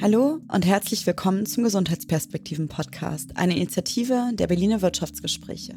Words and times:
Hallo 0.00 0.38
und 0.46 0.64
herzlich 0.64 1.04
willkommen 1.08 1.44
zum 1.44 1.64
Gesundheitsperspektiven-Podcast, 1.64 3.36
eine 3.36 3.56
Initiative 3.56 4.30
der 4.32 4.46
Berliner 4.46 4.80
Wirtschaftsgespräche. 4.80 5.74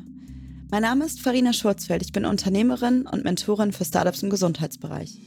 Mein 0.70 0.84
Name 0.84 1.06
ist 1.06 1.22
Farina 1.22 1.54
Schurzfeld, 1.54 2.04
ich 2.04 2.12
bin 2.12 2.26
Unternehmerin 2.26 3.08
und 3.08 3.24
Mentorin 3.24 3.72
für 3.72 3.84
Startups 3.84 4.22
im 4.22 4.30
Gesundheitsbereich. 4.30 5.18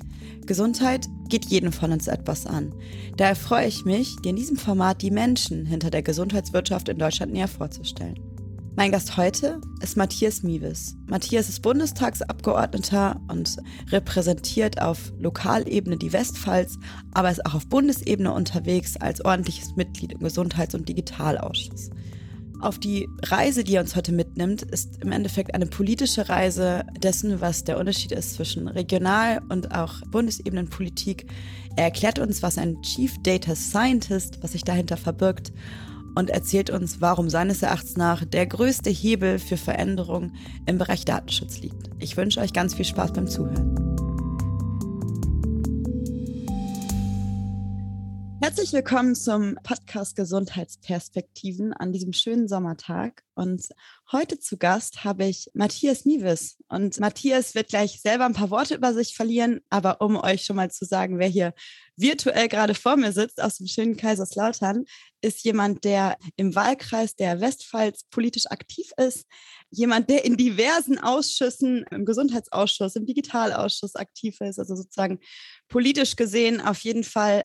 Gesundheit 0.46 1.08
geht 1.28 1.46
jeden 1.46 1.72
von 1.72 1.90
uns 1.90 2.06
etwas 2.06 2.46
an. 2.46 2.72
Daher 3.16 3.34
freue 3.34 3.66
ich 3.66 3.84
mich, 3.84 4.14
dir 4.22 4.30
in 4.30 4.36
diesem 4.36 4.56
Format 4.56 5.02
die 5.02 5.10
Menschen 5.10 5.66
hinter 5.66 5.90
der 5.90 6.02
Gesundheitswirtschaft 6.02 6.88
in 6.88 6.98
Deutschland 6.98 7.32
näher 7.32 7.48
vorzustellen. 7.48 8.33
Mein 8.76 8.90
Gast 8.90 9.16
heute 9.16 9.60
ist 9.80 9.96
Matthias 9.96 10.42
Miewes. 10.42 10.96
Matthias 11.06 11.48
ist 11.48 11.62
Bundestagsabgeordneter 11.62 13.20
und 13.28 13.56
repräsentiert 13.92 14.82
auf 14.82 15.12
Lokalebene 15.20 15.96
die 15.96 16.12
Westpfalz, 16.12 16.76
aber 17.12 17.30
ist 17.30 17.46
auch 17.46 17.54
auf 17.54 17.68
Bundesebene 17.68 18.32
unterwegs 18.32 18.96
als 18.96 19.24
ordentliches 19.24 19.76
Mitglied 19.76 20.14
im 20.14 20.18
Gesundheits- 20.18 20.74
und 20.74 20.88
Digitalausschuss. 20.88 21.90
Auf 22.60 22.80
die 22.80 23.08
Reise, 23.22 23.62
die 23.62 23.76
er 23.76 23.82
uns 23.82 23.94
heute 23.94 24.10
mitnimmt, 24.10 24.62
ist 24.62 25.00
im 25.04 25.12
Endeffekt 25.12 25.54
eine 25.54 25.66
politische 25.66 26.28
Reise 26.28 26.84
dessen, 26.98 27.40
was 27.40 27.62
der 27.62 27.78
Unterschied 27.78 28.10
ist 28.10 28.34
zwischen 28.34 28.66
Regional- 28.66 29.40
und 29.50 29.72
auch 29.72 30.00
Bundesebenenpolitik. 30.10 31.26
Er 31.76 31.84
erklärt 31.84 32.18
uns, 32.18 32.42
was 32.42 32.58
ein 32.58 32.82
Chief 32.82 33.14
Data 33.22 33.54
Scientist, 33.54 34.38
was 34.42 34.52
sich 34.52 34.64
dahinter 34.64 34.96
verbirgt 34.96 35.52
und 36.14 36.30
erzählt 36.30 36.70
uns, 36.70 37.00
warum 37.00 37.28
seines 37.28 37.62
Erachtens 37.62 37.96
nach 37.96 38.24
der 38.24 38.46
größte 38.46 38.90
Hebel 38.90 39.38
für 39.38 39.56
Veränderung 39.56 40.32
im 40.66 40.78
Bereich 40.78 41.04
Datenschutz 41.04 41.60
liegt. 41.60 41.90
Ich 41.98 42.16
wünsche 42.16 42.40
euch 42.40 42.52
ganz 42.52 42.74
viel 42.74 42.84
Spaß 42.84 43.12
beim 43.12 43.26
Zuhören. 43.26 43.93
Herzlich 48.54 48.72
willkommen 48.72 49.16
zum 49.16 49.58
Podcast 49.64 50.14
Gesundheitsperspektiven 50.14 51.72
an 51.72 51.90
diesem 51.90 52.12
schönen 52.12 52.46
Sommertag. 52.46 53.24
Und 53.34 53.66
heute 54.12 54.38
zu 54.38 54.58
Gast 54.58 55.02
habe 55.02 55.24
ich 55.24 55.50
Matthias 55.54 56.04
Nieves. 56.04 56.56
Und 56.68 57.00
Matthias 57.00 57.56
wird 57.56 57.70
gleich 57.70 58.00
selber 58.00 58.26
ein 58.26 58.32
paar 58.32 58.50
Worte 58.50 58.76
über 58.76 58.94
sich 58.94 59.16
verlieren. 59.16 59.60
Aber 59.70 60.00
um 60.00 60.16
euch 60.16 60.44
schon 60.44 60.54
mal 60.54 60.70
zu 60.70 60.84
sagen, 60.84 61.18
wer 61.18 61.26
hier 61.26 61.52
virtuell 61.96 62.46
gerade 62.46 62.76
vor 62.76 62.96
mir 62.96 63.10
sitzt 63.10 63.42
aus 63.42 63.56
dem 63.56 63.66
schönen 63.66 63.96
Kaiserslautern, 63.96 64.84
ist 65.20 65.44
jemand, 65.44 65.82
der 65.82 66.16
im 66.36 66.54
Wahlkreis 66.54 67.16
der 67.16 67.40
Westpfalz 67.40 68.04
politisch 68.08 68.46
aktiv 68.46 68.92
ist. 68.96 69.26
Jemand, 69.70 70.08
der 70.10 70.24
in 70.24 70.36
diversen 70.36 71.00
Ausschüssen, 71.00 71.86
im 71.90 72.04
Gesundheitsausschuss, 72.04 72.94
im 72.94 73.04
Digitalausschuss 73.04 73.96
aktiv 73.96 74.40
ist. 74.42 74.60
Also 74.60 74.76
sozusagen 74.76 75.18
politisch 75.66 76.14
gesehen 76.14 76.60
auf 76.60 76.78
jeden 76.84 77.02
Fall 77.02 77.42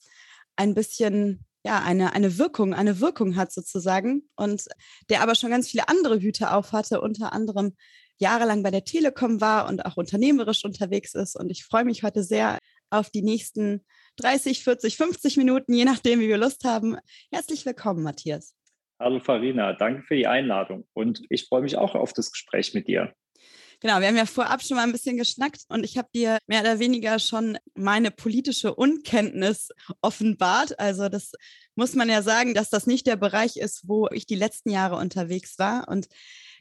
ein 0.60 0.74
bisschen 0.74 1.46
ja, 1.64 1.82
eine, 1.82 2.14
eine 2.14 2.38
Wirkung, 2.38 2.74
eine 2.74 3.00
Wirkung 3.00 3.38
hat 3.38 3.52
sozusagen 3.52 4.24
und 4.36 4.66
der 5.10 5.22
aber 5.22 5.36
schon 5.36 5.50
ganz 5.50 5.70
viele 5.70 5.88
andere 5.88 6.20
Hüte 6.20 6.52
auf 6.52 6.74
hatte, 6.74 7.02
unter 7.02 7.34
anderem 7.34 7.76
jahrelang 8.18 8.62
bei 8.62 8.70
der 8.70 8.84
Telekom 8.84 9.40
war 9.40 9.70
und 9.70 9.86
auch 9.86 9.96
unternehmerisch 9.96 10.66
unterwegs 10.66 11.16
ist. 11.16 11.38
Und 11.38 11.50
ich 11.50 11.64
freue 11.64 11.86
mich 11.86 12.04
heute 12.04 12.24
sehr 12.24 12.60
auf 12.90 13.10
die 13.10 13.22
nächsten 13.22 13.86
30, 14.18 14.64
40, 14.64 14.98
50 14.98 15.38
Minuten, 15.38 15.74
je 15.74 15.86
nachdem, 15.86 16.20
wie 16.20 16.28
wir 16.28 16.38
Lust 16.38 16.66
haben. 16.66 16.98
Herzlich 17.32 17.66
willkommen, 17.66 18.04
Matthias. 18.04 18.54
Hallo 19.00 19.22
Farina, 19.22 19.72
danke 19.72 20.04
für 20.04 20.18
die 20.18 20.28
Einladung 20.28 20.86
und 20.94 21.22
ich 21.30 21.48
freue 21.48 21.62
mich 21.62 21.78
auch 21.78 21.96
auf 21.96 22.12
das 22.12 22.32
Gespräch 22.32 22.73
mit 22.73 22.90
dir. 22.90 23.14
Genau, 23.82 24.02
wir 24.02 24.08
haben 24.08 24.18
ja 24.18 24.26
vorab 24.26 24.62
schon 24.62 24.76
mal 24.76 24.84
ein 24.84 24.92
bisschen 24.92 25.16
geschnackt 25.16 25.62
und 25.70 25.86
ich 25.86 25.98
habe 25.98 26.10
dir 26.14 26.38
mehr 26.48 26.60
oder 26.60 26.80
weniger 26.80 27.18
schon 27.18 27.58
meine 27.76 28.12
politische 28.12 28.76
Unkenntnis 28.76 29.70
offenbart. 30.02 30.78
Also 30.80 31.08
das 31.08 31.32
muss 31.76 31.96
man 31.96 32.10
ja 32.10 32.22
sagen, 32.22 32.54
dass 32.54 32.70
das 32.70 32.88
nicht 32.88 33.08
der 33.08 33.16
Bereich 33.16 33.56
ist, 33.56 33.88
wo 33.88 34.10
ich 34.12 34.26
die 34.26 34.36
letzten 34.36 34.70
Jahre 34.70 34.98
unterwegs 34.98 35.58
war. 35.60 35.88
Und 35.88 36.08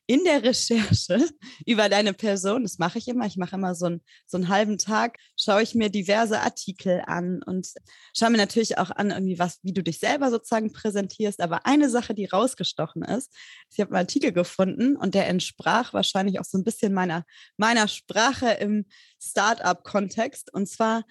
in 0.09 0.25
der 0.25 0.43
Recherche 0.43 1.29
über 1.67 1.91
deine 1.91 2.15
Person, 2.15 2.63
das 2.63 2.79
mache 2.79 2.99
ich 2.99 3.09
immer, 3.09 3.27
ich 3.27 3.37
mache 3.37 3.57
immer 3.57 3.75
so 3.75 3.87
einen, 3.87 4.01
so 4.27 4.39
einen 4.39 4.49
halben 4.49 4.79
Tag, 4.79 5.19
schaue 5.37 5.63
ich 5.63 5.75
mir 5.75 5.91
diverse 5.91 6.41
Artikel 6.41 7.03
an 7.07 7.43
und 7.45 7.69
schaue 8.17 8.31
mir 8.31 8.39
natürlich 8.39 8.79
auch 8.79 8.91
an, 8.91 9.11
irgendwie 9.11 9.39
was, 9.39 9.59
wie 9.63 9.75
du 9.75 9.83
dich 9.83 9.99
selber 9.99 10.31
sozusagen 10.31 10.73
präsentierst. 10.73 11.41
Aber 11.41 11.67
eine 11.67 11.91
Sache, 11.91 12.15
die 12.15 12.25
rausgestochen 12.25 13.03
ist, 13.03 13.31
ich 13.71 13.81
habe 13.81 13.91
einen 13.91 14.07
Artikel 14.07 14.33
gefunden 14.33 14.97
und 14.97 15.15
der 15.15 15.29
entsprach 15.29 15.93
wahrscheinlich 15.93 16.41
auch 16.41 16.45
so 16.47 16.57
ein 16.57 16.65
bisschen 16.65 16.95
meiner, 16.95 17.25
meiner 17.59 17.87
Sprache 17.87 18.53
im 18.53 18.87
Startup-Kontext. 19.21 20.55
Und 20.55 20.71
zwar, 20.71 21.05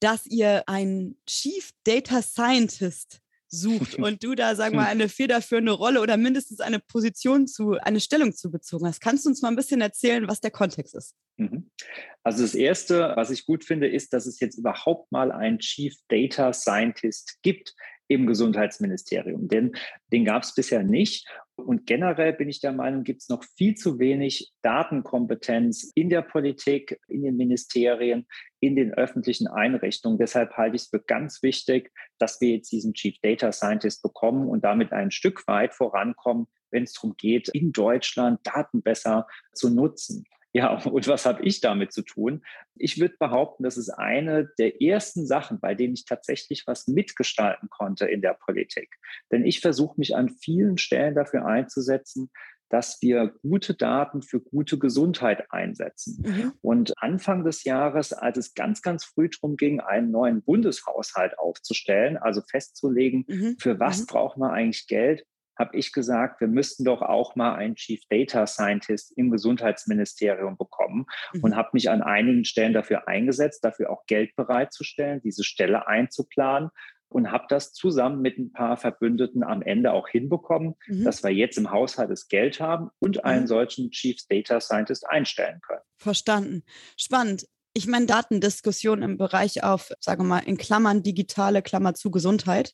dass 0.00 0.26
ihr 0.26 0.68
einen 0.68 1.20
Chief 1.24 1.70
Data 1.84 2.20
Scientist 2.20 3.20
sucht 3.50 3.94
und 3.98 4.22
du 4.22 4.34
da, 4.34 4.54
sagen 4.54 4.76
wir, 4.76 4.86
eine 4.86 5.08
federführende 5.08 5.72
Rolle 5.72 6.00
oder 6.00 6.16
mindestens 6.16 6.60
eine 6.60 6.78
Position 6.78 7.46
zu, 7.46 7.72
eine 7.72 8.00
Stellung 8.00 8.32
zu 8.32 8.50
bezogen 8.50 8.86
hast. 8.86 9.00
Kannst 9.00 9.24
du 9.24 9.30
uns 9.30 9.42
mal 9.42 9.48
ein 9.48 9.56
bisschen 9.56 9.80
erzählen, 9.80 10.28
was 10.28 10.40
der 10.40 10.50
Kontext 10.50 10.94
ist? 10.94 11.14
Mhm. 11.36 11.70
Also 12.22 12.42
das 12.42 12.54
Erste, 12.54 13.12
was 13.16 13.30
ich 13.30 13.46
gut 13.46 13.64
finde, 13.64 13.88
ist, 13.88 14.12
dass 14.12 14.26
es 14.26 14.40
jetzt 14.40 14.58
überhaupt 14.58 15.10
mal 15.10 15.32
einen 15.32 15.58
Chief 15.58 15.94
Data 16.08 16.52
Scientist 16.52 17.38
gibt 17.42 17.74
im 18.10 18.26
Gesundheitsministerium. 18.26 19.46
Denn 19.48 19.72
den 20.12 20.24
gab 20.24 20.42
es 20.42 20.52
bisher 20.52 20.82
nicht. 20.82 21.28
Und 21.54 21.86
generell 21.86 22.32
bin 22.32 22.48
ich 22.48 22.60
der 22.60 22.72
Meinung, 22.72 23.04
gibt 23.04 23.22
es 23.22 23.28
noch 23.28 23.44
viel 23.56 23.76
zu 23.76 24.00
wenig 24.00 24.50
Datenkompetenz 24.62 25.92
in 25.94 26.10
der 26.10 26.22
Politik, 26.22 26.98
in 27.06 27.22
den 27.22 27.36
Ministerien, 27.36 28.26
in 28.58 28.74
den 28.74 28.92
öffentlichen 28.92 29.46
Einrichtungen. 29.46 30.18
Deshalb 30.18 30.56
halte 30.56 30.74
ich 30.74 30.82
es 30.82 30.88
für 30.88 31.00
ganz 31.00 31.40
wichtig, 31.44 31.92
dass 32.18 32.40
wir 32.40 32.56
jetzt 32.56 32.72
diesen 32.72 32.94
Chief 32.94 33.16
Data 33.22 33.52
Scientist 33.52 34.02
bekommen 34.02 34.48
und 34.48 34.64
damit 34.64 34.92
ein 34.92 35.12
Stück 35.12 35.46
weit 35.46 35.72
vorankommen, 35.72 36.48
wenn 36.72 36.82
es 36.82 36.94
darum 36.94 37.14
geht, 37.16 37.48
in 37.50 37.70
Deutschland 37.70 38.40
Daten 38.42 38.82
besser 38.82 39.28
zu 39.52 39.70
nutzen. 39.70 40.24
Ja, 40.52 40.74
und 40.84 41.06
was 41.08 41.26
habe 41.26 41.42
ich 41.42 41.60
damit 41.60 41.92
zu 41.92 42.02
tun? 42.02 42.42
Ich 42.74 43.00
würde 43.00 43.14
behaupten, 43.18 43.62
das 43.62 43.76
ist 43.76 43.90
eine 43.90 44.48
der 44.58 44.82
ersten 44.82 45.26
Sachen, 45.26 45.60
bei 45.60 45.74
denen 45.74 45.94
ich 45.94 46.04
tatsächlich 46.04 46.64
was 46.66 46.88
mitgestalten 46.88 47.68
konnte 47.68 48.06
in 48.06 48.22
der 48.22 48.34
Politik. 48.34 48.96
Denn 49.30 49.44
ich 49.44 49.60
versuche 49.60 49.98
mich 49.98 50.16
an 50.16 50.28
vielen 50.28 50.78
Stellen 50.78 51.14
dafür 51.14 51.46
einzusetzen, 51.46 52.30
dass 52.70 53.02
wir 53.02 53.34
gute 53.42 53.74
Daten 53.74 54.22
für 54.22 54.40
gute 54.40 54.78
Gesundheit 54.78 55.50
einsetzen. 55.50 56.22
Mhm. 56.24 56.52
Und 56.62 57.02
Anfang 57.02 57.44
des 57.44 57.64
Jahres, 57.64 58.12
als 58.12 58.38
es 58.38 58.54
ganz, 58.54 58.80
ganz 58.80 59.04
früh 59.04 59.28
darum 59.28 59.56
ging, 59.56 59.80
einen 59.80 60.12
neuen 60.12 60.42
Bundeshaushalt 60.42 61.36
aufzustellen, 61.38 62.16
also 62.16 62.42
festzulegen, 62.48 63.24
mhm. 63.26 63.56
für 63.58 63.80
was 63.80 64.02
mhm. 64.02 64.06
braucht 64.06 64.38
man 64.38 64.52
eigentlich 64.52 64.86
Geld, 64.86 65.24
habe 65.60 65.76
ich 65.76 65.92
gesagt, 65.92 66.40
wir 66.40 66.48
müssten 66.48 66.84
doch 66.84 67.02
auch 67.02 67.36
mal 67.36 67.54
einen 67.54 67.76
Chief 67.76 68.00
Data 68.08 68.46
Scientist 68.46 69.12
im 69.16 69.30
Gesundheitsministerium 69.30 70.56
bekommen 70.56 71.06
mhm. 71.34 71.44
und 71.44 71.56
habe 71.56 71.68
mich 71.74 71.90
an 71.90 72.02
einigen 72.02 72.44
Stellen 72.44 72.72
dafür 72.72 73.06
eingesetzt, 73.06 73.62
dafür 73.62 73.90
auch 73.90 74.06
Geld 74.06 74.34
bereitzustellen, 74.34 75.20
diese 75.22 75.44
Stelle 75.44 75.86
einzuplanen 75.86 76.70
und 77.10 77.30
habe 77.30 77.44
das 77.48 77.72
zusammen 77.72 78.22
mit 78.22 78.38
ein 78.38 78.52
paar 78.52 78.76
Verbündeten 78.76 79.42
am 79.42 79.62
Ende 79.62 79.92
auch 79.92 80.08
hinbekommen, 80.08 80.74
mhm. 80.86 81.04
dass 81.04 81.22
wir 81.22 81.30
jetzt 81.30 81.58
im 81.58 81.70
Haushalt 81.70 82.10
das 82.10 82.28
Geld 82.28 82.60
haben 82.60 82.88
und 82.98 83.24
einen 83.24 83.42
mhm. 83.42 83.48
solchen 83.48 83.90
Chief 83.90 84.16
Data 84.28 84.60
Scientist 84.60 85.06
einstellen 85.08 85.60
können. 85.60 85.82
Verstanden. 85.98 86.62
Spannend. 86.96 87.46
Ich 87.74 87.86
meine, 87.86 88.06
Datendiskussion 88.06 89.02
im 89.02 89.16
Bereich 89.16 89.62
auf, 89.62 89.92
sagen 90.00 90.22
wir 90.22 90.28
mal, 90.28 90.38
in 90.40 90.56
Klammern 90.56 91.02
digitale, 91.02 91.62
Klammer 91.62 91.94
zu 91.94 92.10
Gesundheit, 92.10 92.72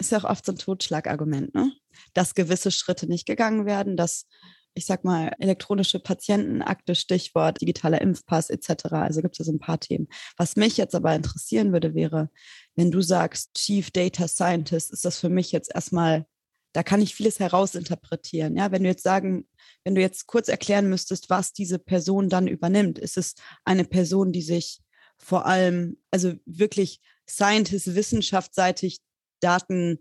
ist 0.00 0.12
ja 0.12 0.18
auch 0.18 0.24
oft 0.24 0.44
so 0.44 0.52
ein 0.52 0.58
Totschlagargument, 0.58 1.54
ne? 1.54 1.72
dass 2.14 2.34
gewisse 2.34 2.70
Schritte 2.70 3.06
nicht 3.06 3.26
gegangen 3.26 3.66
werden, 3.66 3.96
dass 3.96 4.26
ich 4.74 4.86
sag 4.86 5.04
mal, 5.04 5.32
elektronische 5.38 5.98
Patientenakte, 5.98 6.94
Stichwort 6.94 7.60
digitaler 7.60 8.00
Impfpass 8.00 8.50
etc. 8.50 8.92
Also 8.92 9.20
gibt 9.20 9.38
es 9.38 9.46
so 9.46 9.52
ein 9.52 9.58
paar 9.58 9.80
Themen. 9.80 10.08
Was 10.36 10.56
mich 10.56 10.76
jetzt 10.76 10.94
aber 10.94 11.14
interessieren 11.14 11.72
würde, 11.72 11.94
wäre, 11.94 12.30
wenn 12.76 12.90
du 12.90 13.00
sagst, 13.00 13.52
Chief 13.54 13.90
Data 13.90 14.28
Scientist, 14.28 14.92
ist 14.92 15.04
das 15.04 15.18
für 15.18 15.28
mich 15.28 15.50
jetzt 15.52 15.74
erstmal, 15.74 16.26
da 16.72 16.82
kann 16.82 17.02
ich 17.02 17.14
vieles 17.14 17.40
herausinterpretieren. 17.40 18.56
Ja, 18.56 18.70
wenn 18.70 18.84
du 18.84 18.88
jetzt 18.88 19.02
sagen, 19.02 19.48
wenn 19.84 19.96
du 19.96 20.00
jetzt 20.00 20.26
kurz 20.26 20.48
erklären 20.48 20.88
müsstest, 20.88 21.30
was 21.30 21.52
diese 21.52 21.78
Person 21.78 22.28
dann 22.28 22.46
übernimmt, 22.46 22.98
ist 22.98 23.16
es 23.16 23.34
eine 23.64 23.84
Person, 23.84 24.32
die 24.32 24.42
sich 24.42 24.80
vor 25.18 25.46
allem, 25.46 25.98
also 26.10 26.34
wirklich 26.46 27.00
Scientist, 27.28 27.94
wissenschaftsseitig 27.94 29.00
Daten 29.40 29.98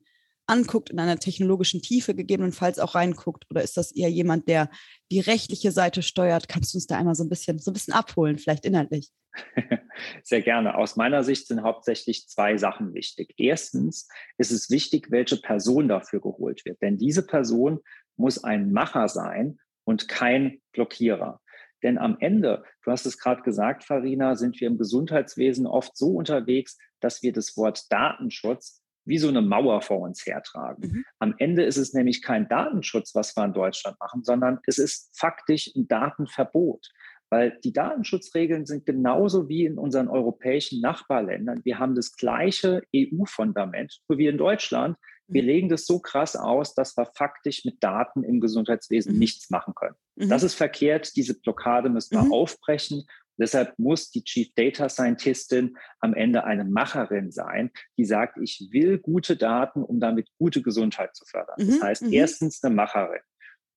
anguckt, 0.49 0.89
in 0.89 0.99
einer 0.99 1.19
technologischen 1.19 1.81
Tiefe 1.81 2.15
gegebenenfalls 2.15 2.79
auch 2.79 2.95
reinguckt? 2.95 3.45
Oder 3.49 3.61
ist 3.61 3.77
das 3.77 3.91
eher 3.91 4.09
jemand, 4.09 4.49
der 4.49 4.69
die 5.11 5.19
rechtliche 5.19 5.71
Seite 5.71 6.01
steuert? 6.01 6.49
Kannst 6.49 6.73
du 6.73 6.77
uns 6.77 6.87
da 6.87 6.97
einmal 6.97 7.15
so 7.15 7.23
ein 7.23 7.29
bisschen, 7.29 7.59
so 7.59 7.71
ein 7.71 7.73
bisschen 7.73 7.93
abholen, 7.93 8.37
vielleicht 8.37 8.65
inhaltlich? 8.65 9.11
Sehr 10.23 10.41
gerne. 10.41 10.75
Aus 10.75 10.95
meiner 10.95 11.23
Sicht 11.23 11.47
sind 11.47 11.61
hauptsächlich 11.61 12.27
zwei 12.27 12.57
Sachen 12.57 12.93
wichtig. 12.93 13.35
Erstens 13.37 14.07
ist 14.37 14.51
es 14.51 14.69
wichtig, 14.69 15.11
welche 15.11 15.37
Person 15.37 15.87
dafür 15.87 16.19
geholt 16.19 16.65
wird. 16.65 16.81
Denn 16.81 16.97
diese 16.97 17.25
Person 17.25 17.79
muss 18.17 18.43
ein 18.43 18.71
Macher 18.71 19.07
sein 19.07 19.59
und 19.83 20.07
kein 20.07 20.61
Blockierer. 20.73 21.41
Denn 21.83 21.97
am 21.97 22.17
Ende, 22.19 22.63
du 22.83 22.91
hast 22.91 23.05
es 23.05 23.17
gerade 23.17 23.41
gesagt, 23.41 23.85
Farina, 23.85 24.35
sind 24.35 24.59
wir 24.59 24.67
im 24.67 24.77
Gesundheitswesen 24.77 25.65
oft 25.65 25.95
so 25.95 26.15
unterwegs, 26.15 26.77
dass 26.99 27.23
wir 27.23 27.31
das 27.31 27.55
Wort 27.55 27.89
Datenschutz 27.89 28.78
wie 29.05 29.17
so 29.17 29.27
eine 29.27 29.41
Mauer 29.41 29.81
vor 29.81 29.99
uns 29.99 30.25
hertragen. 30.25 30.87
Mhm. 30.87 31.05
Am 31.19 31.35
Ende 31.37 31.63
ist 31.63 31.77
es 31.77 31.93
nämlich 31.93 32.21
kein 32.21 32.47
Datenschutz, 32.47 33.15
was 33.15 33.35
wir 33.35 33.45
in 33.45 33.53
Deutschland 33.53 33.99
machen, 33.99 34.23
sondern 34.23 34.59
es 34.65 34.77
ist 34.77 35.17
faktisch 35.17 35.71
ein 35.75 35.87
Datenverbot. 35.87 36.89
Weil 37.31 37.59
die 37.63 37.73
Datenschutzregeln 37.73 38.65
sind 38.65 38.85
genauso 38.85 39.49
wie 39.49 39.65
in 39.65 39.77
unseren 39.77 40.07
europäischen 40.07 40.81
Nachbarländern. 40.81 41.61
Wir 41.63 41.77
haben 41.77 41.93
das 41.93 42.15
gleiche 42.15 42.81
EU-Fundament, 42.95 43.99
so 44.07 44.17
wie 44.17 44.27
in 44.27 44.37
Deutschland. 44.37 44.97
Wir 45.27 45.43
mhm. 45.43 45.47
legen 45.47 45.69
das 45.69 45.85
so 45.85 45.99
krass 45.99 46.35
aus, 46.35 46.73
dass 46.73 46.97
wir 46.97 47.05
faktisch 47.05 47.65
mit 47.65 47.83
Daten 47.83 48.23
im 48.23 48.39
Gesundheitswesen 48.39 49.13
mhm. 49.13 49.19
nichts 49.19 49.51
machen 49.51 49.75
können. 49.75 49.95
Mhm. 50.15 50.29
Das 50.29 50.41
ist 50.41 50.55
verkehrt. 50.55 51.15
Diese 51.15 51.39
Blockade 51.39 51.89
müssen 51.89 52.15
wir 52.17 52.25
mhm. 52.25 52.33
aufbrechen. 52.33 53.05
Deshalb 53.39 53.77
muss 53.77 54.11
die 54.11 54.23
Chief 54.23 54.53
Data 54.53 54.89
Scientistin 54.89 55.77
am 55.99 56.13
Ende 56.13 56.43
eine 56.43 56.65
Macherin 56.65 57.31
sein, 57.31 57.71
die 57.97 58.05
sagt, 58.05 58.37
ich 58.41 58.67
will 58.71 58.99
gute 58.99 59.37
Daten, 59.37 59.83
um 59.83 59.99
damit 59.99 60.29
gute 60.37 60.61
Gesundheit 60.61 61.15
zu 61.15 61.25
fördern. 61.25 61.55
Das 61.57 61.79
mhm. 61.79 61.83
heißt, 61.83 62.03
erstens 62.11 62.63
eine 62.63 62.75
Macherin. 62.75 63.21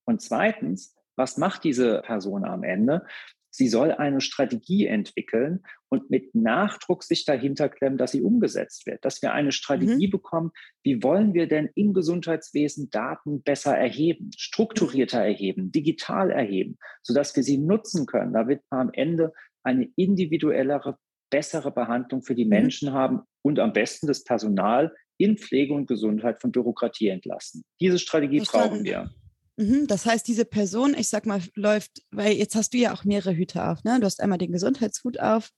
Und 0.04 0.20
zweitens, 0.20 0.96
was 1.16 1.36
macht 1.36 1.64
diese 1.64 2.02
Person 2.02 2.44
am 2.44 2.64
Ende? 2.64 3.06
Sie 3.54 3.68
soll 3.68 3.92
eine 3.92 4.22
Strategie 4.22 4.86
entwickeln 4.86 5.62
und 5.90 6.08
mit 6.08 6.34
Nachdruck 6.34 7.04
sich 7.04 7.26
dahinter 7.26 7.68
klemmen, 7.68 7.98
dass 7.98 8.12
sie 8.12 8.22
umgesetzt 8.22 8.86
wird, 8.86 9.04
dass 9.04 9.20
wir 9.20 9.34
eine 9.34 9.52
Strategie 9.52 10.06
mhm. 10.06 10.10
bekommen, 10.10 10.50
wie 10.82 11.02
wollen 11.02 11.34
wir 11.34 11.46
denn 11.46 11.68
im 11.74 11.92
Gesundheitswesen 11.92 12.88
Daten 12.88 13.42
besser 13.42 13.76
erheben, 13.76 14.30
strukturierter 14.38 15.20
mhm. 15.20 15.26
erheben, 15.26 15.70
digital 15.70 16.30
erheben, 16.30 16.78
sodass 17.02 17.36
wir 17.36 17.42
sie 17.42 17.58
nutzen 17.58 18.06
können, 18.06 18.32
damit 18.32 18.62
wir 18.70 18.78
am 18.78 18.90
Ende 18.94 19.34
eine 19.62 19.88
individuellere, 19.96 20.98
bessere 21.30 21.70
Behandlung 21.70 22.22
für 22.22 22.34
die 22.34 22.44
mhm. 22.44 22.50
Menschen 22.50 22.92
haben 22.92 23.22
und 23.42 23.58
am 23.58 23.72
besten 23.72 24.06
das 24.06 24.24
Personal 24.24 24.94
in 25.18 25.36
Pflege 25.38 25.74
und 25.74 25.86
Gesundheit 25.86 26.40
von 26.40 26.52
Bürokratie 26.52 27.08
entlassen. 27.08 27.62
Diese 27.80 27.98
Strategie 27.98 28.40
brauchen 28.40 28.84
wir. 28.84 29.10
Mhm, 29.56 29.86
das 29.86 30.06
heißt, 30.06 30.26
diese 30.26 30.44
Person, 30.44 30.94
ich 30.98 31.08
sag 31.08 31.26
mal, 31.26 31.42
läuft, 31.54 32.02
weil 32.10 32.32
jetzt 32.32 32.54
hast 32.54 32.72
du 32.72 32.78
ja 32.78 32.94
auch 32.94 33.04
mehrere 33.04 33.36
Hüte 33.36 33.68
auf, 33.68 33.84
ne? 33.84 33.98
Du 34.00 34.06
hast 34.06 34.20
einmal 34.20 34.38
den 34.38 34.52
Gesundheitshut 34.52 35.20
auf, 35.20 35.50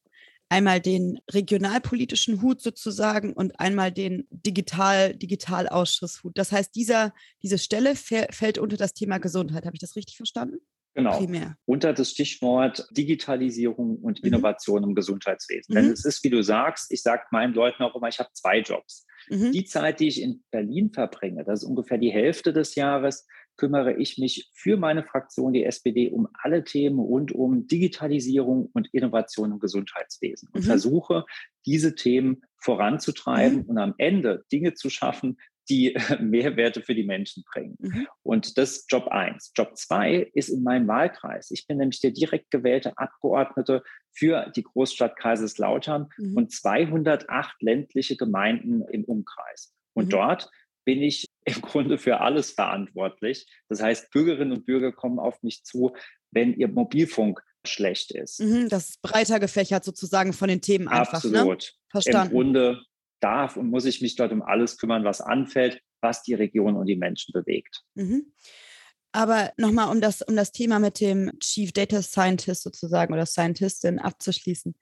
einmal 0.48 0.80
den 0.80 1.18
regionalpolitischen 1.30 2.42
Hut 2.42 2.60
sozusagen 2.60 3.32
und 3.32 3.58
einmal 3.60 3.92
den 3.92 4.26
Digital, 4.30 5.14
Digitalausschuss-Hut. 5.14 6.36
Das 6.36 6.52
heißt, 6.52 6.74
dieser, 6.74 7.14
diese 7.42 7.58
Stelle 7.58 7.94
fällt 7.96 8.58
unter 8.58 8.76
das 8.76 8.94
Thema 8.94 9.18
Gesundheit. 9.18 9.64
Habe 9.64 9.76
ich 9.76 9.80
das 9.80 9.96
richtig 9.96 10.16
verstanden? 10.16 10.58
Genau. 10.94 11.18
Primär. 11.18 11.56
Unter 11.66 11.92
das 11.92 12.10
Stichwort 12.10 12.86
Digitalisierung 12.92 13.96
und 13.96 14.22
mhm. 14.22 14.28
Innovation 14.28 14.84
im 14.84 14.94
Gesundheitswesen. 14.94 15.74
Mhm. 15.74 15.74
Denn 15.74 15.92
es 15.92 16.04
ist, 16.04 16.22
wie 16.22 16.30
du 16.30 16.42
sagst, 16.42 16.92
ich 16.92 17.02
sage 17.02 17.24
meinen 17.30 17.52
Leuten 17.52 17.82
auch 17.82 17.94
immer, 17.96 18.08
ich 18.08 18.20
habe 18.20 18.30
zwei 18.32 18.60
Jobs. 18.60 19.04
Mhm. 19.28 19.52
Die 19.52 19.64
Zeit, 19.64 20.00
die 20.00 20.08
ich 20.08 20.22
in 20.22 20.44
Berlin 20.50 20.92
verbringe, 20.92 21.44
das 21.44 21.62
ist 21.62 21.68
ungefähr 21.68 21.98
die 21.98 22.12
Hälfte 22.12 22.52
des 22.52 22.74
Jahres, 22.76 23.26
kümmere 23.56 23.94
ich 23.94 24.18
mich 24.18 24.50
für 24.52 24.76
meine 24.76 25.04
Fraktion, 25.04 25.52
die 25.52 25.64
SPD, 25.64 26.10
um 26.10 26.28
alle 26.42 26.64
Themen 26.64 26.98
rund 26.98 27.32
um 27.32 27.66
Digitalisierung 27.66 28.70
und 28.72 28.88
Innovation 28.92 29.52
im 29.52 29.58
Gesundheitswesen 29.58 30.48
und 30.52 30.62
mhm. 30.62 30.66
versuche, 30.66 31.24
diese 31.66 31.94
Themen 31.94 32.42
voranzutreiben 32.60 33.58
mhm. 33.58 33.64
und 33.64 33.78
am 33.78 33.94
Ende 33.98 34.44
Dinge 34.50 34.74
zu 34.74 34.90
schaffen, 34.90 35.38
die 35.68 35.96
Mehrwerte 36.20 36.82
für 36.82 36.94
die 36.94 37.04
Menschen 37.04 37.44
bringen. 37.50 37.76
Mhm. 37.78 38.08
Und 38.22 38.58
das 38.58 38.72
ist 38.72 38.92
Job 38.92 39.08
eins. 39.08 39.52
Job 39.56 39.76
zwei 39.76 40.30
ist 40.34 40.48
in 40.48 40.62
meinem 40.62 40.88
Wahlkreis. 40.88 41.50
Ich 41.50 41.66
bin 41.66 41.78
nämlich 41.78 42.00
der 42.00 42.10
direkt 42.10 42.50
gewählte 42.50 42.96
Abgeordnete 42.96 43.82
für 44.12 44.50
die 44.54 44.62
Großstadt 44.62 45.16
Kaiserslautern 45.16 46.08
mhm. 46.18 46.36
und 46.36 46.52
208 46.52 47.62
ländliche 47.62 48.16
Gemeinden 48.16 48.82
im 48.90 49.04
Umkreis. 49.04 49.74
Und 49.94 50.06
mhm. 50.06 50.10
dort 50.10 50.50
bin 50.84 51.02
ich 51.02 51.28
im 51.44 51.60
Grunde 51.60 51.98
für 51.98 52.20
alles 52.20 52.52
verantwortlich. 52.52 53.46
Das 53.68 53.82
heißt, 53.82 54.10
Bürgerinnen 54.10 54.52
und 54.52 54.66
Bürger 54.66 54.92
kommen 54.92 55.18
auf 55.18 55.42
mich 55.42 55.64
zu, 55.64 55.94
wenn 56.30 56.54
ihr 56.54 56.68
Mobilfunk 56.68 57.42
schlecht 57.66 58.12
ist. 58.12 58.40
Mhm, 58.40 58.68
das 58.68 58.90
ist 58.90 59.02
breiter 59.02 59.40
gefächert 59.40 59.84
sozusagen 59.84 60.32
von 60.32 60.48
den 60.48 60.60
Themen 60.60 60.88
einfach. 60.88 61.24
Ne? 61.24 61.38
Absolut. 61.38 61.62
Ne? 61.62 61.90
Verstanden. 61.90 62.32
Im 62.32 62.36
Grunde 62.36 62.82
darf 63.20 63.56
und 63.56 63.70
muss 63.70 63.84
ich 63.84 64.00
mich 64.00 64.16
dort 64.16 64.32
um 64.32 64.42
alles 64.42 64.76
kümmern, 64.76 65.04
was 65.04 65.20
anfällt, 65.20 65.80
was 66.00 66.22
die 66.22 66.34
Region 66.34 66.76
und 66.76 66.86
die 66.86 66.96
Menschen 66.96 67.32
bewegt. 67.32 67.82
Mhm. 67.94 68.32
Aber 69.12 69.52
nochmal, 69.56 69.90
um 69.90 70.00
das, 70.00 70.22
um 70.22 70.34
das 70.34 70.52
Thema 70.52 70.78
mit 70.80 71.00
dem 71.00 71.30
Chief 71.38 71.72
Data 71.72 72.02
Scientist 72.02 72.62
sozusagen 72.62 73.12
oder 73.12 73.26
Scientistin 73.26 73.98
abzuschließen 73.98 74.74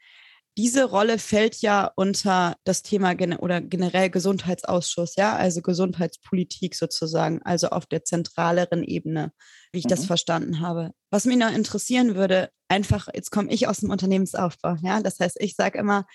diese 0.58 0.84
Rolle 0.84 1.18
fällt 1.18 1.62
ja 1.62 1.90
unter 1.96 2.56
das 2.64 2.82
Thema 2.82 3.14
gen 3.14 3.34
oder 3.36 3.62
generell 3.62 4.10
Gesundheitsausschuss, 4.10 5.16
ja, 5.16 5.34
also 5.34 5.62
Gesundheitspolitik 5.62 6.74
sozusagen, 6.74 7.40
also 7.42 7.68
auf 7.68 7.86
der 7.86 8.04
zentraleren 8.04 8.82
Ebene, 8.82 9.32
wie 9.72 9.78
ich 9.78 9.86
mhm. 9.86 9.90
das 9.90 10.04
verstanden 10.04 10.60
habe. 10.60 10.92
Was 11.10 11.24
mich 11.24 11.38
noch 11.38 11.52
interessieren 11.52 12.14
würde, 12.16 12.50
einfach, 12.68 13.08
jetzt 13.14 13.30
komme 13.30 13.50
ich 13.50 13.66
aus 13.66 13.78
dem 13.78 13.90
Unternehmensaufbau, 13.90 14.76
ja, 14.82 15.00
das 15.00 15.20
heißt, 15.20 15.38
ich 15.40 15.54
sage 15.54 15.78
immer, 15.78 16.06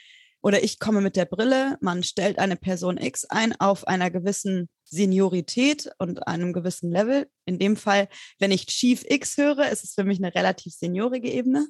oder 0.42 0.64
ich 0.64 0.80
komme 0.80 1.02
mit 1.02 1.16
der 1.16 1.26
Brille, 1.26 1.78
man 1.82 2.04
stellt 2.04 2.40
eine 2.40 2.56
Person 2.56 2.98
X 2.98 3.26
ein 3.26 3.60
auf 3.60 3.88
einer 3.88 4.12
gewissen 4.12 4.70
Seniorität 4.84 5.90
und 5.98 6.28
einem 6.28 6.54
gewissen 6.54 6.92
Level. 6.92 7.28
In 7.46 7.60
dem 7.60 7.76
Fall, 7.76 8.08
wenn 8.40 8.52
ich 8.52 8.68
Chief 8.68 9.04
X 9.08 9.38
höre, 9.38 9.70
ist 9.70 9.84
es 9.84 9.94
für 9.94 10.04
mich 10.04 10.20
eine 10.20 10.34
relativ 10.34 10.74
seniorige 10.74 11.30
Ebene 11.30 11.68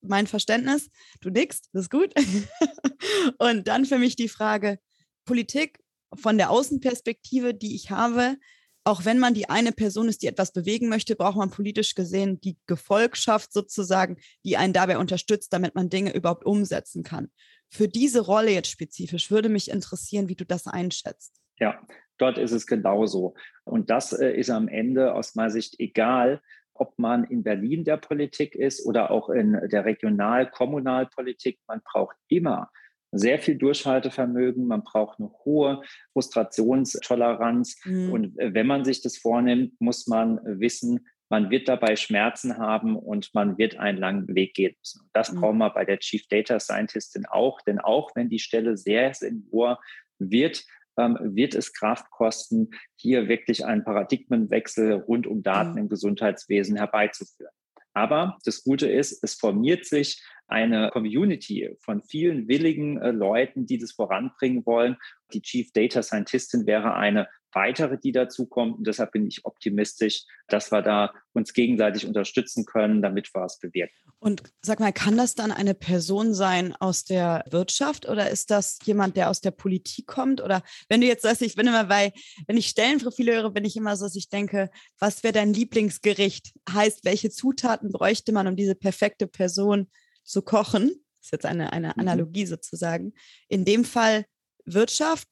mein 0.00 0.26
Verständnis. 0.26 0.90
Du 1.20 1.30
nickst, 1.30 1.68
das 1.72 1.84
ist 1.84 1.90
gut. 1.90 2.12
und 3.38 3.68
dann 3.68 3.84
für 3.84 3.98
mich 3.98 4.16
die 4.16 4.28
Frage, 4.28 4.78
Politik 5.24 5.78
von 6.14 6.38
der 6.38 6.50
Außenperspektive, 6.50 7.54
die 7.54 7.74
ich 7.74 7.90
habe, 7.90 8.36
auch 8.84 9.04
wenn 9.04 9.18
man 9.18 9.34
die 9.34 9.50
eine 9.50 9.72
Person 9.72 10.08
ist, 10.08 10.22
die 10.22 10.28
etwas 10.28 10.52
bewegen 10.52 10.88
möchte, 10.88 11.14
braucht 11.14 11.36
man 11.36 11.50
politisch 11.50 11.94
gesehen 11.94 12.40
die 12.40 12.56
Gefolgschaft 12.66 13.52
sozusagen, 13.52 14.16
die 14.44 14.56
einen 14.56 14.72
dabei 14.72 14.98
unterstützt, 14.98 15.52
damit 15.52 15.74
man 15.74 15.90
Dinge 15.90 16.14
überhaupt 16.14 16.46
umsetzen 16.46 17.02
kann. 17.02 17.30
Für 17.70 17.88
diese 17.88 18.20
Rolle 18.20 18.50
jetzt 18.50 18.70
spezifisch 18.70 19.30
würde 19.30 19.48
mich 19.48 19.70
interessieren, 19.70 20.28
wie 20.28 20.36
du 20.36 20.44
das 20.44 20.66
einschätzt. 20.66 21.40
Ja, 21.58 21.78
dort 22.18 22.38
ist 22.38 22.52
es 22.52 22.66
genauso. 22.66 23.34
Und 23.64 23.90
das 23.90 24.12
äh, 24.12 24.32
ist 24.32 24.50
am 24.50 24.68
Ende 24.68 25.14
aus 25.14 25.34
meiner 25.34 25.50
Sicht 25.50 25.78
egal, 25.78 26.40
ob 26.74 26.98
man 26.98 27.24
in 27.24 27.42
Berlin 27.42 27.84
der 27.84 27.96
Politik 27.96 28.54
ist 28.54 28.86
oder 28.86 29.10
auch 29.10 29.28
in 29.30 29.58
der 29.70 29.84
Regional-Kommunalpolitik. 29.84 31.58
Man 31.66 31.80
braucht 31.84 32.16
immer 32.28 32.70
sehr 33.10 33.38
viel 33.38 33.56
Durchhaltevermögen, 33.56 34.66
man 34.66 34.84
braucht 34.84 35.18
eine 35.18 35.30
hohe 35.44 35.82
Frustrationstoleranz. 36.12 37.80
Mhm. 37.84 38.12
Und 38.12 38.38
äh, 38.38 38.54
wenn 38.54 38.66
man 38.66 38.84
sich 38.84 39.02
das 39.02 39.16
vornimmt, 39.16 39.80
muss 39.80 40.06
man 40.06 40.40
wissen, 40.44 41.06
man 41.28 41.50
wird 41.50 41.68
dabei 41.68 41.96
Schmerzen 41.96 42.58
haben 42.58 42.96
und 42.96 43.34
man 43.34 43.58
wird 43.58 43.78
einen 43.78 43.98
langen 43.98 44.34
Weg 44.34 44.54
gehen 44.54 44.74
müssen. 44.78 45.08
das 45.12 45.32
mhm. 45.32 45.40
brauchen 45.40 45.58
wir 45.58 45.70
bei 45.70 45.84
der 45.84 45.98
Chief 45.98 46.26
Data 46.28 46.58
Scientistin 46.58 47.26
auch, 47.26 47.60
denn 47.62 47.78
auch 47.78 48.10
wenn 48.14 48.28
die 48.28 48.38
Stelle 48.38 48.76
sehr 48.76 49.12
senior 49.14 49.80
wird, 50.18 50.64
ähm, 50.98 51.18
wird 51.20 51.54
es 51.54 51.72
Kraft 51.72 52.10
kosten, 52.10 52.70
hier 52.96 53.28
wirklich 53.28 53.64
einen 53.64 53.84
Paradigmenwechsel 53.84 54.94
rund 54.94 55.26
um 55.26 55.42
Daten 55.42 55.72
mhm. 55.72 55.78
im 55.78 55.88
Gesundheitswesen 55.88 56.76
herbeizuführen. 56.76 57.52
Aber 57.94 58.38
das 58.44 58.62
Gute 58.62 58.88
ist, 58.88 59.22
es 59.22 59.34
formiert 59.34 59.84
sich 59.84 60.22
eine 60.48 60.90
Community 60.90 61.76
von 61.80 62.02
vielen 62.02 62.48
willigen 62.48 63.00
äh, 63.00 63.10
Leuten, 63.10 63.66
die 63.66 63.78
das 63.78 63.92
voranbringen 63.92 64.64
wollen. 64.66 64.96
Die 65.32 65.42
Chief 65.42 65.70
Data 65.72 66.02
Scientistin 66.02 66.66
wäre 66.66 66.94
eine 66.94 67.28
weitere, 67.52 67.98
die 67.98 68.12
dazukommt. 68.12 68.78
Und 68.78 68.86
deshalb 68.86 69.12
bin 69.12 69.26
ich 69.26 69.44
optimistisch, 69.44 70.24
dass 70.48 70.70
wir 70.72 70.82
da 70.82 71.12
uns 71.32 71.52
gegenseitig 71.52 72.06
unterstützen 72.06 72.64
können, 72.64 73.02
damit 73.02 73.34
wir 73.34 73.44
es 73.44 73.58
bewirken. 73.58 73.94
Und 74.20 74.42
sag 74.62 74.80
mal, 74.80 74.92
kann 74.92 75.16
das 75.16 75.34
dann 75.34 75.52
eine 75.52 75.74
Person 75.74 76.34
sein 76.34 76.74
aus 76.76 77.04
der 77.04 77.44
Wirtschaft 77.50 78.08
oder 78.08 78.30
ist 78.30 78.50
das 78.50 78.78
jemand, 78.84 79.16
der 79.16 79.30
aus 79.30 79.40
der 79.40 79.50
Politik 79.50 80.06
kommt? 80.06 80.40
Oder 80.40 80.62
wenn 80.88 81.00
du 81.00 81.06
jetzt 81.06 81.22
sagst, 81.22 81.42
ich 81.42 81.54
bin 81.54 81.66
immer 81.66 81.84
bei, 81.84 82.12
wenn 82.46 82.56
ich 82.56 82.68
Stellenprofile 82.68 83.34
höre, 83.34 83.50
bin 83.50 83.64
ich 83.64 83.76
immer 83.76 83.96
so, 83.96 84.06
dass 84.06 84.16
ich 84.16 84.28
denke, 84.28 84.70
was 84.98 85.22
wäre 85.22 85.32
dein 85.32 85.52
Lieblingsgericht? 85.52 86.52
Heißt, 86.70 87.04
welche 87.04 87.30
Zutaten 87.30 87.92
bräuchte 87.92 88.32
man, 88.32 88.48
um 88.48 88.56
diese 88.56 88.74
perfekte 88.74 89.26
Person 89.26 89.88
zu 90.28 90.42
kochen? 90.42 91.04
Ist 91.20 91.32
jetzt 91.32 91.46
eine, 91.46 91.72
eine 91.72 91.88
mhm. 91.88 91.94
Analogie 92.00 92.46
sozusagen. 92.46 93.14
In 93.48 93.64
dem 93.64 93.84
Fall 93.84 94.24
Wirtschaft, 94.64 95.26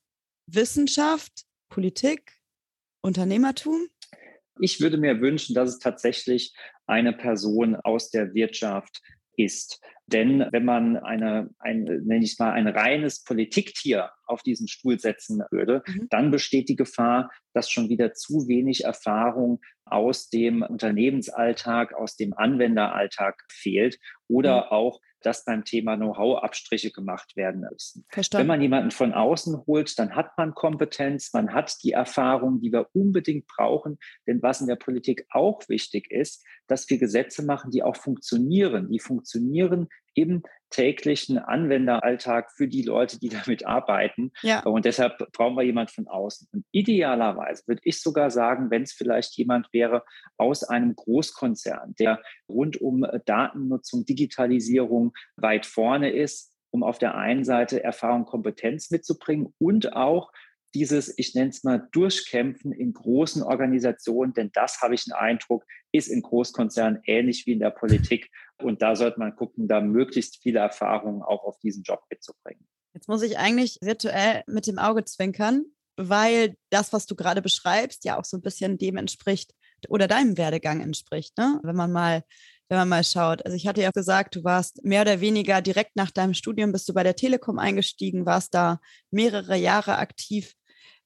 Wissenschaft, 0.47 1.45
Politik, 1.69 2.33
Unternehmertum? 3.03 3.89
Ich 4.61 4.81
würde 4.81 4.97
mir 4.97 5.21
wünschen, 5.21 5.55
dass 5.55 5.71
es 5.71 5.79
tatsächlich 5.79 6.55
eine 6.87 7.13
Person 7.13 7.77
aus 7.77 8.11
der 8.11 8.33
Wirtschaft 8.35 9.03
ist. 9.37 9.81
Denn 10.07 10.47
wenn 10.53 10.65
man 10.65 10.97
eine, 10.97 11.51
ein, 11.59 11.83
nenne 11.83 12.25
ich 12.25 12.39
mal, 12.39 12.53
ein 12.53 12.69
reines 12.69 13.25
Politiktier 13.25 14.11
auf 14.27 14.43
diesen 14.43 14.69
Stuhl 14.69 15.01
setzen 15.01 15.43
würde, 15.51 15.83
mhm. 15.87 16.07
dann 16.11 16.31
besteht 16.31 16.69
die 16.69 16.77
Gefahr, 16.77 17.31
dass 17.55 17.71
schon 17.71 17.89
wieder 17.89 18.13
zu 18.13 18.47
wenig 18.47 18.85
Erfahrung 18.85 19.61
aus 19.85 20.29
dem 20.29 20.63
Unternehmensalltag, 20.63 21.95
aus 21.95 22.17
dem 22.17 22.35
Anwenderalltag 22.35 23.43
fehlt 23.51 23.99
oder 24.29 24.67
mhm. 24.67 24.71
auch 24.71 25.01
dass 25.27 25.45
beim 25.45 25.65
Thema 25.65 25.97
Know-how 25.97 26.43
Abstriche 26.43 26.93
gemacht 26.93 27.37
werden 27.37 27.67
müssen. 27.69 28.07
Verstanden. 28.09 28.43
Wenn 28.43 28.47
man 28.47 28.63
jemanden 28.63 28.91
von 28.93 29.13
außen 29.13 29.67
holt, 29.67 29.99
dann 29.99 30.15
hat 30.15 30.39
man 30.39 30.55
Kompetenz, 30.55 31.33
man 31.33 31.53
hat 31.53 31.83
die 31.83 31.93
Erfahrung, 31.93 32.61
die 32.61 32.71
wir 32.71 32.89
unbedingt 32.93 33.47
brauchen. 33.49 33.99
Denn 34.27 34.41
was 34.43 34.61
in 34.61 34.69
der 34.69 34.77
Politik 34.77 35.27
auch 35.31 35.69
wichtig 35.69 36.11
ist, 36.13 36.45
dass 36.67 36.89
wir 36.91 36.99
Gesetze 36.99 37.45
machen, 37.45 37.71
die 37.71 37.83
auch 37.83 37.97
funktionieren, 37.97 38.91
die 38.91 38.99
funktionieren 38.99 39.89
im 40.15 40.43
täglichen 40.71 41.39
Anwenderalltag 41.39 42.51
für 42.51 42.67
die 42.67 42.83
Leute, 42.83 43.19
die 43.19 43.29
damit 43.47 43.67
arbeiten. 43.67 44.33
Ja. 44.43 44.63
Und 44.65 44.85
deshalb 44.85 45.31
brauchen 45.33 45.57
wir 45.57 45.63
jemand 45.63 45.91
von 45.91 46.09
außen. 46.09 46.49
Und 46.53 46.65
idealerweise 46.73 47.63
würde 47.67 47.83
ich 47.85 48.01
sogar 48.01 48.31
sagen, 48.31 48.71
wenn 48.71 48.83
es 48.83 48.93
vielleicht 48.93 49.37
jemand 49.37 49.73
wäre 49.73 50.05
aus 50.37 50.65
einem 50.65 50.95
Großkonzern, 50.97 51.95
der 51.99 52.21
rund 52.49 52.81
um 52.81 53.07
Datennutzung, 53.27 54.05
Digitalisierung 54.05 55.13
weit 55.37 55.67
vorne 55.67 56.11
ist, 56.11 56.53
um 56.71 56.83
auf 56.83 56.99
der 56.99 57.15
einen 57.15 57.45
Seite 57.45 57.83
Erfahrung, 57.83 58.25
Kompetenz 58.25 58.91
mitzubringen 58.91 59.55
und 59.59 59.95
auch 59.95 60.31
dieses, 60.75 61.13
ich 61.17 61.35
nenne 61.35 61.51
es 61.51 61.65
mal, 61.65 61.89
Durchkämpfen 61.93 62.73
in 62.73 62.93
großen 62.93 63.43
Organisationen, 63.43 64.35
denn 64.35 64.51
das 64.53 64.81
habe 64.81 64.95
ich 64.95 65.05
den 65.05 65.15
Eindruck, 65.15 65.65
ist 65.93 66.09
in 66.09 66.23
Großkonzernen 66.23 67.01
ähnlich 67.07 67.47
wie 67.47 67.53
in 67.53 67.61
der 67.61 67.71
Politik. 67.71 68.31
Und 68.63 68.83
da 68.83 68.97
sollte 68.97 69.19
man 69.19 69.35
gucken, 69.37 69.69
da 69.69 69.81
möglichst 69.81 70.43
viele 70.43 70.61
Erfahrungen 70.61 71.23
auch 71.23 71.45
auf 71.45 71.59
diesen 71.61 71.83
Job 71.83 72.03
mitzubringen. 72.11 72.67
Jetzt 72.95 73.09
muss 73.09 73.23
ich 73.23 73.39
eigentlich 73.39 73.79
virtuell 73.83 74.43
mit 74.47 74.67
dem 74.67 74.79
Auge 74.79 75.05
zwinkern, 75.05 75.67
weil 75.97 76.57
das, 76.71 76.93
was 76.93 77.07
du 77.07 77.15
gerade 77.15 77.43
beschreibst, 77.43 78.05
ja 78.05 78.19
auch 78.19 78.25
so 78.25 78.37
ein 78.37 78.43
bisschen 78.43 78.79
dem 78.79 78.97
entspricht 78.97 79.53
oder 79.89 80.09
deinem 80.09 80.39
Werdegang 80.39 80.81
entspricht. 80.81 81.37
Ne? 81.39 81.61
Wenn 81.63 81.77
man 81.77 81.93
mal 81.93 82.23
wenn 82.69 82.79
man 82.79 82.89
mal 82.89 83.05
schaut. 83.05 83.45
Also 83.45 83.57
ich 83.57 83.67
hatte 83.67 83.83
ja 83.83 83.91
gesagt, 83.91 84.37
du 84.37 84.45
warst 84.45 84.85
mehr 84.85 85.03
oder 85.03 85.21
weniger 85.21 85.63
direkt 85.63 85.97
nach 85.97 86.11
deinem 86.11 86.35
Studium 86.35 86.73
bist 86.73 86.89
du 86.89 86.95
bei 86.95 87.03
der 87.03 87.17
Telekom 87.17 87.59
eingestiegen, 87.59 88.27
warst 88.27 88.55
da 88.55 88.81
mehrere 89.11 89.57
Jahre 89.57 89.99
aktiv 89.99 90.55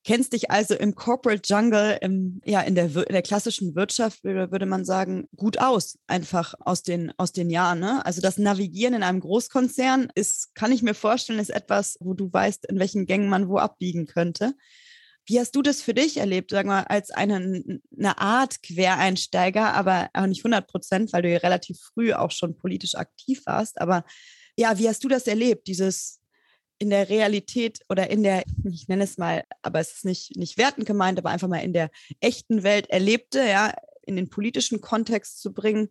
kennst 0.05 0.33
dich 0.33 0.51
also 0.51 0.75
im 0.75 0.95
Corporate 0.95 1.43
Jungle, 1.45 1.99
im, 2.01 2.41
ja, 2.45 2.61
in 2.61 2.75
der, 2.75 2.85
in 2.87 3.13
der 3.13 3.23
klassischen 3.23 3.75
Wirtschaft, 3.75 4.25
würde 4.25 4.67
man 4.67 4.85
sagen, 4.85 5.29
gut 5.37 5.59
aus, 5.61 5.99
einfach 6.07 6.55
aus 6.61 6.83
den, 6.83 7.13
aus 7.19 7.33
den 7.33 7.51
Jahren. 7.51 7.81
Ne? 7.81 8.05
Also 8.05 8.21
das 8.21 8.39
Navigieren 8.39 8.95
in 8.95 9.03
einem 9.03 9.21
Großkonzern 9.21 10.09
ist, 10.15 10.55
kann 10.55 10.73
ich 10.73 10.83
mir 10.83 10.95
vorstellen, 10.95 11.39
ist 11.39 11.51
etwas, 11.51 11.97
wo 12.01 12.15
du 12.15 12.33
weißt, 12.33 12.67
in 12.67 12.79
welchen 12.79 13.07
Gängen 13.07 13.29
man 13.29 13.49
wo 13.49 13.59
abbiegen 13.59 14.07
könnte. 14.07 14.55
Wie 15.27 15.39
hast 15.39 15.55
du 15.55 15.63
das 15.63 15.83
für 15.83 15.95
dich 15.95 16.17
erlebt, 16.17 16.51
sagen 16.51 16.69
wir, 16.69 16.91
als 16.91 17.11
eine, 17.11 17.81
eine 17.97 18.19
Art 18.19 18.63
Quereinsteiger, 18.63 19.75
aber 19.75 20.11
auch 20.13 20.27
nicht 20.27 20.41
100 20.41 20.67
Prozent, 20.67 21.13
weil 21.13 21.23
du 21.23 21.31
ja 21.31 21.39
relativ 21.39 21.79
früh 21.79 22.13
auch 22.13 22.31
schon 22.31 22.57
politisch 22.57 22.95
aktiv 22.95 23.43
warst. 23.47 23.81
Aber 23.81 24.05
ja, 24.57 24.79
wie 24.79 24.89
hast 24.89 25.05
du 25.05 25.09
das 25.09 25.27
erlebt, 25.27 25.67
dieses 25.67 26.21
in 26.81 26.91
der 26.91 27.11
Realität 27.11 27.81
oder 27.91 28.11
in 28.11 28.23
der, 28.23 28.43
ich 28.65 28.89
nenne 28.89 29.05
es 29.05 29.19
mal, 29.19 29.45
aber 29.63 29.81
es 29.81 29.93
ist 29.93 30.05
nicht, 30.05 30.37
nicht 30.37 30.57
wertend 30.57 30.87
gemeint, 30.87 31.19
aber 31.19 31.29
einfach 31.29 31.49
mal 31.49 31.59
in 31.59 31.75
der 31.75 31.91
echten 32.21 32.63
Welt 32.63 32.89
erlebte, 32.89 33.41
ja, 33.41 33.75
in 34.03 34.17
den 34.17 34.31
politischen 34.31 34.81
Kontext 34.81 35.41
zu 35.41 35.53
bringen, 35.53 35.91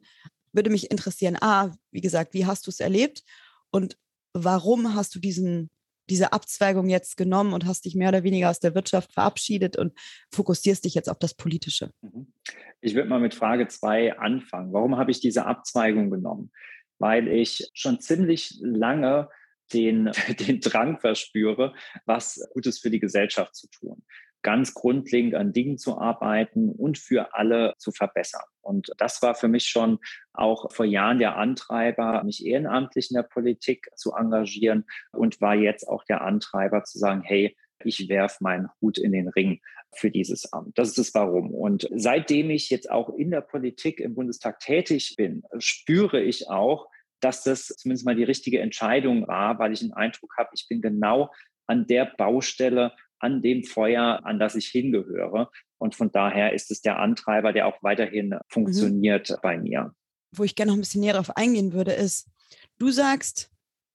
würde 0.52 0.72
mich 0.72 0.90
interessieren, 0.90 1.38
ah, 1.42 1.72
wie 1.92 2.02
gesagt, 2.02 2.34
wie 2.34 2.48
hast 2.48 2.66
du 2.66 2.72
es 2.72 2.80
erlebt? 2.80 3.24
Und 3.72 3.98
warum 4.34 4.96
hast 4.96 5.14
du 5.14 5.20
diesen, 5.20 5.70
diese 6.10 6.34
Abzweigung 6.34 6.90
jetzt 6.90 7.18
genommen 7.18 7.54
und 7.54 7.66
hast 7.66 7.86
dich 7.86 7.96
mehr 7.96 8.10
oder 8.10 8.24
weniger 8.24 8.50
aus 8.50 8.60
der 8.60 8.76
Wirtschaft 8.76 9.14
verabschiedet 9.14 9.78
und 9.78 9.94
fokussierst 10.32 10.86
dich 10.86 10.96
jetzt 10.96 11.10
auf 11.10 11.20
das 11.20 11.34
Politische? 11.34 11.92
Mhm. 12.02 12.34
Ich 12.82 12.96
würde 12.96 13.10
mal 13.10 13.20
mit 13.20 13.36
Frage 13.36 13.68
zwei 13.68 14.18
anfangen. 14.18 14.74
Warum 14.74 14.98
habe 14.98 15.12
ich 15.12 15.20
diese 15.20 15.46
Abzweigung 15.46 16.10
genommen? 16.10 16.52
Weil 16.98 17.28
ich 17.28 17.70
schon 17.74 18.00
ziemlich 18.00 18.58
lange 18.62 19.30
den, 19.74 20.12
den 20.48 20.60
Drang 20.60 21.00
verspüre, 21.00 21.74
was 22.06 22.48
Gutes 22.54 22.80
für 22.80 22.90
die 22.90 23.00
Gesellschaft 23.00 23.56
zu 23.56 23.68
tun 23.70 24.04
ganz 24.42 24.74
grundlegend 24.74 25.36
an 25.36 25.54
Dingen 25.54 25.78
zu 25.78 25.98
arbeiten 25.98 26.70
und 26.72 26.98
für 26.98 27.34
alle 27.34 27.74
zu 27.78 27.92
verbessern. 27.92 28.46
Und 28.70 28.92
das 28.98 29.22
war 29.24 29.34
für 29.34 29.48
mich 29.48 29.66
schon 29.66 29.98
auch 30.32 30.72
vor 30.72 30.86
Jahren 30.86 31.18
der 31.18 31.38
Antreiber, 31.38 32.24
mich 32.24 32.46
ehrenamtlich 32.46 33.10
in 33.10 33.16
der 33.16 33.24
Politik 33.24 33.90
zu 33.96 34.14
engagieren 34.14 34.86
und 35.12 35.42
war 35.42 35.56
jetzt 35.56 35.88
auch 35.88 36.04
der 36.04 36.22
Antreiber 36.22 36.84
zu 36.84 37.00
sagen, 37.00 37.24
hey, 37.24 37.58
ich 37.84 38.08
werf 38.10 38.40
meinen 38.42 38.70
Hut 38.80 39.00
in 39.00 39.12
den 39.12 39.28
Ring 39.30 39.60
für 39.96 40.12
dieses 40.12 40.54
Amt. 40.54 40.78
Das 40.78 40.90
ist 40.90 40.98
das 41.00 41.14
Warum. 41.16 41.52
Und 41.54 41.90
seitdem 41.96 42.52
ich 42.52 42.70
jetzt 42.70 42.92
auch 42.92 43.10
in 43.10 43.32
der 43.32 43.42
Politik 43.42 44.00
im 44.00 44.14
Bundestag 44.14 44.60
tätig 44.60 45.16
bin, 45.18 45.44
spüre 45.58 46.22
ich 46.22 46.50
auch, 46.50 46.90
dass 47.22 47.44
das 47.44 47.68
zumindest 47.68 48.06
mal 48.06 48.16
die 48.16 48.24
richtige 48.24 48.60
Entscheidung 48.60 49.28
war, 49.28 49.58
weil 49.58 49.74
ich 49.74 49.80
den 49.80 49.94
Eindruck 49.94 50.36
habe, 50.38 50.50
ich 50.54 50.68
bin 50.70 50.82
genau 50.82 51.32
an 51.68 51.88
der 51.88 52.06
Baustelle, 52.06 52.94
an 53.20 53.42
dem 53.42 53.64
Feuer, 53.64 54.22
an 54.24 54.40
das 54.40 54.56
ich 54.56 54.68
hingehöre. 54.68 55.52
Und 55.78 55.96
von 55.96 56.12
daher 56.12 56.54
ist 56.54 56.72
es 56.72 56.82
der 56.82 57.00
Antreiber, 57.00 57.54
der 57.54 57.68
auch 57.68 57.82
weiterhin 57.82 58.38
funktioniert 58.48 59.30
mhm. 59.30 59.36
bei 59.42 59.58
mir. 59.58 59.94
Wo 60.36 60.44
ich 60.44 60.56
gerne 60.56 60.72
noch 60.72 60.78
ein 60.78 60.82
bisschen 60.82 61.02
näher 61.02 61.14
darauf 61.14 61.36
eingehen 61.36 61.74
würde, 61.74 61.94
ist, 61.94 62.30
du 62.78 62.92
sagst, 62.92 63.52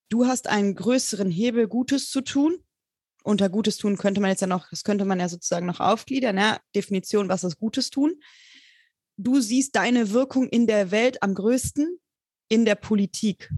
du 0.09 0.25
hast 0.25 0.47
einen 0.47 0.75
größeren 0.75 1.29
Hebel, 1.29 1.67
Gutes 1.67 2.09
zu 2.09 2.21
tun. 2.21 2.57
Unter 3.23 3.49
Gutes 3.49 3.77
tun 3.77 3.97
könnte 3.97 4.21
man 4.21 4.29
jetzt 4.29 4.41
ja 4.41 4.47
noch, 4.47 4.69
das 4.69 4.83
könnte 4.83 5.05
man 5.05 5.19
ja 5.19 5.29
sozusagen 5.29 5.65
noch 5.65 5.79
aufgliedern, 5.79 6.37
ja? 6.37 6.59
Definition, 6.75 7.29
was 7.29 7.43
ist 7.43 7.57
Gutes 7.57 7.89
tun. 7.89 8.19
Du 9.17 9.39
siehst 9.39 9.75
deine 9.75 10.11
Wirkung 10.11 10.47
in 10.47 10.67
der 10.67 10.91
Welt 10.91 11.23
am 11.23 11.33
größten, 11.33 11.99
in 12.49 12.65
der 12.65 12.75
Politik. 12.75 13.49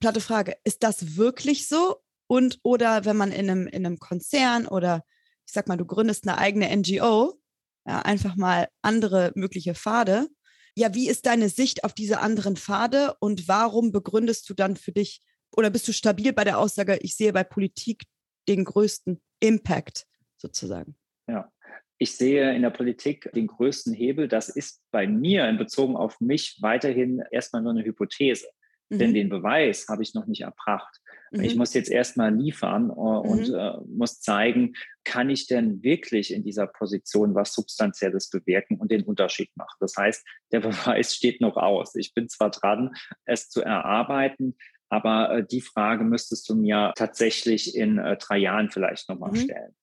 Platte 0.00 0.20
Frage, 0.20 0.56
ist 0.64 0.82
das 0.82 1.16
wirklich 1.16 1.66
so? 1.66 2.03
Und 2.26 2.58
oder 2.62 3.04
wenn 3.04 3.16
man 3.16 3.32
in 3.32 3.50
einem, 3.50 3.66
in 3.66 3.86
einem 3.86 3.98
Konzern 3.98 4.66
oder 4.66 5.04
ich 5.46 5.52
sag 5.52 5.68
mal, 5.68 5.76
du 5.76 5.84
gründest 5.84 6.26
eine 6.26 6.38
eigene 6.38 6.74
NGO, 6.74 7.38
ja, 7.86 8.00
einfach 8.00 8.36
mal 8.36 8.68
andere 8.82 9.32
mögliche 9.34 9.74
Pfade. 9.74 10.28
Ja, 10.76 10.94
wie 10.94 11.08
ist 11.08 11.26
deine 11.26 11.48
Sicht 11.48 11.84
auf 11.84 11.92
diese 11.92 12.20
anderen 12.20 12.56
Pfade 12.56 13.14
und 13.20 13.46
warum 13.46 13.92
begründest 13.92 14.48
du 14.48 14.54
dann 14.54 14.76
für 14.76 14.92
dich 14.92 15.20
oder 15.56 15.70
bist 15.70 15.86
du 15.86 15.92
stabil 15.92 16.32
bei 16.32 16.44
der 16.44 16.58
Aussage, 16.58 16.98
ich 17.02 17.16
sehe 17.16 17.32
bei 17.32 17.44
Politik 17.44 18.04
den 18.48 18.64
größten 18.64 19.22
Impact 19.40 20.06
sozusagen? 20.36 20.96
Ja, 21.28 21.52
ich 21.98 22.16
sehe 22.16 22.54
in 22.54 22.62
der 22.62 22.70
Politik 22.70 23.30
den 23.34 23.46
größten 23.46 23.94
Hebel. 23.94 24.26
Das 24.26 24.48
ist 24.48 24.82
bei 24.90 25.06
mir 25.06 25.48
in 25.48 25.58
Bezug 25.58 25.96
auf 25.96 26.20
mich 26.20 26.58
weiterhin 26.60 27.22
erstmal 27.30 27.62
nur 27.62 27.72
eine 27.72 27.84
Hypothese. 27.84 28.48
Mhm. 28.90 28.98
Denn 28.98 29.14
den 29.14 29.28
Beweis 29.28 29.86
habe 29.88 30.02
ich 30.02 30.14
noch 30.14 30.26
nicht 30.26 30.42
erbracht. 30.42 31.00
Mhm. 31.36 31.44
Ich 31.44 31.56
muss 31.56 31.74
jetzt 31.74 31.90
erstmal 31.90 32.34
liefern 32.34 32.90
uh, 32.90 33.18
und 33.20 33.48
mhm. 33.48 33.54
uh, 33.54 33.84
muss 33.86 34.20
zeigen, 34.20 34.74
kann 35.04 35.30
ich 35.30 35.46
denn 35.46 35.82
wirklich 35.82 36.32
in 36.32 36.44
dieser 36.44 36.66
Position 36.66 37.34
was 37.34 37.52
Substanzielles 37.52 38.30
bewirken 38.30 38.78
und 38.78 38.90
den 38.90 39.02
Unterschied 39.02 39.50
machen. 39.56 39.76
Das 39.80 39.96
heißt, 39.96 40.24
der 40.52 40.60
Beweis 40.96 41.14
steht 41.14 41.40
noch 41.40 41.56
aus. 41.56 41.94
Ich 41.96 42.14
bin 42.14 42.28
zwar 42.28 42.50
dran, 42.50 42.94
es 43.24 43.48
zu 43.48 43.62
erarbeiten, 43.62 44.56
aber 44.88 45.36
uh, 45.36 45.40
die 45.42 45.60
Frage 45.60 46.04
müsstest 46.04 46.48
du 46.48 46.54
mir 46.54 46.92
tatsächlich 46.96 47.76
in 47.76 47.96
drei 47.96 48.38
Jahren 48.38 48.70
vielleicht 48.70 49.08
nochmal 49.08 49.32
mhm. 49.32 49.36
stellen. 49.36 49.74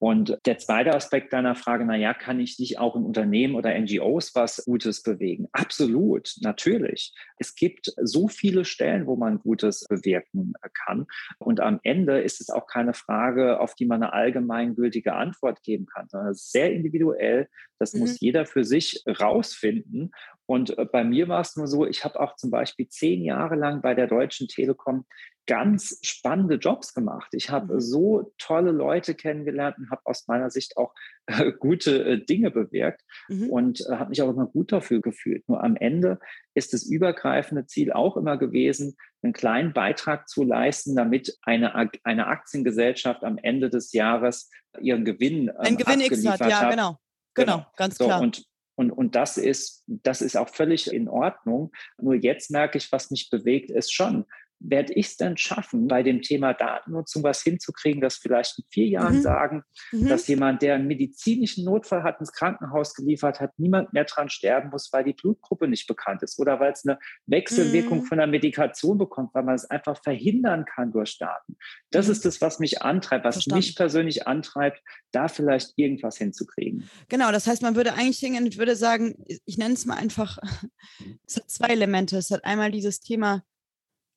Und 0.00 0.38
der 0.46 0.56
zweite 0.56 0.94
Aspekt 0.94 1.34
deiner 1.34 1.54
Frage, 1.54 1.84
na 1.84 1.94
ja, 1.94 2.14
kann 2.14 2.40
ich 2.40 2.58
nicht 2.58 2.78
auch 2.78 2.96
in 2.96 3.04
Unternehmen 3.04 3.54
oder 3.54 3.78
NGOs 3.78 4.34
was 4.34 4.64
Gutes 4.64 5.02
bewegen? 5.02 5.46
Absolut, 5.52 6.36
natürlich. 6.40 7.12
Es 7.36 7.54
gibt 7.54 7.92
so 8.00 8.26
viele 8.26 8.64
Stellen, 8.64 9.06
wo 9.06 9.16
man 9.16 9.40
Gutes 9.40 9.86
bewirken 9.90 10.54
kann. 10.72 11.06
Und 11.38 11.60
am 11.60 11.80
Ende 11.82 12.22
ist 12.22 12.40
es 12.40 12.48
auch 12.48 12.66
keine 12.66 12.94
Frage, 12.94 13.60
auf 13.60 13.74
die 13.74 13.84
man 13.84 14.02
eine 14.02 14.14
allgemeingültige 14.14 15.12
Antwort 15.12 15.62
geben 15.62 15.84
kann, 15.84 16.08
sondern 16.08 16.32
sehr 16.32 16.72
individuell. 16.72 17.48
Das 17.78 17.92
mhm. 17.92 18.00
muss 18.00 18.20
jeder 18.20 18.46
für 18.46 18.64
sich 18.64 19.04
rausfinden. 19.06 20.12
Und 20.50 20.76
äh, 20.76 20.84
bei 20.84 21.04
mir 21.04 21.28
war 21.28 21.42
es 21.42 21.54
nur 21.54 21.68
so, 21.68 21.86
ich 21.86 22.04
habe 22.04 22.18
auch 22.18 22.34
zum 22.34 22.50
Beispiel 22.50 22.88
zehn 22.88 23.22
Jahre 23.22 23.54
lang 23.54 23.82
bei 23.82 23.94
der 23.94 24.08
Deutschen 24.08 24.48
Telekom 24.48 25.06
ganz 25.46 26.00
spannende 26.02 26.56
Jobs 26.56 26.92
gemacht. 26.92 27.28
Ich 27.34 27.50
habe 27.50 27.74
mhm. 27.74 27.80
so 27.80 28.32
tolle 28.36 28.72
Leute 28.72 29.14
kennengelernt 29.14 29.78
und 29.78 29.92
habe 29.92 30.02
aus 30.06 30.26
meiner 30.26 30.50
Sicht 30.50 30.76
auch 30.76 30.92
äh, 31.26 31.52
gute 31.52 32.04
äh, 32.04 32.24
Dinge 32.24 32.50
bewirkt 32.50 33.02
mhm. 33.28 33.48
und 33.48 33.80
äh, 33.82 33.92
habe 33.94 34.10
mich 34.10 34.22
auch 34.22 34.30
immer 34.30 34.46
gut 34.46 34.72
dafür 34.72 35.00
gefühlt. 35.00 35.48
Nur 35.48 35.62
am 35.62 35.76
Ende 35.76 36.18
ist 36.54 36.72
das 36.72 36.82
übergreifende 36.82 37.66
Ziel 37.66 37.92
auch 37.92 38.16
immer 38.16 38.36
gewesen, 38.36 38.96
einen 39.22 39.32
kleinen 39.32 39.72
Beitrag 39.72 40.28
zu 40.28 40.42
leisten, 40.42 40.96
damit 40.96 41.38
eine, 41.42 41.92
eine 42.02 42.26
Aktiengesellschaft 42.26 43.22
am 43.22 43.38
Ende 43.38 43.70
des 43.70 43.92
Jahres 43.92 44.50
ihren 44.80 45.04
Gewinn 45.04 45.46
ähm, 45.46 45.54
Ein 45.58 45.76
Gewinn 45.76 46.00
X 46.00 46.26
hat, 46.26 46.40
ja, 46.40 46.70
genau. 46.70 46.98
Genau, 47.34 47.56
genau, 47.58 47.66
ganz 47.76 47.96
klar. 47.96 48.18
So, 48.18 48.24
und 48.24 48.49
und, 48.80 48.90
und 48.90 49.14
das, 49.14 49.36
ist, 49.36 49.84
das 49.86 50.22
ist 50.22 50.38
auch 50.38 50.48
völlig 50.48 50.90
in 50.90 51.06
Ordnung. 51.06 51.70
Nur 52.00 52.14
jetzt 52.14 52.50
merke 52.50 52.78
ich, 52.78 52.90
was 52.90 53.10
mich 53.10 53.28
bewegt, 53.28 53.70
ist 53.70 53.92
schon, 53.92 54.24
werde 54.60 54.92
ich 54.92 55.06
es 55.06 55.16
dann 55.16 55.36
schaffen, 55.36 55.88
bei 55.88 56.02
dem 56.02 56.20
Thema 56.22 56.52
Datennutzung 56.52 57.22
was 57.22 57.42
hinzukriegen, 57.42 58.00
dass 58.00 58.16
vielleicht 58.16 58.58
in 58.58 58.64
vier 58.70 58.86
Jahren 58.86 59.16
mhm. 59.16 59.22
sagen, 59.22 59.62
mhm. 59.90 60.08
dass 60.08 60.28
jemand, 60.28 60.62
der 60.62 60.74
einen 60.74 60.86
medizinischen 60.86 61.64
Notfall 61.64 62.02
hat, 62.02 62.20
ins 62.20 62.32
Krankenhaus 62.32 62.94
geliefert 62.94 63.40
hat, 63.40 63.58
niemand 63.58 63.92
mehr 63.92 64.04
dran 64.04 64.28
sterben 64.28 64.70
muss, 64.70 64.92
weil 64.92 65.04
die 65.04 65.14
Blutgruppe 65.14 65.66
nicht 65.66 65.86
bekannt 65.86 66.22
ist 66.22 66.38
oder 66.38 66.60
weil 66.60 66.72
es 66.72 66.86
eine 66.86 66.98
Wechselwirkung 67.26 68.00
mhm. 68.00 68.04
von 68.04 68.20
einer 68.20 68.30
Medikation 68.30 68.98
bekommt, 68.98 69.34
weil 69.34 69.44
man 69.44 69.54
es 69.54 69.64
einfach 69.64 70.00
verhindern 70.02 70.66
kann 70.66 70.92
durch 70.92 71.18
Daten. 71.18 71.56
Das 71.90 72.08
ist 72.08 72.24
das, 72.24 72.40
was 72.40 72.58
mich 72.58 72.82
antreibt, 72.82 73.24
was 73.24 73.36
Verstanden. 73.36 73.58
mich 73.58 73.76
persönlich 73.76 74.26
antreibt, 74.26 74.82
da 75.10 75.28
vielleicht 75.28 75.72
irgendwas 75.76 76.18
hinzukriegen. 76.18 76.88
Genau, 77.08 77.32
das 77.32 77.46
heißt, 77.46 77.62
man 77.62 77.76
würde 77.76 77.94
eigentlich 77.94 78.18
hingehen, 78.18 78.46
ich 78.46 78.58
würde 78.58 78.76
sagen, 78.76 79.14
ich 79.26 79.56
nenne 79.56 79.74
es 79.74 79.86
mal 79.86 79.96
einfach, 79.96 80.38
es 81.26 81.36
hat 81.36 81.50
zwei 81.50 81.68
Elemente. 81.68 82.18
Es 82.18 82.30
hat 82.30 82.44
einmal 82.44 82.70
dieses 82.70 83.00
Thema, 83.00 83.42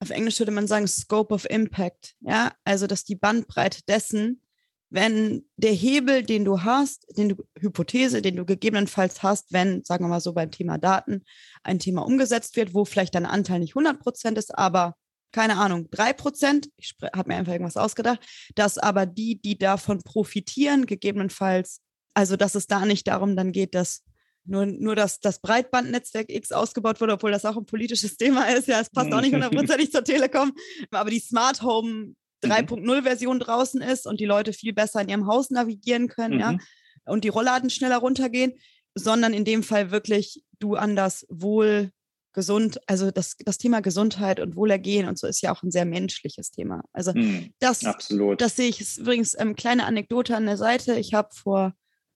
auf 0.03 0.11
Englisch 0.11 0.39
würde 0.39 0.51
man 0.51 0.67
sagen, 0.67 0.87
Scope 0.87 1.33
of 1.33 1.49
Impact. 1.49 2.15
Ja, 2.19 2.53
also 2.63 2.87
dass 2.87 3.03
die 3.03 3.15
Bandbreite 3.15 3.79
dessen, 3.87 4.41
wenn 4.89 5.45
der 5.57 5.71
Hebel, 5.71 6.21
den 6.21 6.45
du 6.45 6.61
hast, 6.61 7.07
den 7.17 7.29
du, 7.29 7.35
Hypothese, 7.59 8.21
den 8.21 8.35
du 8.35 8.45
gegebenenfalls 8.45 9.23
hast, 9.23 9.51
wenn, 9.51 9.83
sagen 9.83 10.05
wir 10.05 10.09
mal 10.09 10.21
so 10.21 10.33
beim 10.33 10.51
Thema 10.51 10.77
Daten, 10.77 11.23
ein 11.63 11.79
Thema 11.79 12.05
umgesetzt 12.05 12.55
wird, 12.55 12.75
wo 12.75 12.85
vielleicht 12.85 13.15
dein 13.15 13.25
Anteil 13.25 13.59
nicht 13.59 13.71
100 13.71 13.99
Prozent 13.99 14.37
ist, 14.37 14.55
aber 14.55 14.95
keine 15.31 15.57
Ahnung, 15.57 15.89
3 15.89 16.13
Prozent, 16.13 16.69
ich 16.77 16.95
habe 17.15 17.29
mir 17.29 17.37
einfach 17.37 17.53
irgendwas 17.53 17.77
ausgedacht, 17.77 18.19
dass 18.53 18.77
aber 18.77 19.07
die, 19.07 19.41
die 19.41 19.57
davon 19.57 20.03
profitieren, 20.03 20.85
gegebenenfalls, 20.85 21.81
also 22.13 22.35
dass 22.35 22.53
es 22.53 22.67
da 22.67 22.85
nicht 22.85 23.07
darum 23.07 23.35
dann 23.35 23.51
geht, 23.51 23.73
dass 23.73 24.03
nur, 24.45 24.65
nur 24.65 24.95
dass 24.95 25.19
das 25.19 25.39
Breitbandnetzwerk 25.39 26.29
X 26.29 26.51
ausgebaut 26.51 26.99
wurde, 26.99 27.13
obwohl 27.13 27.31
das 27.31 27.45
auch 27.45 27.57
ein 27.57 27.65
politisches 27.65 28.17
Thema 28.17 28.45
ist. 28.45 28.67
Ja, 28.67 28.79
es 28.79 28.89
passt 28.89 29.11
auch 29.13 29.21
nicht 29.21 29.33
hundertprozentig 29.33 29.91
zur 29.91 30.03
Telekom, 30.03 30.53
aber 30.91 31.09
die 31.09 31.19
Smart 31.19 31.61
Home 31.61 32.15
3.0-Version 32.43 33.39
draußen 33.39 33.81
ist 33.81 34.05
und 34.05 34.19
die 34.19 34.25
Leute 34.25 34.51
viel 34.53 34.73
besser 34.73 35.01
in 35.01 35.09
ihrem 35.09 35.27
Haus 35.27 35.49
navigieren 35.49 36.09
können, 36.09 36.35
mhm. 36.35 36.39
ja, 36.39 36.57
und 37.05 37.23
die 37.23 37.29
Rollladen 37.29 37.69
schneller 37.69 37.97
runtergehen, 37.97 38.53
sondern 38.95 39.33
in 39.33 39.45
dem 39.45 39.63
Fall 39.63 39.91
wirklich 39.91 40.43
du 40.59 40.75
an 40.75 40.95
das 40.95 41.25
Wohl 41.29 41.91
gesund, 42.33 42.79
also 42.87 43.11
das, 43.11 43.35
das 43.45 43.57
Thema 43.57 43.81
Gesundheit 43.81 44.39
und 44.39 44.55
Wohlergehen 44.55 45.07
und 45.07 45.19
so 45.19 45.27
ist 45.27 45.41
ja 45.41 45.53
auch 45.53 45.61
ein 45.63 45.71
sehr 45.71 45.85
menschliches 45.85 46.51
Thema. 46.51 46.83
Also 46.91 47.13
mhm, 47.13 47.53
das, 47.59 47.85
absolut. 47.85 48.41
das 48.41 48.55
sehe 48.55 48.67
ich, 48.67 48.81
ist 48.81 48.97
übrigens 48.97 49.35
ähm, 49.39 49.55
kleine 49.55 49.85
Anekdote 49.85 50.35
an 50.35 50.45
der 50.45 50.57
Seite. 50.57 50.95
Ich 50.95 51.13
habe 51.13 51.29
vor 51.33 51.73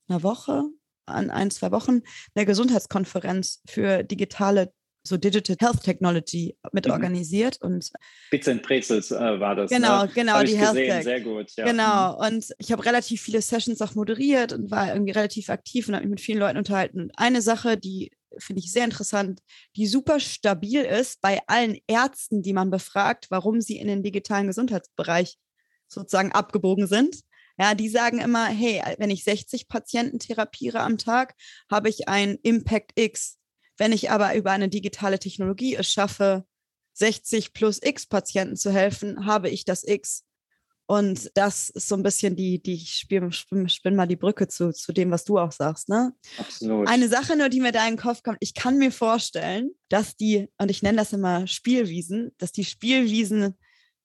einer 0.08 0.22
Woche, 0.22 0.64
an 1.08 1.30
ein, 1.30 1.50
zwei 1.50 1.70
Wochen 1.70 2.00
eine 2.34 2.46
Gesundheitskonferenz 2.46 3.62
für 3.66 4.02
digitale 4.02 4.72
so 5.08 5.16
Digital 5.16 5.56
Health 5.58 5.82
Technology 5.82 6.56
mit 6.72 6.86
mhm. 6.86 6.92
organisiert 6.92 7.60
und 7.62 7.90
Bits 8.30 8.48
and 8.48 8.62
Prezels 8.62 9.10
äh, 9.10 9.40
war 9.40 9.54
das. 9.54 9.70
Genau, 9.70 10.04
ne? 10.04 10.10
genau, 10.14 10.42
die 10.42 10.56
Health 10.56 10.74
gesehen, 10.74 10.90
Tech. 10.90 11.04
Sehr 11.04 11.20
gut. 11.20 11.50
Ja. 11.56 11.64
Genau, 11.64 12.12
mhm. 12.12 12.26
und 12.26 12.46
ich 12.58 12.72
habe 12.72 12.84
relativ 12.84 13.22
viele 13.22 13.40
Sessions 13.40 13.80
auch 13.80 13.94
moderiert 13.94 14.52
und 14.52 14.70
war 14.70 14.88
irgendwie 14.92 15.12
relativ 15.12 15.48
aktiv 15.48 15.88
und 15.88 15.94
habe 15.94 16.04
mich 16.04 16.10
mit 16.10 16.20
vielen 16.20 16.38
Leuten 16.38 16.58
unterhalten. 16.58 17.02
Und 17.02 17.12
eine 17.16 17.42
Sache, 17.42 17.76
die 17.76 18.10
finde 18.38 18.60
ich 18.60 18.70
sehr 18.70 18.84
interessant, 18.84 19.40
die 19.76 19.86
super 19.86 20.20
stabil 20.20 20.82
ist 20.82 21.20
bei 21.22 21.40
allen 21.46 21.78
Ärzten, 21.86 22.42
die 22.42 22.52
man 22.52 22.70
befragt, 22.70 23.26
warum 23.30 23.60
sie 23.60 23.78
in 23.78 23.88
den 23.88 24.02
digitalen 24.02 24.46
Gesundheitsbereich 24.46 25.38
sozusagen 25.88 26.32
abgebogen 26.32 26.86
sind, 26.86 27.16
ja, 27.58 27.74
die 27.74 27.88
sagen 27.88 28.20
immer, 28.20 28.46
hey, 28.46 28.82
wenn 28.98 29.10
ich 29.10 29.24
60 29.24 29.68
Patienten 29.68 30.18
therapiere 30.18 30.80
am 30.80 30.96
Tag, 30.96 31.34
habe 31.70 31.88
ich 31.88 32.08
ein 32.08 32.38
Impact 32.42 32.92
X. 32.94 33.38
Wenn 33.76 33.92
ich 33.92 34.10
aber 34.10 34.34
über 34.34 34.52
eine 34.52 34.68
digitale 34.68 35.18
Technologie 35.18 35.74
es 35.74 35.90
schaffe, 35.90 36.44
60 36.94 37.52
plus 37.52 37.80
X 37.82 38.06
Patienten 38.06 38.56
zu 38.56 38.72
helfen, 38.72 39.26
habe 39.26 39.48
ich 39.48 39.64
das 39.64 39.86
X. 39.86 40.24
Und 40.90 41.30
das 41.34 41.68
ist 41.68 41.86
so 41.86 41.96
ein 41.96 42.02
bisschen 42.02 42.34
die, 42.34 42.62
die 42.62 42.72
ich 42.74 42.94
spinne 42.94 43.30
spinn 43.30 43.94
mal 43.94 44.06
die 44.06 44.16
Brücke 44.16 44.48
zu, 44.48 44.72
zu 44.72 44.92
dem, 44.92 45.10
was 45.10 45.24
du 45.24 45.38
auch 45.38 45.52
sagst. 45.52 45.90
Ne? 45.90 46.14
Absolut. 46.38 46.88
Eine 46.88 47.08
Sache 47.08 47.36
nur, 47.36 47.50
die 47.50 47.60
mir 47.60 47.72
da 47.72 47.86
in 47.86 47.94
den 47.94 48.00
Kopf 48.00 48.22
kommt, 48.22 48.38
ich 48.40 48.54
kann 48.54 48.78
mir 48.78 48.90
vorstellen, 48.90 49.70
dass 49.90 50.16
die, 50.16 50.48
und 50.56 50.70
ich 50.70 50.82
nenne 50.82 50.96
das 50.96 51.12
immer 51.12 51.46
Spielwiesen, 51.46 52.32
dass 52.38 52.52
die 52.52 52.64
Spielwiesen 52.64 53.58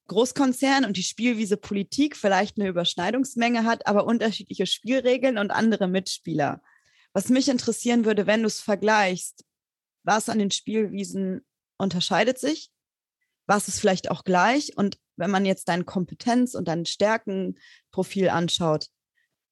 Großkonzern 0.08 0.86
und 0.86 0.98
die 0.98 1.04
Spielwiese 1.04 1.58
Politik 1.58 2.18
vielleicht 2.18 2.58
eine 2.58 2.68
Überschneidungsmenge 2.68 3.64
hat, 3.64 3.88
aber 3.88 4.06
unterschiedliche 4.06 4.66
Spielregeln 4.66 5.38
und 5.38 5.52
andere 5.52 5.88
Mitspieler. 5.88 6.62
Was 7.14 7.30
mich 7.30 7.48
interessieren 7.48 8.06
würde, 8.06 8.28
wenn 8.28 8.42
du 8.42 8.48
es 8.48 8.60
vergleichst, 8.60 9.46
was 10.04 10.30
an 10.30 10.40
den 10.40 10.52
Spielwiesen 10.52 11.46
unterscheidet 11.78 12.38
sich, 12.38 12.72
was 13.46 13.68
ist 13.68 13.80
vielleicht 13.80 14.12
auch 14.12 14.24
gleich 14.24 14.78
und 14.78 14.98
wenn 15.16 15.32
man 15.32 15.46
jetzt 15.46 15.70
dein 15.70 15.86
Kompetenz- 15.86 16.56
und 16.56 16.68
dein 16.68 16.86
Stärkenprofil 16.86 18.30
anschaut, 18.30 18.88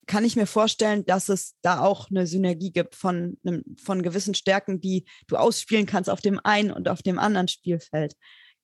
kann 0.06 0.24
ich 0.24 0.34
mir 0.34 0.46
vorstellen, 0.46 1.04
dass 1.04 1.28
es 1.28 1.54
da 1.62 1.80
auch 1.80 2.10
eine 2.10 2.26
Synergie 2.26 2.72
gibt 2.72 2.96
von, 2.96 3.38
von 3.82 4.02
gewissen 4.02 4.34
Stärken, 4.34 4.80
die 4.80 5.04
du 5.28 5.36
ausspielen 5.36 5.86
kannst 5.86 6.10
auf 6.10 6.20
dem 6.20 6.40
einen 6.42 6.72
und 6.72 6.88
auf 6.88 7.02
dem 7.02 7.18
anderen 7.18 7.48
Spielfeld. 7.48 8.16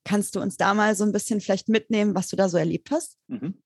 Kannst 0.09 0.37
du 0.37 0.41
uns 0.41 0.57
da 0.57 0.73
mal 0.73 0.95
so 0.95 1.05
ein 1.05 1.13
bisschen 1.13 1.43
vielleicht 1.43 1.69
mitnehmen, 1.69 2.15
was 2.15 2.29
du 2.29 2.37
da 2.37 2.49
so 2.49 2.57
erlebt 2.57 2.91
hast? 2.91 3.19
Mhm. 3.27 3.63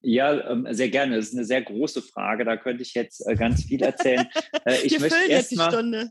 Ja, 0.00 0.50
ähm, 0.50 0.66
sehr 0.70 0.88
gerne. 0.88 1.16
Das 1.16 1.26
ist 1.26 1.34
eine 1.34 1.44
sehr 1.44 1.62
große 1.62 2.02
Frage. 2.02 2.44
Da 2.44 2.56
könnte 2.56 2.82
ich 2.82 2.94
jetzt 2.94 3.24
äh, 3.28 3.36
ganz 3.36 3.64
viel 3.64 3.82
erzählen. 3.82 4.26
Äh, 4.64 4.80
ich 4.82 4.98
möchte 4.98 5.16
erst 5.28 5.54
mal, 5.56 6.10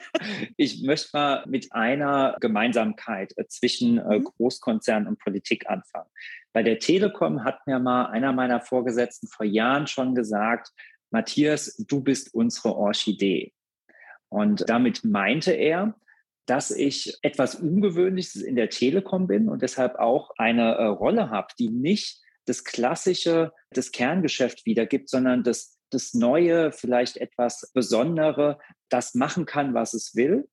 ich 0.56 0.82
möchte 0.82 1.08
mal 1.12 1.44
mit 1.46 1.72
einer 1.72 2.36
Gemeinsamkeit 2.40 3.36
äh, 3.36 3.46
zwischen 3.48 3.96
mhm. 3.96 4.24
Großkonzern 4.24 5.08
und 5.08 5.18
Politik 5.18 5.68
anfangen. 5.68 6.08
Bei 6.52 6.62
der 6.62 6.78
Telekom 6.78 7.44
hat 7.44 7.66
mir 7.66 7.80
mal 7.80 8.06
einer 8.06 8.32
meiner 8.32 8.60
Vorgesetzten 8.60 9.26
vor 9.26 9.44
Jahren 9.44 9.88
schon 9.88 10.14
gesagt, 10.14 10.70
Matthias, 11.10 11.76
du 11.76 12.02
bist 12.02 12.32
unsere 12.34 12.76
Orchidee. 12.76 13.52
Und 14.28 14.68
damit 14.68 15.04
meinte 15.04 15.52
er, 15.52 15.94
dass 16.48 16.70
ich 16.70 17.18
etwas 17.20 17.56
Ungewöhnliches 17.56 18.36
in 18.36 18.56
der 18.56 18.70
Telekom 18.70 19.26
bin 19.26 19.50
und 19.50 19.60
deshalb 19.60 19.96
auch 19.96 20.30
eine 20.38 20.76
äh, 20.76 20.84
Rolle 20.86 21.28
habe, 21.28 21.48
die 21.58 21.68
nicht 21.68 22.22
das 22.46 22.64
klassische, 22.64 23.52
das 23.70 23.92
Kerngeschäft 23.92 24.64
wiedergibt, 24.64 25.10
sondern 25.10 25.42
das, 25.44 25.78
das 25.90 26.14
Neue, 26.14 26.72
vielleicht 26.72 27.18
etwas 27.18 27.70
Besondere, 27.74 28.58
das 28.88 29.14
machen 29.14 29.44
kann, 29.44 29.74
was 29.74 29.92
es 29.92 30.14
will, 30.14 30.48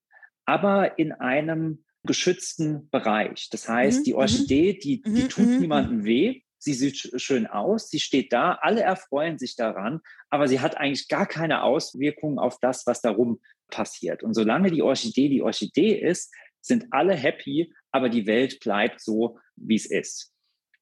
aber 0.45 0.99
in 0.99 1.13
einem 1.13 1.85
geschützten 2.03 2.89
Bereich. 2.89 3.49
Das 3.49 3.69
heißt, 3.69 3.99
mhm. 3.99 4.03
die 4.03 4.13
mhm. 4.13 4.19
Orchidee, 4.19 4.73
die, 4.77 5.01
die 5.01 5.23
mhm. 5.23 5.29
tut 5.29 5.47
mhm. 5.47 5.59
niemandem 5.59 6.03
weh, 6.03 6.41
sie 6.57 6.73
sieht 6.73 7.21
schön 7.21 7.47
aus, 7.47 7.89
sie 7.89 7.99
steht 8.01 8.33
da, 8.33 8.57
alle 8.61 8.81
erfreuen 8.81 9.37
sich 9.37 9.55
daran, 9.55 10.01
aber 10.29 10.49
sie 10.49 10.59
hat 10.59 10.75
eigentlich 10.75 11.07
gar 11.07 11.25
keine 11.25 11.63
Auswirkungen 11.63 12.39
auf 12.39 12.59
das, 12.59 12.85
was 12.85 13.01
darum 13.01 13.39
passiert. 13.69 14.23
Und 14.23 14.33
solange 14.33 14.71
die 14.71 14.81
Orchidee 14.81 15.29
die 15.29 15.41
Orchidee 15.41 15.99
ist, 15.99 16.33
sind 16.61 16.87
alle 16.91 17.13
happy, 17.13 17.73
aber 17.91 18.09
die 18.09 18.27
Welt 18.27 18.59
bleibt 18.59 19.01
so, 19.01 19.37
wie 19.55 19.75
es 19.75 19.85
ist. 19.85 20.31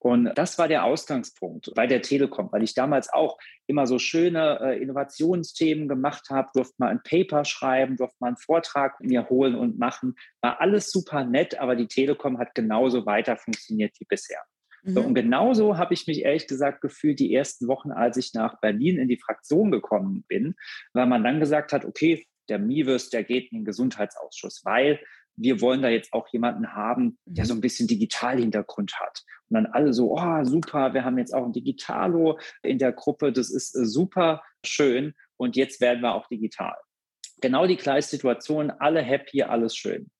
Und 0.04 0.34
das 0.36 0.58
war 0.58 0.68
der 0.68 0.84
Ausgangspunkt 0.84 1.72
bei 1.76 1.88
der 1.88 2.02
Telekom, 2.02 2.52
weil 2.52 2.62
ich 2.62 2.74
damals 2.74 3.12
auch 3.12 3.38
immer 3.68 3.88
so 3.88 4.00
schöne 4.00 4.60
äh, 4.60 4.82
Innovationsthemen 4.82 5.88
gemacht 5.88 6.30
habe, 6.30 6.50
durfte 6.54 6.76
mal 6.80 6.90
ein 6.90 7.02
Paper 7.04 7.46
schreiben, 7.46 7.96
durfte 7.96 8.18
mal 8.20 8.28
einen 8.28 8.38
Vortrag 8.38 9.00
mir 9.00 9.30
holen 9.30 9.56
und 9.56 9.80
machen. 9.80 10.16
War 10.42 10.60
alles 10.60 10.92
super 10.92 11.24
nett, 11.24 11.58
aber 11.58 11.78
die 11.78 11.88
Telekom 11.88 12.38
hat 12.38 12.54
genauso 12.54 13.06
weiter 13.06 13.38
funktioniert 13.38 13.96
wie 13.98 14.06
bisher. 14.06 14.42
Mhm. 14.84 14.98
und 14.98 15.14
genauso 15.14 15.78
habe 15.78 15.94
ich 15.94 16.08
mich 16.08 16.24
ehrlich 16.24 16.48
gesagt 16.48 16.82
gefühlt 16.82 17.20
die 17.20 17.34
ersten 17.34 17.70
Wochen, 17.70 17.92
als 17.92 18.18
ich 18.18 18.34
nach 18.34 18.60
Berlin 18.60 19.00
in 19.00 19.08
die 19.08 19.20
Fraktion 19.20 19.72
gekommen 19.72 20.26
bin, 20.28 20.56
weil 20.92 21.06
man 21.06 21.24
dann 21.24 21.40
gesagt 21.40 21.72
hat, 21.72 21.86
okay, 21.86 22.28
der 22.50 22.60
Miwes, 22.60 23.10
der 23.10 23.24
geht 23.24 23.52
in 23.52 23.60
den 23.60 23.66
Gesundheitsausschuss, 23.66 24.62
weil 24.64 25.00
wir 25.36 25.62
wollen 25.62 25.82
da 25.82 25.90
jetzt 25.90 26.14
auch 26.14 26.28
jemanden 26.30 26.74
haben, 26.74 27.18
der 27.26 27.46
so 27.46 27.54
ein 27.54 27.62
bisschen 27.62 27.88
Digital-Hintergrund 27.88 29.00
hat. 29.00 29.24
Und 29.50 29.56
dann 29.56 29.66
alle 29.66 29.94
so, 29.94 30.16
oh, 30.18 30.44
super, 30.44 30.94
wir 30.94 31.04
haben 31.04 31.18
jetzt 31.18 31.34
auch 31.34 31.46
ein 31.46 31.54
Digitalo 31.54 32.40
in 32.62 32.78
der 32.78 32.92
Gruppe, 32.92 33.32
das 33.34 33.50
ist 33.50 33.76
äh, 33.76 33.86
super 33.86 34.44
schön 34.66 35.14
und 35.38 35.56
jetzt 35.56 35.82
werden 35.82 36.02
wir 36.02 36.14
auch 36.14 36.28
digital. 36.28 36.76
Genau 37.42 37.66
die 37.66 37.78
gleiche 37.78 38.08
Situation, 38.08 38.72
alle 38.72 39.02
happy, 39.02 39.44
alles 39.44 39.76
schön 39.76 40.12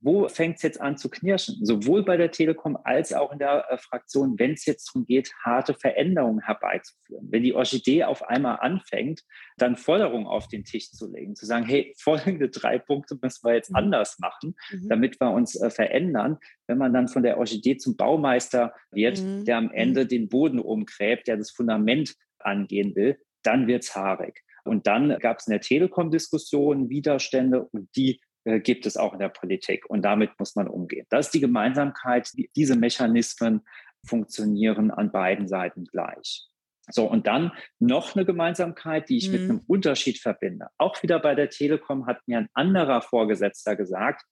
wo 0.00 0.28
fängt 0.28 0.56
es 0.56 0.62
jetzt 0.62 0.80
an 0.80 0.96
zu 0.96 1.10
knirschen? 1.10 1.64
Sowohl 1.64 2.04
bei 2.04 2.16
der 2.16 2.30
Telekom 2.30 2.78
als 2.84 3.12
auch 3.12 3.32
in 3.32 3.38
der 3.38 3.64
äh, 3.70 3.78
Fraktion, 3.78 4.38
wenn 4.38 4.52
es 4.52 4.64
jetzt 4.64 4.88
darum 4.88 5.06
geht, 5.06 5.32
harte 5.42 5.74
Veränderungen 5.74 6.40
herbeizuführen. 6.40 7.26
Wenn 7.30 7.42
die 7.42 7.54
Orchidee 7.54 8.04
auf 8.04 8.28
einmal 8.28 8.58
anfängt, 8.60 9.22
dann 9.56 9.76
Forderungen 9.76 10.26
auf 10.26 10.46
den 10.48 10.64
Tisch 10.64 10.92
zu 10.92 11.10
legen, 11.10 11.34
zu 11.34 11.46
sagen, 11.46 11.66
hey, 11.66 11.94
folgende 11.98 12.48
drei 12.48 12.78
Punkte 12.78 13.18
müssen 13.20 13.44
wir 13.44 13.54
jetzt 13.54 13.70
mhm. 13.70 13.76
anders 13.76 14.18
machen, 14.20 14.54
mhm. 14.70 14.88
damit 14.88 15.20
wir 15.20 15.30
uns 15.30 15.60
äh, 15.60 15.70
verändern. 15.70 16.38
Wenn 16.66 16.78
man 16.78 16.92
dann 16.92 17.08
von 17.08 17.22
der 17.22 17.38
Orchidee 17.38 17.76
zum 17.76 17.96
Baumeister 17.96 18.74
wird, 18.92 19.20
mhm. 19.20 19.44
der 19.44 19.56
am 19.58 19.64
mhm. 19.64 19.72
Ende 19.72 20.06
den 20.06 20.28
Boden 20.28 20.60
umgräbt, 20.60 21.26
der 21.26 21.36
das 21.36 21.50
Fundament 21.50 22.14
angehen 22.38 22.94
will, 22.94 23.18
dann 23.42 23.66
wird 23.66 23.82
es 23.82 23.96
haarig. 23.96 24.44
Und 24.64 24.86
dann 24.86 25.18
gab 25.18 25.38
es 25.38 25.46
in 25.46 25.52
der 25.52 25.60
Telekom-Diskussion 25.60 26.90
Widerstände 26.90 27.62
und 27.62 27.88
die 27.96 28.20
gibt 28.44 28.86
es 28.86 28.96
auch 28.96 29.12
in 29.12 29.18
der 29.18 29.28
Politik 29.28 29.88
und 29.88 30.02
damit 30.02 30.30
muss 30.38 30.56
man 30.56 30.68
umgehen. 30.68 31.06
Das 31.10 31.26
ist 31.26 31.34
die 31.34 31.40
Gemeinsamkeit. 31.40 32.30
Diese 32.56 32.76
Mechanismen 32.76 33.62
funktionieren 34.06 34.90
an 34.90 35.12
beiden 35.12 35.48
Seiten 35.48 35.84
gleich. 35.84 36.46
So, 36.90 37.04
und 37.04 37.26
dann 37.26 37.52
noch 37.78 38.16
eine 38.16 38.24
Gemeinsamkeit, 38.24 39.08
die 39.08 39.18
ich 39.18 39.28
mhm. 39.28 39.32
mit 39.32 39.42
einem 39.42 39.60
Unterschied 39.66 40.18
verbinde. 40.18 40.68
Auch 40.78 41.02
wieder 41.02 41.18
bei 41.18 41.34
der 41.34 41.50
Telekom 41.50 42.06
hat 42.06 42.26
mir 42.26 42.38
ein 42.38 42.48
anderer 42.54 43.02
Vorgesetzter 43.02 43.76
gesagt, 43.76 44.24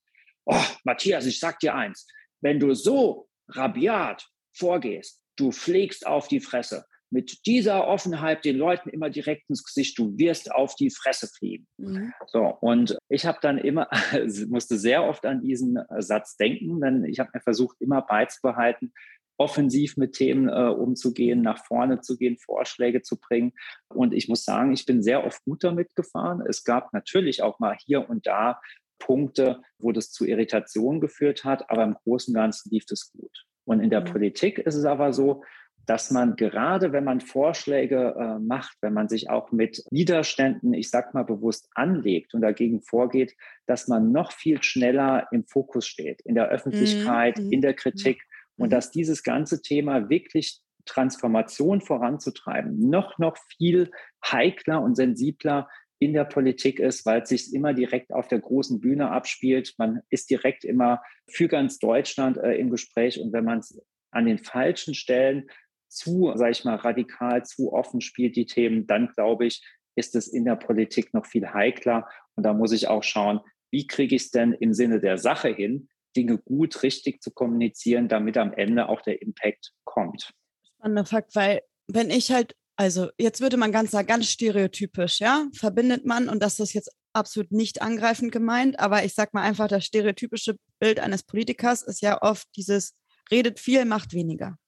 oh, 0.47 0.65
Matthias, 0.85 1.27
ich 1.27 1.39
sag 1.39 1.59
dir 1.61 1.75
eins, 1.75 2.07
wenn 2.41 2.59
du 2.59 2.75
so 2.75 3.29
rabiat 3.49 4.27
vorgehst, 4.55 5.23
du 5.37 5.53
fliegst 5.53 6.07
auf 6.07 6.29
die 6.29 6.41
Fresse. 6.41 6.87
Mit 7.17 7.47
dieser 7.47 7.87
Offenheit 7.87 8.45
den 8.45 8.59
Leuten 8.59 8.91
immer 8.91 9.09
direkt 9.09 9.49
ins 9.49 9.65
Gesicht, 9.65 9.99
du 9.99 10.19
wirst 10.19 10.53
auf 10.53 10.75
die 10.75 10.91
Fresse 10.91 11.29
fliegen. 11.29 11.67
Mhm. 11.79 12.13
So, 12.27 12.45
und 12.61 12.99
ich 13.09 13.25
habe 13.25 13.39
dann 13.41 13.57
immer, 13.57 13.89
musste 14.49 14.77
sehr 14.77 15.03
oft 15.03 15.25
an 15.25 15.41
diesen 15.41 15.79
Satz 15.97 16.37
denken, 16.37 16.79
denn 16.83 17.05
ich 17.05 17.19
habe 17.19 17.31
mir 17.33 17.41
versucht, 17.41 17.81
immer 17.81 18.03
beizubehalten, 18.03 18.93
offensiv 19.39 19.97
mit 19.97 20.13
Themen 20.13 20.51
äh, 20.51 20.69
umzugehen, 20.69 21.41
nach 21.41 21.65
vorne 21.65 22.03
zu 22.03 22.19
gehen, 22.19 22.37
Vorschläge 22.37 23.01
zu 23.01 23.19
bringen. 23.19 23.55
Und 23.89 24.13
ich 24.13 24.29
muss 24.29 24.45
sagen, 24.45 24.75
ich 24.75 24.85
bin 24.85 25.03
sehr 25.03 25.25
oft 25.25 25.43
gut 25.45 25.65
damit 25.65 25.97
gefahren. 25.97 26.45
Es 26.47 26.65
gab 26.65 26.93
natürlich 26.93 27.43
auch 27.43 27.59
mal 27.61 27.79
hier 27.83 28.11
und 28.11 28.27
da 28.27 28.61
Punkte, 28.99 29.63
wo 29.79 29.91
das 29.91 30.11
zu 30.11 30.27
Irritationen 30.27 31.01
geführt 31.01 31.45
hat, 31.45 31.71
aber 31.71 31.85
im 31.85 31.95
Großen 31.95 32.35
und 32.35 32.41
Ganzen 32.43 32.69
lief 32.69 32.85
es 32.91 33.11
gut. 33.11 33.47
Und 33.65 33.81
in 33.81 33.89
der 33.89 34.03
mhm. 34.03 34.07
Politik 34.07 34.59
ist 34.59 34.75
es 34.75 34.85
aber 34.85 35.15
so, 35.15 35.43
dass 35.87 36.11
man 36.11 36.37
gerade, 36.37 36.93
wenn 36.93 37.05
man 37.05 37.21
Vorschläge 37.21 38.15
äh, 38.19 38.39
macht, 38.41 38.77
wenn 38.81 38.93
man 38.93 39.09
sich 39.09 39.31
auch 39.31 39.53
mit 39.53 39.85
Widerständen, 39.91 40.75
ich 40.75 40.91
sag 40.91 41.15
mal 41.15 41.25
bewusst 41.25 41.69
anlegt 41.75 42.35
und 42.35 42.43
dagegen 42.43 42.83
vorgeht, 42.83 43.35
dass 43.67 43.89
man 43.89 44.13
noch 44.13 44.33
viel 44.33 44.63
schneller 44.63 45.29
im 45.31 45.45
Fokus 45.45 45.87
steht, 45.87 46.21
in 46.23 46.35
der 46.35 46.49
Öffentlichkeit, 46.49 47.39
mhm. 47.39 47.53
in 47.53 47.61
der 47.61 47.75
Kritik 47.75 48.21
und 48.57 48.67
mhm. 48.67 48.71
dass 48.71 48.91
dieses 48.91 49.23
ganze 49.23 49.63
Thema 49.63 50.11
wirklich 50.11 50.61
Transformation 50.87 51.81
voranzutreiben, 51.81 52.89
noch, 52.89 53.19
noch 53.19 53.37
viel 53.57 53.91
heikler 54.25 54.83
und 54.83 54.97
sensibler 54.97 55.69
in 55.99 56.13
der 56.13 56.25
Politik 56.25 56.79
ist, 56.79 57.07
weil 57.07 57.23
es 57.23 57.31
sich 57.31 57.55
immer 57.55 57.75
direkt 57.75 58.13
auf 58.13 58.29
der 58.29 58.41
großen 58.41 58.81
Bühne 58.81 59.11
abspielt. 59.11 59.75
Man 59.79 60.01
ist 60.11 60.31
direkt 60.31 60.65
immer 60.65 61.03
für 61.29 61.49
ganz 61.49 61.79
Deutschland 61.79 62.37
äh, 62.37 62.55
im 62.55 62.71
Gespräch. 62.71 63.21
Und 63.21 63.33
wenn 63.33 63.45
man 63.45 63.61
es 63.61 63.81
an 64.11 64.27
den 64.27 64.39
falschen 64.39 64.95
Stellen 64.95 65.49
zu, 65.89 66.33
sage 66.35 66.53
ich 66.53 66.65
mal, 66.65 66.77
radikal, 66.77 67.45
zu 67.45 67.73
offen 67.73 68.01
spielt, 68.01 68.37
die 68.37 68.47
Themen, 68.47 68.87
dann 68.87 69.09
glaube 69.09 69.47
ich, 69.47 69.63
ist 69.97 70.15
es 70.15 70.29
in 70.29 70.45
der 70.45 70.57
Politik 70.57 71.15
noch 71.15 71.27
viel 71.27 71.53
heikler. 71.53 72.09
Und 72.35 72.45
da 72.45 72.53
muss 72.53 72.73
ich 72.73 72.89
auch 72.89 73.03
schauen, 73.03 73.41
wie 73.71 73.87
kriege 73.87 74.15
ich 74.15 74.23
es 74.25 74.31
denn 74.31 74.53
im 74.53 74.75
Sinne 74.75 75.01
der 75.01 75.19
Sache 75.19 75.49
hin, 75.49 75.89
Dinge 76.17 76.39
gut, 76.39 76.83
richtig 76.83 77.23
zu 77.23 77.31
kommunizieren, 77.31 78.09
damit 78.09 78.39
am 78.39 78.53
Ende 78.53 78.89
auch 78.89 79.03
der 79.03 79.21
Impact 79.23 79.73
kommt. 79.85 80.33
Spannender 80.65 81.05
Fakt, 81.05 81.35
weil 81.35 81.63
wenn 81.89 82.11
ich 82.11 82.31
halt, 82.31 82.55
also 82.77 83.09
jetzt 83.19 83.41
würde 83.41 83.57
man 83.57 83.73
ganz 83.73 83.91
sagen, 83.91 84.07
ganz 84.07 84.31
stereotypisch, 84.31 85.21
ja, 85.21 85.47
verbindet 85.55 86.05
man, 86.05 86.29
und 86.29 86.43
das 86.43 86.61
ist 86.61 86.75
jetzt 86.75 86.91
absolut 87.13 87.53
nicht 87.53 87.81
angreifend 87.81 88.33
gemeint, 88.33 88.79
aber 88.79 89.05
ich 89.05 89.15
sag 89.15 89.33
mal 89.33 89.43
einfach, 89.43 89.69
das 89.69 89.85
stereotypische 89.85 90.57
Bild 90.79 91.01
eines 91.01 91.23
Politikers 91.23 91.83
ist 91.83 92.03
ja 92.03 92.21
oft 92.23 92.47
dieses, 92.57 92.95
redet 93.31 93.59
viel, 93.59 93.85
macht 93.85 94.13
weniger. 94.13 94.59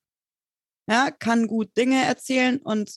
Ja, 0.89 1.11
kann 1.11 1.47
gut 1.47 1.77
Dinge 1.77 2.03
erzählen 2.03 2.59
und 2.59 2.97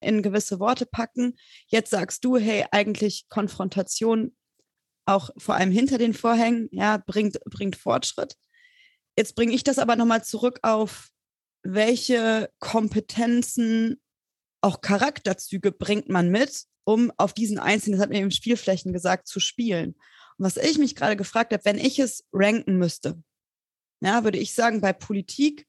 in 0.00 0.22
gewisse 0.22 0.60
Worte 0.60 0.86
packen. 0.86 1.36
Jetzt 1.66 1.90
sagst 1.90 2.24
du, 2.24 2.36
hey, 2.36 2.64
eigentlich 2.70 3.28
Konfrontation 3.28 4.36
auch 5.06 5.30
vor 5.36 5.56
allem 5.56 5.72
hinter 5.72 5.98
den 5.98 6.14
Vorhängen, 6.14 6.68
ja, 6.70 6.96
bringt, 6.98 7.40
bringt 7.44 7.76
Fortschritt. 7.76 8.36
Jetzt 9.16 9.34
bringe 9.34 9.52
ich 9.52 9.64
das 9.64 9.78
aber 9.78 9.96
nochmal 9.96 10.24
zurück 10.24 10.60
auf, 10.62 11.08
welche 11.64 12.50
Kompetenzen, 12.60 14.00
auch 14.60 14.80
Charakterzüge 14.80 15.72
bringt 15.72 16.08
man 16.08 16.30
mit, 16.30 16.64
um 16.84 17.12
auf 17.16 17.32
diesen 17.32 17.58
einzelnen, 17.58 17.98
das 17.98 18.02
hat 18.02 18.10
mir 18.10 18.20
eben 18.20 18.30
Spielflächen 18.30 18.92
gesagt, 18.92 19.26
zu 19.26 19.40
spielen. 19.40 19.94
Und 20.38 20.44
was 20.46 20.56
ich 20.56 20.78
mich 20.78 20.94
gerade 20.94 21.16
gefragt 21.16 21.52
habe, 21.52 21.64
wenn 21.64 21.78
ich 21.78 21.98
es 21.98 22.24
ranken 22.32 22.78
müsste, 22.78 23.22
ja, 24.00 24.24
würde 24.24 24.38
ich 24.38 24.54
sagen, 24.54 24.80
bei 24.80 24.92
Politik 24.92 25.66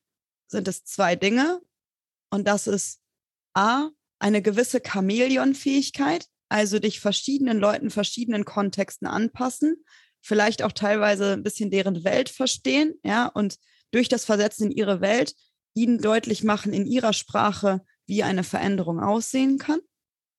sind 0.53 0.67
es 0.69 0.85
zwei 0.85 1.17
Dinge. 1.17 1.61
Und 2.31 2.47
das 2.47 2.67
ist 2.67 3.01
A, 3.53 3.89
eine 4.19 4.41
gewisse 4.41 4.81
Chamäleonfähigkeit, 4.81 6.27
also 6.49 6.79
dich 6.79 7.01
verschiedenen 7.01 7.59
Leuten, 7.59 7.89
verschiedenen 7.89 8.45
Kontexten 8.45 9.07
anpassen, 9.07 9.83
vielleicht 10.21 10.63
auch 10.63 10.71
teilweise 10.71 11.33
ein 11.33 11.43
bisschen 11.43 11.69
deren 11.69 12.05
Welt 12.05 12.29
verstehen, 12.29 12.95
ja, 13.03 13.27
und 13.27 13.57
durch 13.91 14.07
das 14.07 14.25
Versetzen 14.25 14.71
in 14.71 14.77
ihre 14.77 15.01
Welt 15.01 15.35
ihnen 15.75 15.99
deutlich 15.99 16.43
machen 16.43 16.73
in 16.73 16.85
ihrer 16.85 17.13
Sprache, 17.13 17.81
wie 18.05 18.23
eine 18.23 18.43
Veränderung 18.43 18.99
aussehen 18.99 19.57
kann. 19.57 19.79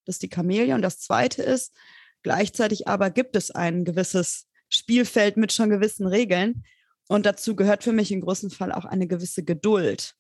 Das 0.04 0.16
ist 0.16 0.22
die. 0.22 0.72
Und 0.72 0.82
das 0.82 1.00
zweite 1.00 1.42
ist, 1.42 1.74
gleichzeitig 2.22 2.88
aber 2.88 3.10
gibt 3.10 3.36
es 3.36 3.50
ein 3.50 3.84
gewisses 3.84 4.46
Spielfeld 4.68 5.36
mit 5.36 5.52
schon 5.52 5.70
gewissen 5.70 6.06
Regeln. 6.06 6.64
Und 7.08 7.26
dazu 7.26 7.54
gehört 7.54 7.84
für 7.84 7.92
mich 7.92 8.10
im 8.12 8.20
größten 8.20 8.50
Fall 8.50 8.72
auch 8.72 8.84
eine 8.84 9.06
gewisse 9.06 9.44
Geduld. 9.44 10.14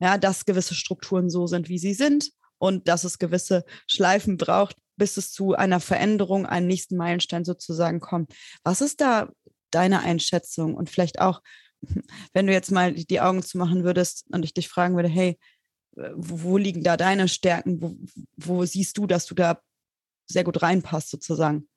Ja, 0.00 0.18
dass 0.18 0.46
gewisse 0.46 0.74
Strukturen 0.74 1.30
so 1.30 1.46
sind, 1.46 1.68
wie 1.68 1.78
sie 1.78 1.94
sind 1.94 2.30
und 2.58 2.88
dass 2.88 3.04
es 3.04 3.18
gewisse 3.18 3.64
Schleifen 3.86 4.36
braucht, 4.38 4.76
bis 4.96 5.16
es 5.16 5.32
zu 5.32 5.54
einer 5.54 5.80
Veränderung, 5.80 6.46
einem 6.46 6.66
nächsten 6.66 6.96
Meilenstein 6.96 7.44
sozusagen 7.44 8.00
kommt. 8.00 8.32
Was 8.64 8.80
ist 8.80 9.00
da 9.00 9.30
deine 9.70 10.00
Einschätzung? 10.00 10.74
Und 10.74 10.90
vielleicht 10.90 11.20
auch, 11.20 11.42
wenn 12.32 12.46
du 12.46 12.52
jetzt 12.52 12.70
mal 12.70 12.92
die 12.94 13.20
Augen 13.20 13.42
zu 13.42 13.58
machen 13.58 13.84
würdest 13.84 14.26
und 14.32 14.44
ich 14.44 14.54
dich 14.54 14.68
fragen 14.68 14.96
würde, 14.96 15.08
hey, 15.08 15.38
wo 16.14 16.56
liegen 16.56 16.82
da 16.82 16.96
deine 16.96 17.28
Stärken? 17.28 17.80
Wo, 17.80 17.96
wo 18.36 18.64
siehst 18.64 18.96
du, 18.98 19.06
dass 19.06 19.26
du 19.26 19.34
da 19.34 19.60
sehr 20.26 20.44
gut 20.44 20.62
reinpasst 20.62 21.10
sozusagen? 21.10 21.68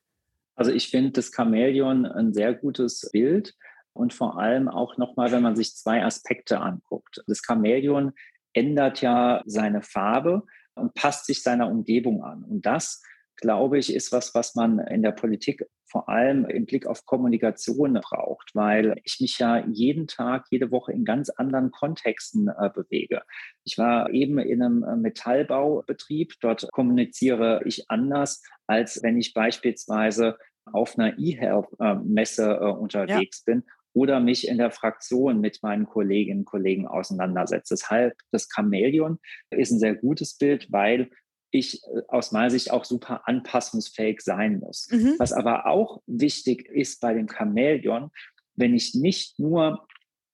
Also 0.56 0.72
ich 0.72 0.89
finde 0.89 1.12
das 1.12 1.32
Chamäleon 1.36 2.06
ein 2.06 2.34
sehr 2.34 2.54
gutes 2.54 3.10
Bild 3.12 3.56
und 3.93 4.13
vor 4.13 4.39
allem 4.39 4.67
auch 4.67 4.97
nochmal, 4.97 5.32
wenn 5.32 5.43
man 5.43 5.56
sich 5.56 5.75
zwei 5.75 6.03
Aspekte 6.03 6.60
anguckt. 6.60 7.23
Das 7.27 7.41
Chamäleon 7.45 8.12
ändert 8.53 9.01
ja 9.01 9.41
seine 9.45 9.82
Farbe 9.82 10.43
und 10.75 10.93
passt 10.93 11.25
sich 11.25 11.43
seiner 11.43 11.69
Umgebung 11.69 12.23
an. 12.23 12.43
Und 12.43 12.65
das 12.65 13.01
glaube 13.36 13.77
ich, 13.77 13.93
ist 13.93 14.12
was, 14.12 14.34
was 14.36 14.56
man 14.56 14.79
in 14.79 15.01
der 15.01 15.12
Politik 15.12 15.65
vor 15.86 16.10
allem 16.10 16.45
im 16.45 16.65
Blick 16.65 16.88
auf 16.88 17.06
Kommunikation 17.06 17.93
braucht, 17.93 18.56
weil 18.56 18.95
ich 19.03 19.19
mich 19.19 19.38
ja 19.38 19.63
jeden 19.67 20.08
Tag, 20.08 20.45
jede 20.49 20.71
Woche 20.71 20.91
in 20.91 21.06
ganz 21.06 21.29
anderen 21.29 21.69
Kontexten 21.69 22.47
äh, 22.47 22.69
bewege. 22.73 23.21
Ich 23.63 23.77
war 23.77 24.10
eben 24.10 24.39
in 24.39 24.63
einem 24.63 24.84
äh, 24.84 24.95
Metallbaubetrieb. 24.95 26.34
Dort 26.41 26.67
kommuniziere 26.71 27.62
ich 27.65 27.91
anders, 27.91 28.41
als 28.65 29.03
wenn 29.03 29.19
ich 29.19 29.36
beispielsweise 29.36 30.38
auf 30.65 30.97
einer 30.97 31.19
E-Health-Messe 31.19 32.60
äh, 32.60 32.71
unterwegs 32.71 33.43
ja. 33.45 33.53
bin 33.53 33.63
oder 33.93 34.19
mich 34.19 34.47
in 34.47 34.58
der 34.58 34.71
Fraktion 34.71 35.39
mit 35.39 35.62
meinen 35.62 35.86
Kolleginnen 35.86 36.41
und 36.41 36.45
Kollegen 36.45 36.88
auseinandersetze. 36.88 37.75
Deshalb 37.75 38.17
das 38.32 38.47
Chamäleon 38.53 39.19
ist 39.51 39.71
ein 39.71 39.79
sehr 39.79 39.95
gutes 39.95 40.38
Bild, 40.38 40.71
weil 40.71 41.10
ich 41.51 41.84
äh, 41.84 42.01
aus 42.08 42.32
meiner 42.32 42.49
Sicht 42.49 42.71
auch 42.71 42.86
super 42.86 43.27
anpassungsfähig 43.27 44.21
sein 44.21 44.60
muss. 44.60 44.89
Mhm. 44.91 45.15
Was 45.19 45.32
aber 45.34 45.67
auch 45.67 46.01
wichtig 46.08 46.67
ist 46.69 46.99
bei 47.01 47.13
dem 47.13 47.27
Chamäleon, 47.29 48.10
wenn 48.56 48.73
ich 48.73 48.95
nicht 48.95 49.39
nur 49.39 49.88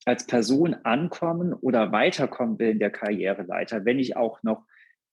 als 0.05 0.25
Person 0.25 0.73
ankommen 0.83 1.53
oder 1.53 1.91
weiterkommen 1.91 2.57
will 2.57 2.69
in 2.69 2.79
der 2.79 2.89
Karriereleiter, 2.89 3.85
wenn 3.85 3.99
ich 3.99 4.15
auch 4.15 4.41
noch 4.43 4.65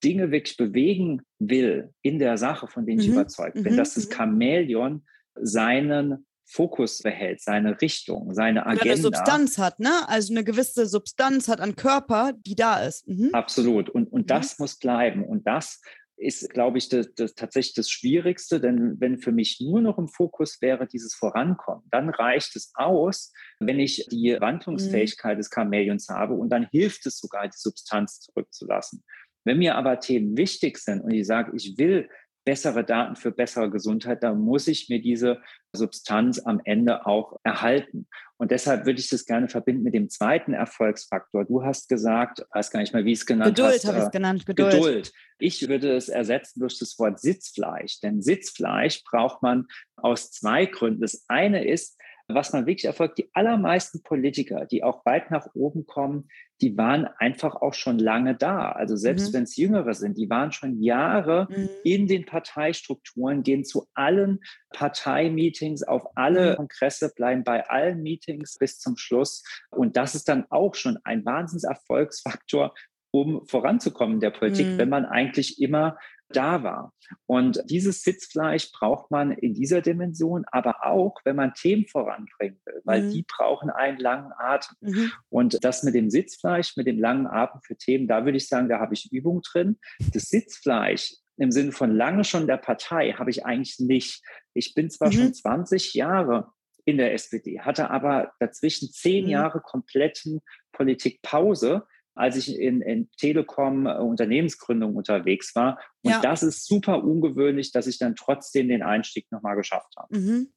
Dinge 0.04 0.30
wirklich 0.30 0.56
bewegen 0.56 1.22
will 1.38 1.92
in 2.02 2.18
der 2.18 2.38
Sache, 2.38 2.68
von 2.68 2.86
denen 2.86 3.00
ich 3.00 3.08
mhm. 3.08 3.14
überzeugt 3.14 3.62
bin, 3.62 3.72
mhm. 3.72 3.76
dass 3.76 3.94
das 3.94 4.08
mhm. 4.08 4.12
Chamäleon 4.12 5.06
seinen 5.34 6.26
Fokus 6.46 7.02
behält, 7.02 7.42
seine 7.42 7.80
Richtung, 7.80 8.32
seine 8.32 8.66
Agenda. 8.66 8.82
Oder 8.82 8.92
eine 8.92 9.02
Substanz 9.02 9.58
hat, 9.58 9.80
ne? 9.80 10.08
Also 10.08 10.32
eine 10.32 10.44
gewisse 10.44 10.86
Substanz 10.86 11.48
hat 11.48 11.60
an 11.60 11.74
Körper, 11.74 12.32
die 12.46 12.54
da 12.54 12.84
ist. 12.84 13.06
Mhm. 13.08 13.30
Absolut. 13.32 13.90
Und, 13.90 14.12
und 14.12 14.22
mhm. 14.22 14.26
das 14.26 14.58
muss 14.58 14.78
bleiben. 14.78 15.24
Und 15.24 15.46
das 15.46 15.80
ist, 16.16 16.48
glaube 16.50 16.78
ich, 16.78 16.88
das, 16.88 17.12
das, 17.14 17.34
tatsächlich 17.34 17.74
das 17.74 17.90
Schwierigste, 17.90 18.60
denn 18.60 18.98
wenn 19.00 19.18
für 19.18 19.32
mich 19.32 19.60
nur 19.60 19.80
noch 19.80 19.98
im 19.98 20.08
Fokus 20.08 20.62
wäre 20.62 20.86
dieses 20.86 21.14
Vorankommen, 21.14 21.84
dann 21.90 22.08
reicht 22.08 22.56
es 22.56 22.72
aus, 22.74 23.32
wenn 23.60 23.78
ich 23.78 24.06
die 24.10 24.36
Wandlungsfähigkeit 24.40 25.36
mhm. 25.36 25.40
des 25.40 25.50
Chamäleons 25.52 26.08
habe 26.08 26.34
und 26.34 26.48
dann 26.48 26.68
hilft 26.70 27.06
es 27.06 27.18
sogar, 27.18 27.46
die 27.46 27.56
Substanz 27.56 28.20
zurückzulassen. 28.20 29.04
Wenn 29.44 29.58
mir 29.58 29.76
aber 29.76 30.00
Themen 30.00 30.36
wichtig 30.36 30.78
sind 30.78 31.02
und 31.02 31.12
ich 31.12 31.26
sage, 31.26 31.52
ich 31.54 31.76
will 31.76 32.08
bessere 32.46 32.84
Daten 32.84 33.16
für 33.16 33.32
bessere 33.32 33.68
Gesundheit, 33.70 34.22
da 34.22 34.32
muss 34.32 34.68
ich 34.68 34.88
mir 34.88 35.02
diese 35.02 35.42
Substanz 35.74 36.38
am 36.38 36.60
Ende 36.64 37.04
auch 37.04 37.38
erhalten. 37.42 38.06
Und 38.38 38.52
deshalb 38.52 38.86
würde 38.86 39.00
ich 39.00 39.08
das 39.08 39.26
gerne 39.26 39.48
verbinden 39.48 39.82
mit 39.82 39.94
dem 39.94 40.08
zweiten 40.08 40.54
Erfolgsfaktor. 40.54 41.44
Du 41.44 41.64
hast 41.64 41.88
gesagt, 41.88 42.46
weiß 42.52 42.70
gar 42.70 42.80
nicht 42.80 42.94
mehr, 42.94 43.04
wie 43.04 43.12
es 43.12 43.26
genannt 43.26 43.56
Geduld 43.56 43.74
hast. 43.74 43.82
Geduld 43.82 43.88
habe 43.88 43.98
ich 43.98 44.06
es 44.06 44.12
genannt, 44.12 44.46
Geduld. 44.46 44.72
Geduld. 44.72 45.12
Ich 45.38 45.68
würde 45.68 45.96
es 45.96 46.08
ersetzen 46.08 46.60
durch 46.60 46.78
das 46.78 46.98
Wort 46.98 47.20
Sitzfleisch. 47.20 48.00
Denn 48.00 48.22
Sitzfleisch 48.22 49.02
braucht 49.04 49.42
man 49.42 49.66
aus 49.96 50.30
zwei 50.30 50.66
Gründen. 50.66 51.00
Das 51.00 51.24
eine 51.28 51.66
ist, 51.66 51.98
was 52.28 52.52
man 52.52 52.66
wirklich 52.66 52.86
erfolgt, 52.86 53.18
die 53.18 53.30
allermeisten 53.34 54.02
Politiker, 54.02 54.66
die 54.66 54.82
auch 54.82 55.04
weit 55.06 55.30
nach 55.30 55.46
oben 55.54 55.86
kommen, 55.86 56.28
die 56.60 56.76
waren 56.76 57.06
einfach 57.18 57.54
auch 57.56 57.74
schon 57.74 57.98
lange 57.98 58.34
da. 58.34 58.72
Also 58.72 58.96
selbst 58.96 59.28
mhm. 59.28 59.34
wenn 59.34 59.42
es 59.44 59.56
Jüngere 59.56 59.94
sind, 59.94 60.18
die 60.18 60.28
waren 60.28 60.50
schon 60.52 60.82
Jahre 60.82 61.46
mhm. 61.50 61.68
in 61.84 62.06
den 62.06 62.26
Parteistrukturen, 62.26 63.42
gehen 63.42 63.64
zu 63.64 63.86
allen 63.94 64.40
Parteimeetings, 64.70 65.82
auf 65.82 66.02
alle 66.16 66.52
mhm. 66.52 66.56
Kongresse, 66.56 67.12
bleiben 67.14 67.44
bei 67.44 67.68
allen 67.68 68.02
Meetings 68.02 68.56
bis 68.58 68.78
zum 68.78 68.96
Schluss. 68.96 69.44
Und 69.70 69.96
das 69.96 70.14
ist 70.14 70.28
dann 70.28 70.46
auch 70.50 70.74
schon 70.74 70.98
ein 71.04 71.24
Wahnsinnserfolgsfaktor, 71.24 72.74
um 73.12 73.46
voranzukommen 73.46 74.16
in 74.16 74.20
der 74.20 74.30
Politik, 74.30 74.66
mhm. 74.66 74.78
wenn 74.78 74.88
man 74.88 75.04
eigentlich 75.04 75.60
immer 75.60 75.96
da 76.28 76.62
war. 76.62 76.92
Und 77.26 77.62
dieses 77.66 78.02
Sitzfleisch 78.02 78.72
braucht 78.72 79.10
man 79.10 79.32
in 79.32 79.54
dieser 79.54 79.80
Dimension, 79.80 80.44
aber 80.50 80.84
auch, 80.84 81.20
wenn 81.24 81.36
man 81.36 81.54
Themen 81.54 81.86
voranbringen 81.86 82.60
will, 82.64 82.80
weil 82.84 83.02
mhm. 83.02 83.12
die 83.12 83.24
brauchen 83.26 83.70
einen 83.70 83.98
langen 83.98 84.32
Atem. 84.36 84.76
Mhm. 84.80 85.12
Und 85.28 85.64
das 85.64 85.82
mit 85.82 85.94
dem 85.94 86.10
Sitzfleisch, 86.10 86.76
mit 86.76 86.86
dem 86.86 86.98
langen 86.98 87.26
Atem 87.26 87.60
für 87.62 87.76
Themen, 87.76 88.08
da 88.08 88.24
würde 88.24 88.38
ich 88.38 88.48
sagen, 88.48 88.68
da 88.68 88.80
habe 88.80 88.94
ich 88.94 89.12
Übung 89.12 89.42
drin. 89.42 89.78
Das 90.12 90.24
Sitzfleisch 90.24 91.14
im 91.36 91.52
Sinne 91.52 91.72
von 91.72 91.94
lange 91.94 92.24
schon 92.24 92.46
der 92.46 92.56
Partei 92.56 93.12
habe 93.12 93.30
ich 93.30 93.44
eigentlich 93.44 93.78
nicht. 93.78 94.22
Ich 94.54 94.74
bin 94.74 94.90
zwar 94.90 95.08
mhm. 95.08 95.12
schon 95.12 95.34
20 95.34 95.94
Jahre 95.94 96.52
in 96.84 96.98
der 96.98 97.12
SPD, 97.12 97.60
hatte 97.60 97.90
aber 97.90 98.32
dazwischen 98.38 98.90
zehn 98.90 99.24
mhm. 99.24 99.30
Jahre 99.30 99.60
kompletten 99.60 100.40
Politikpause 100.72 101.86
als 102.16 102.36
ich 102.36 102.58
in, 102.58 102.80
in 102.80 103.10
Telekom 103.18 103.86
äh, 103.86 103.98
Unternehmensgründung 103.98 104.96
unterwegs 104.96 105.54
war. 105.54 105.78
Und 106.02 106.12
ja. 106.12 106.20
das 106.20 106.42
ist 106.42 106.66
super 106.66 107.04
ungewöhnlich, 107.04 107.72
dass 107.72 107.86
ich 107.86 107.98
dann 107.98 108.16
trotzdem 108.16 108.68
den 108.68 108.82
Einstieg 108.82 109.30
nochmal 109.30 109.56
geschafft 109.56 109.94
habe. 109.96 110.18
Mhm. 110.18 110.52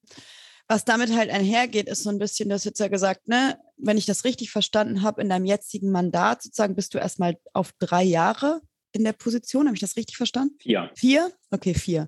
Was 0.67 0.85
damit 0.85 1.15
halt 1.15 1.31
einhergeht, 1.31 1.89
ist 1.89 2.03
so 2.03 2.11
ein 2.11 2.19
bisschen, 2.19 2.47
das 2.47 2.63
jetzt 2.63 2.79
ja 2.79 2.87
gesagt, 2.87 3.27
ne, 3.27 3.59
wenn 3.77 3.97
ich 3.97 4.05
das 4.05 4.23
richtig 4.23 4.51
verstanden 4.51 5.01
habe, 5.01 5.21
in 5.21 5.29
deinem 5.29 5.45
jetzigen 5.45 5.91
Mandat 5.91 6.43
sozusagen 6.43 6.75
bist 6.75 6.93
du 6.93 6.99
erstmal 6.99 7.37
auf 7.53 7.71
drei 7.79 8.03
Jahre 8.03 8.61
in 8.91 9.03
der 9.03 9.13
Position. 9.13 9.65
Habe 9.65 9.75
ich 9.75 9.81
das 9.81 9.97
richtig 9.97 10.17
verstanden? 10.17 10.55
Vier. 10.61 10.91
Vier? 10.95 11.31
Okay, 11.51 11.73
vier. 11.73 12.07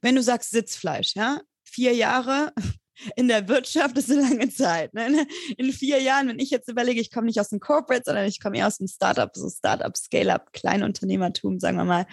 Wenn 0.00 0.16
du 0.16 0.22
sagst 0.22 0.50
Sitzfleisch, 0.50 1.14
ja, 1.14 1.40
vier 1.64 1.94
Jahre, 1.94 2.52
in 3.16 3.28
der 3.28 3.48
Wirtschaft 3.48 3.96
ist 3.98 4.10
eine 4.10 4.22
lange 4.22 4.50
Zeit. 4.50 4.94
Ne? 4.94 5.26
In 5.56 5.72
vier 5.72 6.00
Jahren, 6.00 6.28
wenn 6.28 6.38
ich 6.38 6.50
jetzt 6.50 6.68
überlege, 6.68 7.00
ich 7.00 7.10
komme 7.10 7.26
nicht 7.26 7.40
aus 7.40 7.50
dem 7.50 7.60
Corporate, 7.60 8.02
sondern 8.04 8.26
ich 8.26 8.40
komme 8.40 8.58
eher 8.58 8.66
aus 8.66 8.78
dem 8.78 8.88
Startup, 8.88 9.30
so 9.34 9.48
Startup, 9.48 9.96
Scale-up, 9.96 10.52
Kleinunternehmertum, 10.52 11.60
sagen 11.60 11.76
wir 11.76 11.84
mal, 11.84 12.06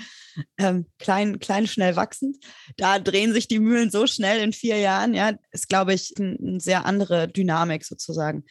ähm, 0.57 0.87
klein, 0.99 1.39
klein, 1.39 1.67
schnell 1.67 1.95
wachsend. 1.95 2.37
Da 2.77 2.99
drehen 2.99 3.33
sich 3.33 3.47
die 3.47 3.59
Mühlen 3.59 3.91
so 3.91 4.07
schnell 4.07 4.41
in 4.41 4.53
vier 4.53 4.77
Jahren, 4.77 5.13
ja, 5.13 5.33
ist, 5.51 5.69
glaube 5.69 5.93
ich, 5.93 6.13
eine 6.17 6.31
ein 6.41 6.59
sehr 6.59 6.85
andere 6.85 7.27
Dynamik 7.27 7.85
sozusagen. 7.85 8.43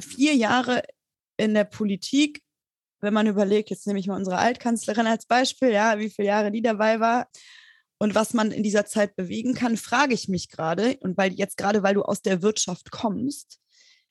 Vier 0.00 0.34
Jahre 0.34 0.82
in 1.36 1.54
der 1.54 1.64
Politik, 1.64 2.42
wenn 3.00 3.14
man 3.14 3.26
überlegt, 3.26 3.70
jetzt 3.70 3.86
nehme 3.86 3.98
ich 3.98 4.06
mal 4.06 4.16
unsere 4.16 4.38
Altkanzlerin 4.38 5.06
als 5.06 5.26
Beispiel, 5.26 5.70
ja, 5.70 5.98
wie 5.98 6.10
viele 6.10 6.28
Jahre 6.28 6.50
die 6.50 6.62
dabei 6.62 7.00
war, 7.00 7.28
und 7.98 8.14
was 8.14 8.34
man 8.34 8.50
in 8.50 8.62
dieser 8.62 8.86
Zeit 8.86 9.16
bewegen 9.16 9.54
kann, 9.54 9.76
frage 9.76 10.14
ich 10.14 10.28
mich 10.28 10.48
gerade. 10.48 10.96
Und 11.00 11.16
weil 11.16 11.32
jetzt 11.32 11.56
gerade, 11.56 11.82
weil 11.82 11.94
du 11.94 12.02
aus 12.02 12.22
der 12.22 12.42
Wirtschaft 12.42 12.90
kommst, 12.90 13.60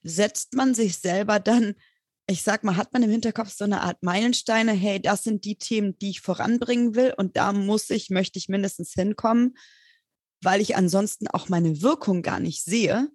setzt 0.04 0.54
man 0.54 0.74
sich 0.74 0.98
selber 0.98 1.40
dann, 1.40 1.76
ich 2.28 2.44
sag 2.44 2.64
mal, 2.64 2.78
hat 2.78 2.94
man 2.94 3.04
im 3.04 3.10
Hinterkopf 3.12 3.52
so 3.52 3.66
eine 3.66 3.82
Art 3.82 4.02
Meilensteine, 4.02 4.72
hey, 4.72 5.02
das 5.02 5.24
sind 5.24 5.44
die 5.46 5.58
Themen, 5.58 5.98
die 6.00 6.12
ich 6.12 6.22
voranbringen 6.22 6.96
will 6.96 7.14
und 7.18 7.36
da 7.36 7.52
muss 7.52 7.90
ich, 7.90 8.10
möchte 8.10 8.40
ich 8.40 8.48
mindestens 8.48 8.94
hinkommen, 8.94 9.58
weil 10.42 10.62
ich 10.62 10.76
ansonsten 10.78 11.28
auch 11.28 11.50
meine 11.50 11.82
Wirkung 11.82 12.22
gar 12.22 12.40
nicht 12.40 12.64
sehe. 12.64 13.10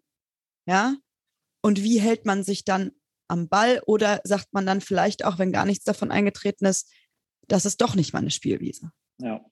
Ja. 0.66 0.96
Und 1.62 1.82
wie 1.82 2.00
hält 2.00 2.26
man 2.26 2.44
sich 2.44 2.64
dann 2.64 2.92
am 3.28 3.48
Ball 3.48 3.82
oder 3.86 4.20
sagt 4.24 4.52
man 4.52 4.66
dann 4.66 4.80
vielleicht 4.80 5.24
auch, 5.24 5.38
wenn 5.38 5.52
gar 5.52 5.64
nichts 5.64 5.84
davon 5.84 6.10
eingetreten 6.10 6.66
ist, 6.66 6.90
das 7.48 7.64
ist 7.64 7.80
doch 7.80 7.94
nicht 7.94 8.12
meine 8.12 8.30
Spielwiese? 8.30 8.92
Ja, 9.20 9.44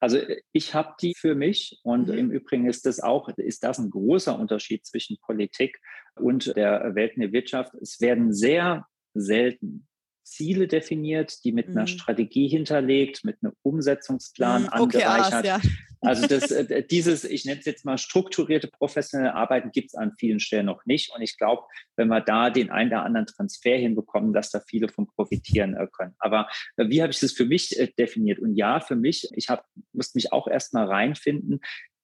also 0.00 0.16
äh, 0.16 0.42
ich 0.52 0.74
habe 0.74 0.94
die 1.00 1.14
für 1.14 1.34
mich 1.34 1.80
und 1.84 2.08
mhm. 2.08 2.18
im 2.18 2.30
Übrigen 2.30 2.66
ist 2.66 2.86
das 2.86 3.00
auch, 3.00 3.28
ist 3.28 3.62
das 3.62 3.78
ein 3.78 3.90
großer 3.90 4.38
Unterschied 4.38 4.84
zwischen 4.84 5.16
Politik 5.18 5.80
und 6.16 6.56
der 6.56 6.94
Welt 6.94 7.16
der 7.16 7.32
Wirtschaft. 7.32 7.74
Es 7.74 8.00
werden 8.00 8.32
sehr 8.32 8.86
selten 9.14 9.86
Ziele 10.24 10.66
definiert, 10.66 11.44
die 11.44 11.52
mit 11.52 11.68
mhm. 11.68 11.78
einer 11.78 11.86
Strategie 11.86 12.48
hinterlegt, 12.48 13.24
mit 13.24 13.38
einem 13.42 13.52
Umsetzungsplan 13.62 14.62
mhm, 14.62 14.68
okay, 14.80 15.04
angereichert. 15.04 15.44
Ja. 15.44 15.60
Also 16.02 16.26
das, 16.26 16.50
äh, 16.50 16.82
dieses, 16.82 17.24
ich 17.24 17.44
nenne 17.44 17.60
es 17.60 17.66
jetzt 17.66 17.84
mal 17.84 17.96
strukturierte 17.96 18.68
professionelle 18.68 19.34
Arbeiten 19.34 19.70
gibt 19.70 19.88
es 19.88 19.94
an 19.94 20.12
vielen 20.18 20.40
Stellen 20.40 20.66
noch 20.66 20.84
nicht. 20.84 21.14
Und 21.14 21.22
ich 21.22 21.38
glaube, 21.38 21.62
wenn 21.96 22.08
wir 22.08 22.20
da 22.20 22.50
den 22.50 22.70
einen 22.70 22.90
oder 22.90 23.04
anderen 23.04 23.26
Transfer 23.26 23.76
hinbekommen, 23.76 24.32
dass 24.32 24.50
da 24.50 24.60
viele 24.60 24.88
von 24.88 25.06
profitieren 25.06 25.74
äh, 25.74 25.86
können. 25.92 26.14
Aber 26.18 26.48
äh, 26.76 26.88
wie 26.88 27.02
habe 27.02 27.12
ich 27.12 27.20
das 27.20 27.32
für 27.32 27.46
mich 27.46 27.68
definiert? 27.98 28.40
Und 28.40 28.56
ja, 28.56 28.80
für 28.80 28.96
mich, 28.96 29.28
ich 29.34 29.48
hab, 29.48 29.64
musste 29.92 30.18
mich 30.18 30.32
auch 30.32 30.48
erstmal 30.48 30.86
reinfinden 30.86 31.60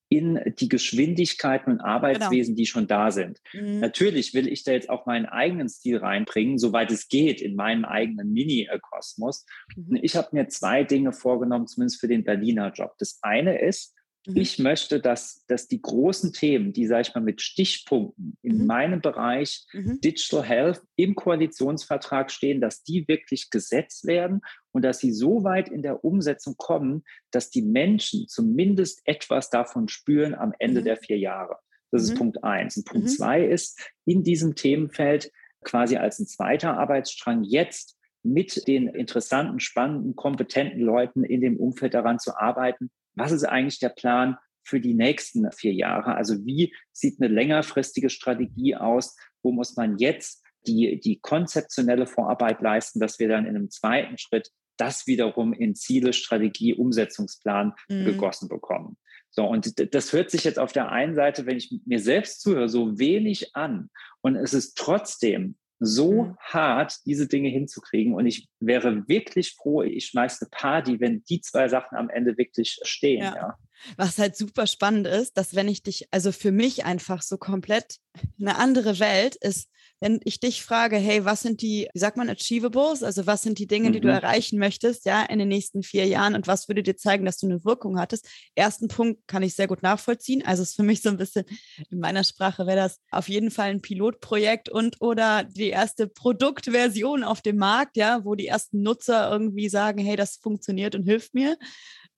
in 0.09 0.39
die 0.59 0.67
Geschwindigkeiten 0.67 1.73
und 1.73 1.77
genau. 1.77 1.89
Arbeitswesen, 1.89 2.55
genau. 2.55 2.57
die 2.57 2.65
schon 2.65 2.87
da 2.87 3.11
sind. 3.11 3.39
Mhm. 3.53 3.79
Natürlich 3.79 4.33
will 4.33 4.47
ich 4.47 4.63
da 4.63 4.71
jetzt 4.71 4.89
auch 4.89 5.05
meinen 5.05 5.27
eigenen 5.27 5.69
Stil 5.69 5.97
reinbringen, 5.97 6.57
soweit 6.57 6.91
es 6.91 7.07
geht, 7.07 7.41
in 7.41 7.55
meinem 7.55 7.85
eigenen 7.85 8.33
Mini-Kosmos. 8.33 9.45
Mhm. 9.75 9.99
Ich 10.01 10.15
habe 10.15 10.29
mir 10.31 10.47
zwei 10.47 10.83
Dinge 10.83 11.13
vorgenommen, 11.13 11.67
zumindest 11.67 11.99
für 11.99 12.07
den 12.07 12.23
Berliner 12.23 12.71
Job. 12.73 12.95
Das 12.97 13.19
eine 13.21 13.61
ist, 13.61 13.93
Mhm. 14.27 14.37
Ich 14.37 14.59
möchte, 14.59 14.99
dass, 14.99 15.45
dass 15.47 15.67
die 15.67 15.81
großen 15.81 16.33
Themen, 16.33 16.73
die, 16.73 16.87
sage 16.87 17.01
ich 17.01 17.15
mal, 17.15 17.21
mit 17.21 17.41
Stichpunkten 17.41 18.37
in 18.41 18.59
mhm. 18.59 18.65
meinem 18.65 19.01
Bereich 19.01 19.65
mhm. 19.73 19.99
Digital 20.01 20.43
Health 20.43 20.81
im 20.95 21.15
Koalitionsvertrag 21.15 22.31
stehen, 22.31 22.61
dass 22.61 22.83
die 22.83 23.07
wirklich 23.07 23.49
gesetzt 23.49 24.05
werden 24.05 24.41
und 24.71 24.83
dass 24.83 24.99
sie 24.99 25.11
so 25.11 25.43
weit 25.43 25.69
in 25.69 25.81
der 25.81 26.03
Umsetzung 26.03 26.55
kommen, 26.57 27.03
dass 27.31 27.49
die 27.49 27.61
Menschen 27.61 28.27
zumindest 28.27 29.01
etwas 29.05 29.49
davon 29.49 29.87
spüren 29.87 30.35
am 30.35 30.53
Ende 30.59 30.81
mhm. 30.81 30.85
der 30.85 30.97
vier 30.97 31.17
Jahre. 31.17 31.57
Das 31.91 32.03
ist 32.03 32.13
mhm. 32.13 32.17
Punkt 32.17 32.43
eins. 32.43 32.77
Und 32.77 32.85
Punkt 32.85 33.07
mhm. 33.07 33.11
zwei 33.11 33.43
ist, 33.43 33.79
in 34.05 34.23
diesem 34.23 34.55
Themenfeld 34.55 35.31
quasi 35.63 35.97
als 35.97 36.19
ein 36.19 36.27
zweiter 36.27 36.77
Arbeitsstrang 36.77 37.43
jetzt 37.43 37.97
mit 38.21 38.67
den 38.67 38.87
interessanten, 38.87 39.59
spannenden, 39.59 40.15
kompetenten 40.15 40.81
Leuten 40.81 41.23
in 41.23 41.41
dem 41.41 41.57
Umfeld 41.57 41.93
daran 41.93 42.19
zu 42.19 42.37
arbeiten, 42.37 42.91
was 43.19 43.31
ist 43.31 43.43
eigentlich 43.43 43.79
der 43.79 43.89
Plan 43.89 44.37
für 44.63 44.79
die 44.79 44.93
nächsten 44.93 45.51
vier 45.51 45.73
Jahre? 45.73 46.15
Also 46.15 46.45
wie 46.45 46.73
sieht 46.91 47.21
eine 47.21 47.33
längerfristige 47.33 48.09
Strategie 48.09 48.75
aus? 48.75 49.15
Wo 49.41 49.51
muss 49.51 49.75
man 49.75 49.97
jetzt 49.97 50.43
die, 50.67 50.99
die 50.99 51.19
konzeptionelle 51.19 52.05
Vorarbeit 52.05 52.61
leisten, 52.61 52.99
dass 52.99 53.19
wir 53.19 53.27
dann 53.27 53.45
in 53.45 53.55
einem 53.55 53.69
zweiten 53.69 54.17
Schritt 54.17 54.51
das 54.77 55.07
wiederum 55.07 55.53
in 55.53 55.75
Ziele, 55.75 56.13
Strategie, 56.13 56.73
Umsetzungsplan 56.73 57.73
mhm. 57.89 58.05
gegossen 58.05 58.47
bekommen. 58.47 58.97
So, 59.29 59.45
und 59.45 59.93
das 59.93 60.13
hört 60.13 60.31
sich 60.31 60.43
jetzt 60.43 60.57
auf 60.57 60.71
der 60.71 60.91
einen 60.91 61.15
Seite, 61.15 61.45
wenn 61.45 61.57
ich 61.57 61.71
mir 61.85 61.99
selbst 61.99 62.41
zuhöre, 62.41 62.69
so 62.69 62.97
wenig 62.97 63.55
an. 63.55 63.89
Und 64.21 64.35
es 64.35 64.53
ist 64.53 64.75
trotzdem 64.77 65.55
so 65.79 66.23
mhm. 66.23 66.37
hart, 66.39 66.97
diese 67.05 67.27
Dinge 67.27 67.49
hinzukriegen. 67.49 68.13
Und 68.13 68.25
ich 68.25 68.49
wäre 68.59 69.07
wirklich 69.07 69.55
froh, 69.55 69.81
ich 69.81 70.07
schmeiße 70.07 70.45
eine 70.45 70.49
Party, 70.51 70.99
wenn 70.99 71.23
die 71.23 71.41
zwei 71.41 71.67
Sachen 71.67 71.97
am 71.97 72.09
Ende 72.09 72.37
wirklich 72.37 72.79
stehen. 72.83 73.23
Ja. 73.23 73.35
ja. 73.35 73.57
Was 73.97 74.17
halt 74.17 74.35
super 74.35 74.67
spannend 74.67 75.07
ist, 75.07 75.37
dass 75.37 75.55
wenn 75.55 75.67
ich 75.67 75.83
dich, 75.83 76.07
also 76.11 76.31
für 76.31 76.51
mich 76.51 76.85
einfach 76.85 77.21
so 77.21 77.37
komplett 77.37 77.97
eine 78.39 78.57
andere 78.57 78.99
Welt 78.99 79.35
ist, 79.35 79.69
wenn 80.01 80.21
ich 80.23 80.39
dich 80.39 80.63
frage, 80.63 80.95
hey, 80.95 81.25
was 81.25 81.41
sind 81.41 81.61
die, 81.61 81.89
wie 81.93 81.99
sagt 81.99 82.15
man, 82.15 82.29
Achievables? 82.29 83.03
Also 83.03 83.27
was 83.27 83.41
sind 83.41 83.59
die 83.59 83.67
Dinge, 83.67 83.91
die 83.91 83.99
du 83.99 84.07
mhm. 84.07 84.13
erreichen 84.13 84.57
möchtest, 84.57 85.05
ja, 85.05 85.23
in 85.23 85.39
den 85.39 85.49
nächsten 85.49 85.83
vier 85.83 86.05
Jahren 86.05 86.35
und 86.35 86.47
was 86.47 86.67
würde 86.67 86.83
dir 86.83 86.95
zeigen, 86.95 87.25
dass 87.25 87.37
du 87.37 87.47
eine 87.47 87.65
Wirkung 87.65 87.99
hattest? 87.99 88.27
Ersten 88.55 88.87
Punkt 88.87 89.27
kann 89.27 89.43
ich 89.43 89.55
sehr 89.55 89.67
gut 89.67 89.83
nachvollziehen. 89.83 90.45
Also 90.45 90.63
es 90.63 90.69
ist 90.69 90.75
für 90.75 90.83
mich 90.83 91.01
so 91.01 91.09
ein 91.09 91.17
bisschen, 91.17 91.45
in 91.89 91.99
meiner 91.99 92.23
Sprache 92.23 92.65
wäre 92.65 92.77
das 92.77 92.99
auf 93.11 93.27
jeden 93.27 93.51
Fall 93.51 93.71
ein 93.71 93.81
Pilotprojekt 93.81 94.69
und 94.69 95.01
oder 95.01 95.43
die 95.43 95.69
erste 95.69 96.07
Produktversion 96.07 97.23
auf 97.23 97.41
dem 97.41 97.57
Markt, 97.57 97.97
ja, 97.97 98.23
wo 98.23 98.35
die 98.35 98.47
ersten 98.47 98.81
Nutzer 98.81 99.29
irgendwie 99.29 99.67
sagen, 99.67 99.99
hey, 99.99 100.15
das 100.15 100.37
funktioniert 100.37 100.95
und 100.95 101.03
hilft 101.03 101.33
mir. 101.33 101.57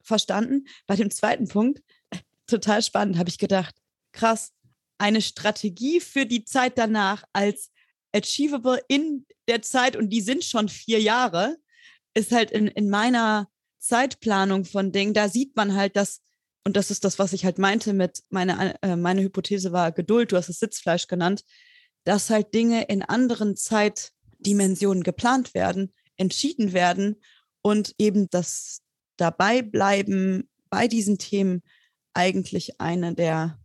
Verstanden. 0.04 0.66
Bei 0.88 0.96
dem 0.96 1.12
zweiten 1.12 1.48
Punkt, 1.48 1.82
total 2.48 2.82
spannend, 2.82 3.18
habe 3.18 3.30
ich 3.30 3.38
gedacht, 3.38 3.76
krass, 4.12 4.52
eine 4.98 5.22
Strategie 5.22 6.00
für 6.00 6.26
die 6.26 6.46
Zeit 6.46 6.78
danach 6.78 7.24
als 7.34 7.72
achievable 8.14 8.80
in 8.88 9.26
der 9.48 9.62
Zeit, 9.62 9.96
und 9.96 10.10
die 10.10 10.22
sind 10.22 10.44
schon 10.44 10.70
vier 10.70 11.02
Jahre, 11.02 11.58
ist 12.14 12.32
halt 12.32 12.52
in, 12.52 12.68
in 12.68 12.90
meiner 12.90 13.50
Zeitplanung 13.80 14.66
von 14.66 14.92
Dingen, 14.92 15.14
da 15.14 15.30
sieht 15.30 15.56
man 15.56 15.76
halt, 15.76 15.96
dass 15.96 16.22
und 16.64 16.78
das 16.78 16.92
ist 16.92 17.04
das, 17.04 17.18
was 17.20 17.34
ich 17.34 17.46
halt 17.46 17.58
meinte 17.58 17.94
mit, 17.94 18.24
meine, 18.30 18.76
äh, 18.82 18.96
meine 18.96 19.22
Hypothese 19.22 19.72
war 19.72 19.92
Geduld, 19.92 20.32
du 20.32 20.38
hast 20.38 20.50
es 20.50 20.60
Sitzfleisch 20.60 21.08
genannt, 21.08 21.44
dass 22.04 22.30
halt 22.30 22.54
Dinge 22.54 22.84
in 22.86 23.02
anderen 23.02 23.56
Zeitdimensionen 23.56 25.04
geplant 25.04 25.54
werden, 25.54 25.94
entschieden 26.18 26.74
werden 26.74 27.22
und 27.62 27.96
eben 27.98 28.30
das 29.22 29.38
Dabeibleiben 29.38 30.50
bei 30.70 30.88
diesen 30.88 31.18
Themen 31.18 31.62
eigentlich 32.14 32.80
eine 32.80 33.14
der 33.14 33.60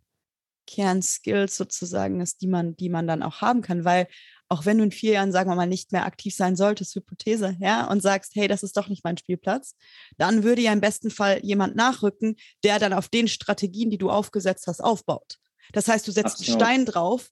Kernskills 0.67 1.57
sozusagen 1.57 2.21
ist, 2.21 2.41
die 2.43 2.49
man, 2.49 2.77
die 2.77 2.89
man 2.89 3.07
dann 3.07 3.23
auch 3.23 3.41
haben 3.41 3.63
kann, 3.63 3.85
weil 3.85 4.09
auch 4.49 4.65
wenn 4.65 4.79
du 4.79 4.85
in 4.85 4.93
vier 4.93 5.13
Jahren, 5.13 5.33
sagen 5.33 5.51
wir 5.51 5.57
mal, 5.57 5.67
nicht 5.67 5.93
mehr 5.93 6.07
aktiv 6.07 6.35
sein 6.35 6.55
solltest, 6.57 6.95
Hypothese, 6.95 7.57
ja, 7.61 7.89
und 7.89 8.01
sagst, 8.01 8.33
hey, 8.37 8.47
das 8.47 8.63
ist 8.63 8.77
doch 8.77 8.89
nicht 8.89 9.03
mein 9.05 9.17
Spielplatz, 9.17 9.75
dann 10.19 10.45
würde 10.45 10.63
ja 10.63 10.73
im 10.73 10.81
besten 10.81 11.11
Fall 11.11 11.41
jemand 11.43 11.75
nachrücken, 11.75 12.37
der 12.63 12.79
dann 12.79 12.93
auf 12.93 13.09
den 13.09 13.27
Strategien, 13.27 13.91
die 13.91 13.99
du 13.99 14.11
aufgesetzt 14.11 14.67
hast, 14.67 14.81
aufbaut. 14.81 15.39
Das 15.73 15.89
heißt, 15.89 16.07
du 16.07 16.13
setzt 16.13 16.41
Absolut. 16.41 16.63
einen 16.63 16.85
Stein 16.85 16.87
drauf, 16.87 17.29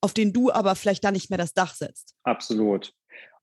auf 0.00 0.14
den 0.14 0.32
du 0.32 0.50
aber 0.50 0.74
vielleicht 0.74 1.04
dann 1.04 1.14
nicht 1.14 1.28
mehr 1.28 1.38
das 1.38 1.52
Dach 1.52 1.74
setzt. 1.74 2.14
Absolut. 2.22 2.92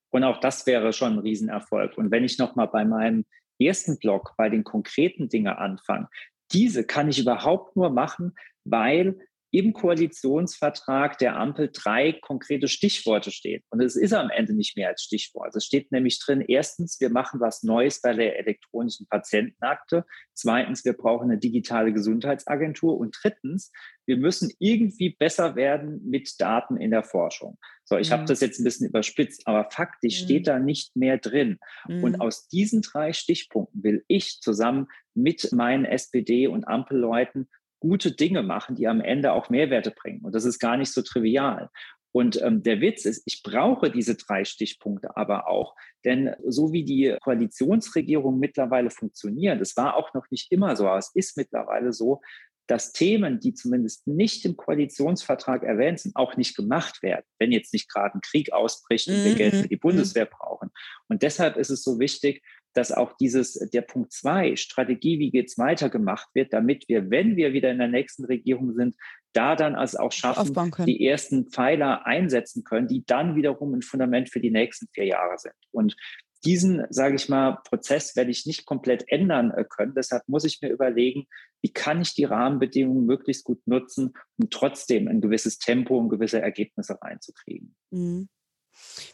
Und 0.10 0.24
auch 0.24 0.39
das 0.39 0.65
wäre 0.65 0.91
schon 0.94 1.13
ein 1.13 1.20
Riesenerfolg. 1.20 1.98
Und 1.98 2.12
wenn 2.12 2.24
ich 2.24 2.38
nochmal 2.38 2.67
bei 2.67 2.86
meinem 2.86 3.26
ersten 3.65 3.97
Blog, 3.97 4.34
bei 4.38 4.50
den 4.50 4.63
konkreten 4.63 5.30
Dingen 5.30 5.54
anfange, 5.54 6.10
diese 6.52 6.86
kann 6.86 7.10
ich 7.10 7.19
überhaupt 7.19 7.76
nur 7.76 7.89
machen, 7.89 8.36
weil 8.63 9.19
im 9.51 9.73
Koalitionsvertrag 9.73 11.17
der 11.17 11.35
Ampel 11.35 11.69
drei 11.71 12.13
konkrete 12.13 12.69
Stichworte 12.69 13.31
stehen. 13.31 13.61
Und 13.69 13.81
es 13.81 13.97
ist 13.97 14.13
am 14.13 14.29
Ende 14.29 14.53
nicht 14.53 14.77
mehr 14.77 14.87
als 14.87 15.03
Stichwort. 15.03 15.55
Es 15.55 15.65
steht 15.65 15.91
nämlich 15.91 16.19
drin, 16.19 16.41
erstens, 16.41 16.99
wir 17.01 17.09
machen 17.09 17.41
was 17.41 17.61
Neues 17.61 18.01
bei 18.01 18.13
der 18.13 18.39
elektronischen 18.39 19.07
Patientenakte. 19.07 20.05
Zweitens, 20.33 20.85
wir 20.85 20.93
brauchen 20.93 21.29
eine 21.29 21.37
digitale 21.37 21.91
Gesundheitsagentur. 21.91 22.97
Und 22.97 23.17
drittens, 23.21 23.71
wir 24.05 24.17
müssen 24.17 24.51
irgendwie 24.59 25.09
besser 25.09 25.55
werden 25.55 26.01
mit 26.09 26.39
Daten 26.39 26.77
in 26.77 26.91
der 26.91 27.03
Forschung. 27.03 27.57
So, 27.83 27.97
ich 27.97 28.09
mhm. 28.09 28.13
habe 28.13 28.25
das 28.25 28.39
jetzt 28.39 28.59
ein 28.59 28.63
bisschen 28.63 28.87
überspitzt, 28.87 29.47
aber 29.47 29.69
faktisch 29.69 30.21
mhm. 30.21 30.25
steht 30.25 30.47
da 30.47 30.59
nicht 30.59 30.95
mehr 30.95 31.17
drin. 31.17 31.59
Mhm. 31.89 32.03
Und 32.03 32.21
aus 32.21 32.47
diesen 32.47 32.81
drei 32.81 33.11
Stichpunkten 33.11 33.83
will 33.83 34.05
ich 34.07 34.39
zusammen 34.39 34.87
mit 35.13 35.51
meinen 35.51 35.83
SPD- 35.83 36.47
und 36.47 36.65
Ampelleuten 36.65 37.49
gute 37.82 38.13
Dinge 38.13 38.44
machen, 38.44 38.76
die 38.76 38.88
am 38.88 39.02
Ende 39.02 39.34
auch 39.34 39.50
Mehrwerte 39.50 39.91
bringen. 39.91 40.22
Und 40.22 40.34
das 40.34 40.46
ist 40.46 40.60
gar 40.60 40.78
nicht 40.78 40.94
so 40.94 41.02
trivial. 41.02 41.70
Und 42.13 42.41
ähm, 42.41 42.62
der 42.63 42.82
Witz 42.82 43.06
ist, 43.06 43.24
ich 43.26 43.41
brauche 43.41 43.89
diese 43.89 44.15
drei 44.15 44.44
Stichpunkte 44.44 45.15
aber 45.15 45.48
auch, 45.48 45.76
denn 46.04 46.36
so 46.46 46.74
wie 46.74 46.84
die 46.84 47.15
Koalitionsregierung 47.22 48.38
mittlerweile 48.38 48.89
funktioniert, 48.89 49.62
es 49.62 49.78
war 49.78 49.96
auch 49.96 50.13
noch 50.13 50.26
nicht 50.30 50.52
immer 50.52 50.76
so, 50.76 50.88
aber 50.88 50.98
es 50.98 51.12
ist 51.15 51.38
mittlerweile 51.38 51.94
so, 51.94 52.22
dass 52.67 52.94
Themen, 52.94 53.39
die 53.39 53.54
zumindest 53.54 54.08
nicht 54.08 54.46
im 54.46 54.56
Koalitionsvertrag 54.56 55.63
erwähnt 55.63 56.00
sind, 56.00 56.15
auch 56.15 56.38
nicht 56.38 56.56
gemacht 56.56 57.02
werden, 57.02 57.26
wenn 57.39 57.52
jetzt 57.52 57.74
nicht 57.74 57.89
gerade 57.89 58.17
ein 58.17 58.22
Krieg 58.22 58.54
ausbricht 58.54 59.08
und 59.08 59.26
wir 59.26 59.36
Geld 59.36 59.56
für 59.56 59.67
die 59.67 59.76
mhm. 59.76 59.82
Bundeswehr 59.82 60.26
brauchen. 60.26 60.70
Und 61.10 61.22
deshalb 61.22 61.58
ist 61.58 61.70
es 61.70 61.84
so 61.84 62.00
wichtig, 62.00 62.44
dass 62.73 62.91
auch 62.91 63.13
dieses, 63.17 63.53
der 63.73 63.81
Punkt 63.81 64.12
zwei, 64.12 64.55
Strategie, 64.55 65.19
wie 65.19 65.31
geht's 65.31 65.57
weiter 65.57 65.89
gemacht 65.89 66.29
wird, 66.34 66.53
damit 66.53 66.88
wir, 66.88 67.10
wenn 67.10 67.36
wir 67.36 67.53
wieder 67.53 67.71
in 67.71 67.79
der 67.79 67.88
nächsten 67.88 68.25
Regierung 68.25 68.73
sind, 68.73 68.95
da 69.34 69.55
dann 69.55 69.75
also 69.75 69.99
auch 69.99 70.12
schaffen, 70.12 70.71
die 70.86 71.05
ersten 71.05 71.49
Pfeiler 71.49 72.05
einsetzen 72.05 72.63
können, 72.63 72.88
die 72.88 73.03
dann 73.05 73.36
wiederum 73.36 73.73
ein 73.73 73.81
Fundament 73.81 74.29
für 74.29 74.39
die 74.39 74.51
nächsten 74.51 74.88
vier 74.93 75.05
Jahre 75.05 75.38
sind. 75.38 75.55
Und 75.71 75.95
diesen, 76.43 76.86
sage 76.89 77.15
ich 77.15 77.29
mal, 77.29 77.60
Prozess 77.65 78.15
werde 78.15 78.31
ich 78.31 78.45
nicht 78.45 78.65
komplett 78.65 79.05
ändern 79.07 79.51
äh, 79.51 79.63
können. 79.63 79.93
Deshalb 79.95 80.27
muss 80.27 80.43
ich 80.43 80.60
mir 80.62 80.69
überlegen, 80.69 81.27
wie 81.62 81.71
kann 81.71 82.01
ich 82.01 82.15
die 82.15 82.23
Rahmenbedingungen 82.23 83.05
möglichst 83.05 83.43
gut 83.43 83.65
nutzen, 83.67 84.13
um 84.38 84.49
trotzdem 84.49 85.07
ein 85.07 85.21
gewisses 85.21 85.60
Tempo 85.60 85.97
und 85.97 86.10
gewisse 86.10 86.41
Ergebnisse 86.41 86.97
reinzukriegen. 86.99 87.75
Mhm. 87.91 88.27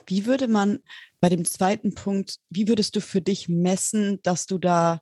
Wie 0.06 0.26
würde 0.26 0.48
man 0.48 0.80
bei 1.20 1.30
dem 1.30 1.46
zweiten 1.46 1.94
Punkt, 1.96 2.38
wie 2.50 2.68
würdest 2.68 2.96
du 2.96 3.02
für 3.02 3.22
dich 3.22 3.50
messen, 3.50 4.20
dass 4.24 4.46
du 4.46 4.58
da 4.58 5.02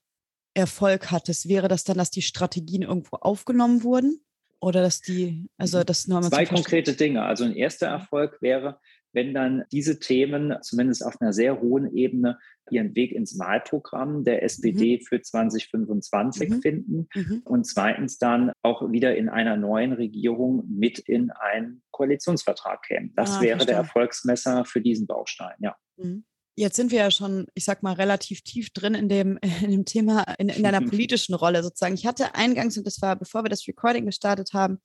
Erfolg 0.53 1.11
hattest? 1.11 1.49
Wäre 1.49 1.67
das 1.67 1.83
dann, 1.83 1.97
dass 1.97 2.11
die 2.11 2.21
Strategien 2.21 2.83
irgendwo 2.83 3.17
aufgenommen 3.17 3.83
wurden? 3.83 4.21
Oder 4.61 4.81
dass 4.81 5.01
die, 5.01 5.47
also 5.57 5.83
das 5.83 6.07
nur 6.07 6.21
Zwei 6.23 6.45
konkrete 6.45 6.93
Dinge. 6.93 7.23
Also 7.23 7.43
ein 7.43 7.55
erster 7.55 7.87
Erfolg 7.87 8.41
wäre, 8.41 8.79
wenn 9.15 9.33
dann 9.33 9.63
diese 9.71 9.99
Themen 9.99 10.53
zumindest 10.61 11.03
auf 11.03 11.19
einer 11.19 11.33
sehr 11.33 11.61
hohen 11.61 11.95
Ebene 11.95 12.37
ihren 12.69 12.95
Weg 12.95 13.11
ins 13.11 13.39
Wahlprogramm 13.39 14.23
der 14.23 14.43
SPD 14.43 14.97
mhm. 14.97 15.01
für 15.01 15.21
2025 15.21 16.49
mhm. 16.49 16.61
finden 16.61 17.07
mhm. 17.13 17.41
und 17.45 17.65
zweitens 17.65 18.17
dann 18.17 18.51
auch 18.61 18.91
wieder 18.91 19.15
in 19.15 19.29
einer 19.29 19.55
neuen 19.57 19.93
Regierung 19.93 20.65
mit 20.67 20.99
in 20.99 21.31
einen 21.31 21.81
Koalitionsvertrag 21.91 22.83
kämen. 22.83 23.13
Das 23.15 23.37
ah, 23.37 23.41
wäre 23.41 23.57
verstehe. 23.57 23.67
der 23.67 23.77
Erfolgsmesser 23.77 24.65
für 24.65 24.81
diesen 24.81 25.07
Baustein, 25.07 25.55
ja. 25.59 25.75
Mhm. 25.97 26.25
Jetzt 26.57 26.77
sind 26.77 26.91
wir 26.91 26.99
ja 26.99 27.11
schon, 27.11 27.47
ich 27.53 27.65
sag 27.65 27.83
mal, 27.83 27.93
relativ 27.93 28.41
tief 28.41 28.69
drin 28.71 28.95
in 28.95 29.09
dem, 29.09 29.37
in 29.61 29.71
dem 29.71 29.85
Thema, 29.85 30.23
in, 30.37 30.49
in 30.49 30.63
deiner 30.63 30.81
politischen 30.89 31.35
Rolle 31.35 31.63
sozusagen. 31.63 31.95
Ich 31.95 32.05
hatte 32.05 32.35
eingangs, 32.35 32.77
und 32.77 32.87
das 32.87 33.01
war, 33.01 33.15
bevor 33.15 33.43
wir 33.43 33.49
das 33.49 33.67
Recording 33.67 34.05
gestartet 34.05 34.53
haben, 34.53 34.79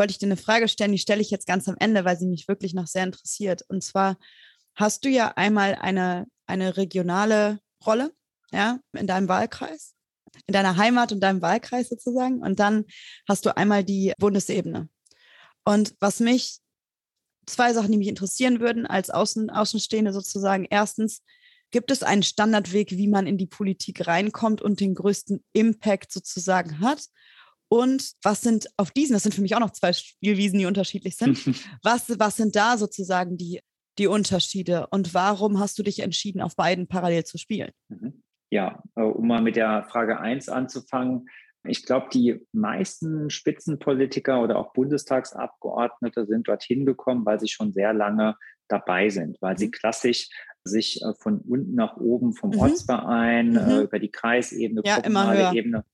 wollte 0.00 0.12
ich 0.12 0.18
dir 0.18 0.26
eine 0.26 0.38
Frage 0.38 0.66
stellen, 0.66 0.92
die 0.92 0.98
stelle 0.98 1.20
ich 1.20 1.30
jetzt 1.30 1.46
ganz 1.46 1.68
am 1.68 1.76
Ende, 1.78 2.06
weil 2.06 2.18
sie 2.18 2.26
mich 2.26 2.48
wirklich 2.48 2.72
noch 2.72 2.86
sehr 2.86 3.04
interessiert. 3.04 3.62
Und 3.68 3.84
zwar 3.84 4.16
hast 4.74 5.04
du 5.04 5.10
ja 5.10 5.34
einmal 5.36 5.74
eine, 5.74 6.26
eine 6.46 6.78
regionale 6.78 7.60
Rolle, 7.84 8.10
ja, 8.50 8.80
in 8.94 9.06
deinem 9.06 9.28
Wahlkreis, 9.28 9.94
in 10.46 10.54
deiner 10.54 10.78
Heimat 10.78 11.12
und 11.12 11.20
deinem 11.20 11.42
Wahlkreis 11.42 11.90
sozusagen. 11.90 12.40
Und 12.40 12.58
dann 12.60 12.86
hast 13.28 13.44
du 13.44 13.54
einmal 13.54 13.84
die 13.84 14.14
Bundesebene. 14.18 14.88
Und 15.64 15.94
was 16.00 16.18
mich, 16.18 16.60
zwei 17.44 17.74
Sachen, 17.74 17.92
die 17.92 17.98
mich 17.98 18.08
interessieren 18.08 18.58
würden 18.58 18.86
als 18.86 19.10
Außen, 19.10 19.50
Außenstehende 19.50 20.14
sozusagen. 20.14 20.66
Erstens, 20.70 21.22
gibt 21.72 21.90
es 21.90 22.02
einen 22.02 22.22
Standardweg, 22.22 22.92
wie 22.92 23.06
man 23.06 23.26
in 23.26 23.36
die 23.36 23.46
Politik 23.46 24.06
reinkommt 24.06 24.62
und 24.62 24.80
den 24.80 24.94
größten 24.94 25.44
Impact 25.52 26.10
sozusagen 26.10 26.80
hat? 26.80 27.04
Und 27.72 28.14
was 28.24 28.40
sind 28.40 28.68
auf 28.76 28.90
diesen, 28.90 29.12
das 29.12 29.22
sind 29.22 29.32
für 29.32 29.42
mich 29.42 29.54
auch 29.54 29.60
noch 29.60 29.70
zwei 29.70 29.92
Spielwiesen, 29.92 30.58
die 30.58 30.66
unterschiedlich 30.66 31.16
sind. 31.16 31.38
was, 31.84 32.18
was 32.18 32.36
sind 32.36 32.56
da 32.56 32.76
sozusagen 32.76 33.36
die, 33.36 33.60
die 33.96 34.08
Unterschiede 34.08 34.88
und 34.88 35.14
warum 35.14 35.60
hast 35.60 35.78
du 35.78 35.84
dich 35.84 36.00
entschieden, 36.00 36.42
auf 36.42 36.56
beiden 36.56 36.88
parallel 36.88 37.24
zu 37.24 37.38
spielen? 37.38 37.70
Mhm. 37.88 38.24
Ja, 38.50 38.82
äh, 38.96 39.02
um 39.02 39.28
mal 39.28 39.40
mit 39.40 39.54
der 39.54 39.84
Frage 39.84 40.18
1 40.18 40.48
anzufangen. 40.48 41.28
Ich 41.62 41.86
glaube, 41.86 42.08
die 42.12 42.44
meisten 42.50 43.30
Spitzenpolitiker 43.30 44.42
oder 44.42 44.58
auch 44.58 44.72
Bundestagsabgeordnete 44.72 46.26
sind 46.26 46.48
dorthin 46.48 46.84
gekommen, 46.84 47.24
weil 47.24 47.38
sie 47.38 47.48
schon 47.48 47.72
sehr 47.72 47.92
lange 47.92 48.36
dabei 48.66 49.10
sind, 49.10 49.40
weil 49.40 49.54
mhm. 49.54 49.58
sie 49.58 49.70
klassisch 49.70 50.28
sich 50.64 51.02
äh, 51.02 51.14
von 51.20 51.38
unten 51.38 51.76
nach 51.76 51.96
oben 51.98 52.32
vom 52.32 52.50
mhm. 52.50 52.58
Ortsverein 52.58 53.54
äh, 53.54 53.76
mhm. 53.76 53.82
über 53.82 54.00
die 54.00 54.10
Kreisebene, 54.10 54.82
ja, 54.84 55.00
kommunale 55.00 55.56
Ebene 55.56 55.84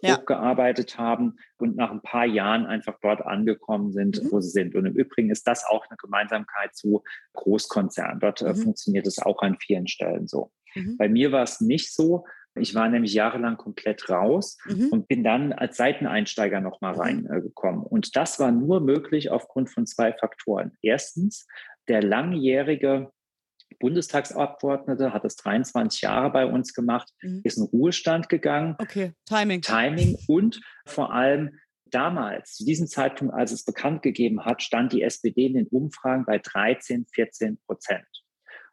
ja. 0.00 0.16
hochgearbeitet 0.16 0.98
haben 0.98 1.36
und 1.58 1.76
nach 1.76 1.90
ein 1.90 2.02
paar 2.02 2.26
Jahren 2.26 2.66
einfach 2.66 2.98
dort 3.00 3.22
angekommen 3.22 3.92
sind, 3.92 4.22
mhm. 4.22 4.32
wo 4.32 4.40
sie 4.40 4.50
sind. 4.50 4.74
Und 4.74 4.86
im 4.86 4.94
Übrigen 4.94 5.30
ist 5.30 5.46
das 5.46 5.64
auch 5.64 5.86
eine 5.88 5.96
Gemeinsamkeit 5.96 6.74
zu 6.74 7.02
Großkonzernen. 7.34 8.20
Dort 8.20 8.42
äh, 8.42 8.52
mhm. 8.52 8.56
funktioniert 8.56 9.06
es 9.06 9.18
auch 9.18 9.42
an 9.42 9.56
vielen 9.58 9.88
Stellen 9.88 10.26
so. 10.26 10.50
Mhm. 10.74 10.96
Bei 10.96 11.08
mir 11.08 11.32
war 11.32 11.42
es 11.42 11.60
nicht 11.60 11.94
so. 11.94 12.24
Ich 12.58 12.74
war 12.74 12.88
nämlich 12.88 13.12
jahrelang 13.12 13.58
komplett 13.58 14.08
raus 14.08 14.58
mhm. 14.64 14.88
und 14.90 15.08
bin 15.08 15.22
dann 15.22 15.52
als 15.52 15.76
Seiteneinsteiger 15.76 16.60
nochmal 16.60 16.94
mhm. 16.94 17.00
reingekommen. 17.00 17.82
Äh, 17.82 17.88
und 17.88 18.16
das 18.16 18.38
war 18.38 18.50
nur 18.50 18.80
möglich 18.80 19.30
aufgrund 19.30 19.70
von 19.70 19.86
zwei 19.86 20.12
Faktoren. 20.12 20.72
Erstens, 20.82 21.46
der 21.88 22.02
langjährige 22.02 23.12
Bundestagsabgeordnete, 23.78 25.12
hat 25.12 25.24
das 25.24 25.36
23 25.36 26.02
Jahre 26.02 26.30
bei 26.30 26.46
uns 26.46 26.72
gemacht, 26.72 27.08
mhm. 27.22 27.40
ist 27.44 27.58
in 27.58 27.64
Ruhestand 27.64 28.28
gegangen. 28.28 28.76
Okay, 28.78 29.12
Timing. 29.26 29.62
Timing 29.62 30.18
und 30.26 30.60
vor 30.86 31.12
allem 31.12 31.58
damals, 31.86 32.54
zu 32.54 32.64
diesem 32.64 32.86
Zeitpunkt, 32.86 33.34
als 33.34 33.52
es 33.52 33.64
bekannt 33.64 34.02
gegeben 34.02 34.44
hat, 34.44 34.62
stand 34.62 34.92
die 34.92 35.02
SPD 35.02 35.46
in 35.46 35.54
den 35.54 35.66
Umfragen 35.68 36.24
bei 36.26 36.38
13, 36.38 37.06
14 37.12 37.58
Prozent. 37.66 38.06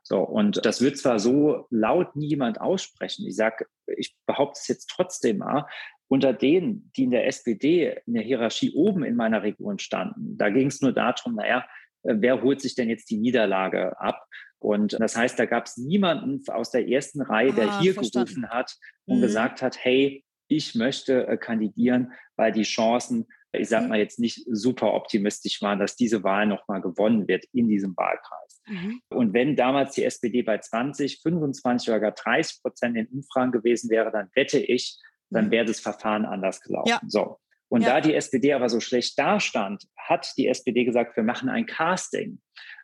So, 0.06 0.20
und 0.20 0.66
das 0.66 0.82
wird 0.82 0.98
zwar 0.98 1.20
so 1.20 1.66
laut 1.70 2.16
niemand 2.16 2.60
aussprechen. 2.60 3.26
Ich 3.26 3.38
sage, 3.38 3.66
ich 3.88 4.16
behaupte 4.26 4.60
es 4.62 4.68
jetzt 4.68 4.89
trotzdem 4.89 5.38
mal, 5.38 5.66
unter 6.10 6.34
denen, 6.34 6.92
die 6.96 7.04
in 7.04 7.12
der 7.12 7.26
SPD 7.26 7.98
in 8.06 8.13
der 8.13 8.24
Hierarchie 8.24 8.74
oben 8.76 9.04
in 9.04 9.16
meiner 9.16 9.42
Region 9.44 9.80
standen, 9.80 10.38
da 10.38 10.50
ging 10.50 10.68
es 10.68 10.82
nur 10.82 10.92
darum, 10.92 11.36
naja, 11.36 11.66
wer 12.04 12.42
holt 12.42 12.62
sich 12.62 12.76
denn 12.76 12.89
jetzt 12.89 13.10
die 13.10 13.18
Niederlage 13.18 14.00
ab? 14.00 14.28
Und 14.63 14.93
das 14.97 15.17
heißt, 15.17 15.38
da 15.38 15.45
gab 15.45 15.65
es 15.65 15.76
niemanden 15.76 16.41
aus 16.49 16.71
der 16.71 16.88
ersten 16.88 17.21
Reihe, 17.21 17.52
ah, 17.52 17.56
der 17.56 17.80
hier 17.82 17.93
verstanden. 17.93 18.36
gerufen 18.36 18.49
hat 18.49 18.73
und 19.06 19.17
mhm. 19.17 19.21
gesagt 19.21 19.62
hat, 19.62 19.84
hey, 19.84 20.23
ich 20.47 20.73
möchte 20.73 21.28
äh, 21.28 21.36
kandidieren, 21.36 22.13
weil 22.38 22.54
die 22.54 22.63
Chancen, 22.63 23.28
ich 23.52 23.67
sage 23.67 23.84
mhm. 23.84 23.89
mal 23.89 23.99
jetzt 23.99 24.19
nicht 24.19 24.41
super 24.49 24.93
optimistisch 24.93 25.62
waren, 25.62 25.80
dass 25.80 25.97
diese 25.97 26.23
Wahl 26.23 26.47
nochmal 26.47 26.80
gewonnen 26.80 27.28
wird 27.28 27.43
in 27.52 27.67
diesem 27.67 27.96
Wahlkreis. 27.98 28.62
Mhm. 28.67 29.02
Und 29.10 29.33
wenn 29.33 29.58
damals 29.58 29.96
die 29.96 30.06
SPD 30.06 30.44
bei 30.44 30.58
20, 30.58 31.21
25 31.21 31.90
oder 31.90 32.00
gar 32.00 32.12
30 32.13 32.62
Prozent 32.62 32.96
in 32.96 33.08
Umfragen 33.08 33.52
gewesen 33.52 33.90
wäre, 33.90 34.12
dann 34.12 34.29
wette 34.33 34.60
ich, 34.60 34.98
dann 35.29 35.48
mhm. 35.48 35.52
wäre 35.52 35.65
das 35.65 35.81
Verfahren 35.81 36.25
anders 36.25 36.62
gelaufen. 36.62 36.88
Ja. 36.88 37.02
So. 37.06 37.38
Und 37.74 37.82
ja. 37.82 37.96
da 37.96 38.02
die 38.02 38.13
SPD 38.13 38.54
aber 38.54 38.69
so 38.69 38.80
schlecht 38.80 39.17
dastand, 39.17 39.88
hat 39.98 40.32
die 40.38 40.48
SPD 40.48 40.86
gesagt, 40.86 41.15
wir 41.17 41.24
machen 41.24 41.50
ein 41.50 41.65
Casting. 41.65 42.40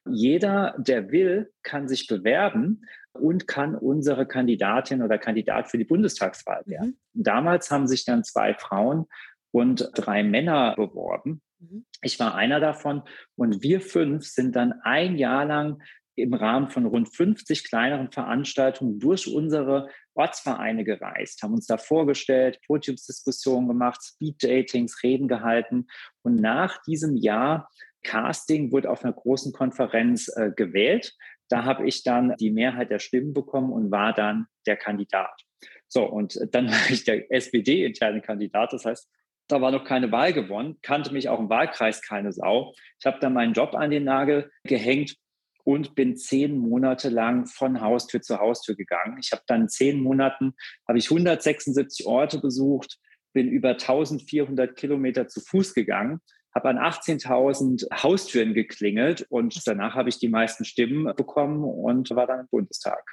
Jeder, 0.09 0.73
der 0.79 1.11
will, 1.11 1.53
kann 1.61 1.87
sich 1.87 2.07
bewerben 2.07 2.81
und 3.13 3.45
kann 3.45 3.75
unsere 3.75 4.25
Kandidatin 4.25 5.03
oder 5.03 5.19
Kandidat 5.19 5.69
für 5.69 5.77
die 5.77 5.83
Bundestagswahl 5.83 6.63
werden. 6.65 6.97
Mhm. 7.13 7.23
Damals 7.23 7.69
haben 7.69 7.85
sich 7.85 8.03
dann 8.03 8.23
zwei 8.23 8.55
Frauen 8.55 9.05
und 9.51 9.91
drei 9.93 10.23
Männer 10.23 10.73
beworben. 10.75 11.43
Mhm. 11.59 11.85
Ich 12.01 12.19
war 12.19 12.33
einer 12.33 12.59
davon 12.59 13.03
und 13.35 13.61
wir 13.61 13.81
fünf 13.81 14.25
sind 14.25 14.55
dann 14.55 14.73
ein 14.81 15.19
Jahr 15.19 15.45
lang 15.45 15.83
im 16.19 16.33
Rahmen 16.33 16.69
von 16.69 16.85
rund 16.85 17.13
50 17.13 17.63
kleineren 17.63 18.11
Veranstaltungen 18.11 18.99
durch 18.99 19.33
unsere 19.33 19.89
Ortsvereine 20.13 20.83
gereist, 20.83 21.41
haben 21.43 21.53
uns 21.53 21.65
da 21.65 21.77
vorgestellt, 21.77 22.59
Podiumsdiskussionen 22.67 23.67
gemacht, 23.67 24.01
Speed-Datings, 24.03 25.01
Reden 25.03 25.27
gehalten. 25.27 25.87
Und 26.23 26.35
nach 26.35 26.81
diesem 26.83 27.15
Jahr 27.15 27.69
Casting 28.03 28.71
wurde 28.71 28.89
auf 28.89 29.03
einer 29.03 29.13
großen 29.13 29.53
Konferenz 29.53 30.29
äh, 30.35 30.51
gewählt. 30.55 31.13
Da 31.49 31.63
habe 31.65 31.87
ich 31.87 32.03
dann 32.03 32.35
die 32.39 32.51
Mehrheit 32.51 32.91
der 32.91 32.99
Stimmen 32.99 33.33
bekommen 33.33 33.71
und 33.71 33.91
war 33.91 34.13
dann 34.13 34.47
der 34.67 34.77
Kandidat. 34.77 35.41
So, 35.87 36.05
und 36.05 36.39
dann 36.51 36.67
war 36.71 36.89
ich 36.89 37.03
der 37.03 37.31
SPD-interne 37.31 38.21
Kandidat. 38.21 38.73
Das 38.73 38.85
heißt, 38.85 39.09
da 39.47 39.61
war 39.61 39.71
noch 39.71 39.83
keine 39.83 40.11
Wahl 40.11 40.31
gewonnen, 40.31 40.77
kannte 40.83 41.11
mich 41.11 41.27
auch 41.27 41.39
im 41.39 41.49
Wahlkreis 41.49 42.01
keine 42.01 42.31
Sau. 42.31 42.73
Ich 42.99 43.05
habe 43.05 43.19
dann 43.19 43.33
meinen 43.33 43.53
Job 43.53 43.73
an 43.73 43.89
den 43.89 44.03
Nagel 44.03 44.51
gehängt 44.63 45.15
und 45.63 45.95
bin 45.95 46.15
zehn 46.15 46.57
Monate 46.57 47.09
lang 47.09 47.45
von 47.45 47.81
Haustür 47.81 48.21
zu 48.21 48.39
Haustür 48.39 48.75
gegangen. 48.75 49.17
Ich 49.21 49.31
habe 49.31 49.43
dann 49.47 49.69
zehn 49.69 50.01
Monaten 50.01 50.53
habe 50.87 50.97
ich 50.97 51.09
176 51.09 52.05
Orte 52.05 52.39
besucht, 52.39 52.97
bin 53.33 53.49
über 53.49 53.69
1400 53.69 54.75
Kilometer 54.75 55.27
zu 55.27 55.41
Fuß 55.41 55.73
gegangen, 55.73 56.21
habe 56.53 56.69
an 56.69 56.77
18.000 56.77 58.03
Haustüren 58.03 58.53
geklingelt 58.53 59.25
und 59.29 59.67
danach 59.67 59.95
habe 59.95 60.09
ich 60.09 60.17
die 60.17 60.29
meisten 60.29 60.65
Stimmen 60.65 61.13
bekommen 61.15 61.63
und 61.63 62.09
war 62.11 62.27
dann 62.27 62.41
im 62.41 62.47
Bundestag. 62.49 63.03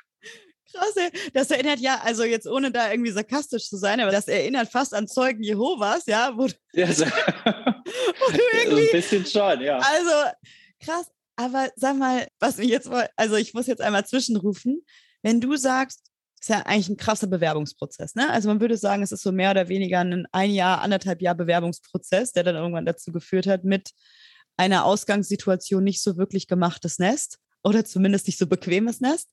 Krass, 0.73 0.95
das 1.33 1.51
erinnert 1.51 1.79
ja, 1.79 2.01
also 2.03 2.25
jetzt 2.25 2.47
ohne 2.47 2.73
da 2.73 2.91
irgendwie 2.91 3.13
sarkastisch 3.13 3.69
zu 3.69 3.77
sein, 3.77 4.01
aber 4.01 4.11
das 4.11 4.27
erinnert 4.27 4.69
fast 4.69 4.95
an 4.95 5.07
Zeugen 5.07 5.43
Jehovas, 5.43 6.07
ja, 6.07 6.33
wo, 6.37 6.49
ja, 6.73 6.93
so. 6.93 7.05
wo 7.45 8.33
du 8.33 8.39
irgendwie, 8.65 8.87
ein 8.87 8.93
bisschen 8.93 9.25
schon, 9.25 9.61
ja. 9.61 9.79
Also 9.79 10.11
krass, 10.81 11.11
aber 11.37 11.71
sag 11.77 11.97
mal, 11.97 12.27
was 12.39 12.57
mir 12.57 12.67
jetzt, 12.67 12.91
also 13.17 13.37
ich 13.37 13.55
muss 13.55 13.67
jetzt 13.67 13.83
einmal 13.83 14.07
zwischenrufen, 14.07 14.83
wenn 15.23 15.41
du 15.41 15.57
sagst, 15.57 16.03
ist 16.41 16.51
ja 16.51 16.61
eigentlich 16.61 16.89
ein 16.89 16.97
krasser 16.97 17.27
Bewerbungsprozess, 17.27 18.15
ne? 18.15 18.31
Also 18.31 18.49
man 18.49 18.61
würde 18.61 18.77
sagen, 18.77 19.03
es 19.03 19.13
ist 19.13 19.23
so 19.23 19.33
mehr 19.33 19.51
oder 19.51 19.69
weniger 19.69 20.01
ein 20.01 20.27
ein 20.33 20.53
Jahr, 20.53 20.81
anderthalb 20.81 21.23
Jahr 21.23 21.35
Bewerbungsprozess, 21.35 22.33
der 22.33 22.45
dann 22.45 22.57
irgendwann 22.57 22.87
dazu 22.87 23.11
geführt 23.13 23.47
hat, 23.47 23.65
mit 23.65 23.91
einer 24.57 24.85
Ausgangssituation 24.85 25.83
nicht 25.83 26.03
so 26.03 26.17
wirklich 26.17 26.47
gemachtes 26.47 26.99
Nest 26.99 27.39
oder 27.63 27.85
zumindest 27.85 28.27
nicht 28.27 28.39
so 28.39 28.47
bequemes 28.47 29.01
Nest. 29.01 29.29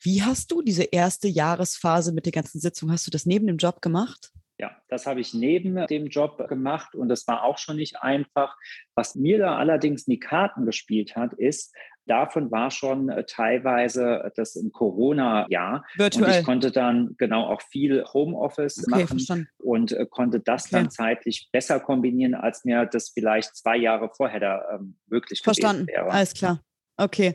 Wie 0.00 0.22
hast 0.22 0.50
du 0.50 0.62
diese 0.62 0.84
erste 0.84 1.28
Jahresphase 1.28 2.12
mit 2.12 2.26
der 2.26 2.32
ganzen 2.32 2.60
Sitzung? 2.60 2.92
Hast 2.92 3.06
du 3.06 3.10
das 3.10 3.26
neben 3.26 3.46
dem 3.46 3.56
Job 3.56 3.80
gemacht? 3.80 4.30
Ja, 4.58 4.74
das 4.88 5.06
habe 5.06 5.20
ich 5.20 5.34
neben 5.34 5.86
dem 5.86 6.06
Job 6.06 6.48
gemacht 6.48 6.94
und 6.94 7.08
das 7.08 7.26
war 7.26 7.42
auch 7.42 7.58
schon 7.58 7.76
nicht 7.76 8.00
einfach. 8.00 8.56
Was 8.94 9.14
mir 9.14 9.38
da 9.38 9.56
allerdings 9.56 10.06
in 10.06 10.12
die 10.12 10.20
Karten 10.20 10.64
gespielt 10.64 11.14
hat, 11.14 11.34
ist, 11.34 11.74
davon 12.06 12.50
war 12.50 12.70
schon 12.70 13.08
äh, 13.08 13.24
teilweise 13.24 14.32
das 14.36 14.56
im 14.56 14.72
Corona-Jahr. 14.72 15.84
Virtuell. 15.96 16.24
Und 16.24 16.38
ich 16.38 16.44
konnte 16.44 16.70
dann 16.70 17.14
genau 17.18 17.46
auch 17.46 17.60
viel 17.60 18.04
Homeoffice 18.04 18.78
okay, 18.78 18.90
machen 18.90 19.06
verstanden. 19.06 19.48
und 19.58 19.92
äh, 19.92 20.06
konnte 20.08 20.40
das 20.40 20.66
okay. 20.66 20.76
dann 20.76 20.90
zeitlich 20.90 21.48
besser 21.52 21.80
kombinieren, 21.80 22.34
als 22.34 22.64
mir 22.64 22.86
das 22.86 23.10
vielleicht 23.10 23.56
zwei 23.56 23.76
Jahre 23.76 24.10
vorher 24.16 24.40
da 24.40 24.62
ähm, 24.74 24.96
möglich 25.06 25.42
verstanden. 25.42 25.86
gewesen 25.86 26.04
wäre. 26.04 26.10
Alles 26.10 26.32
klar. 26.32 26.60
Okay. 26.96 27.34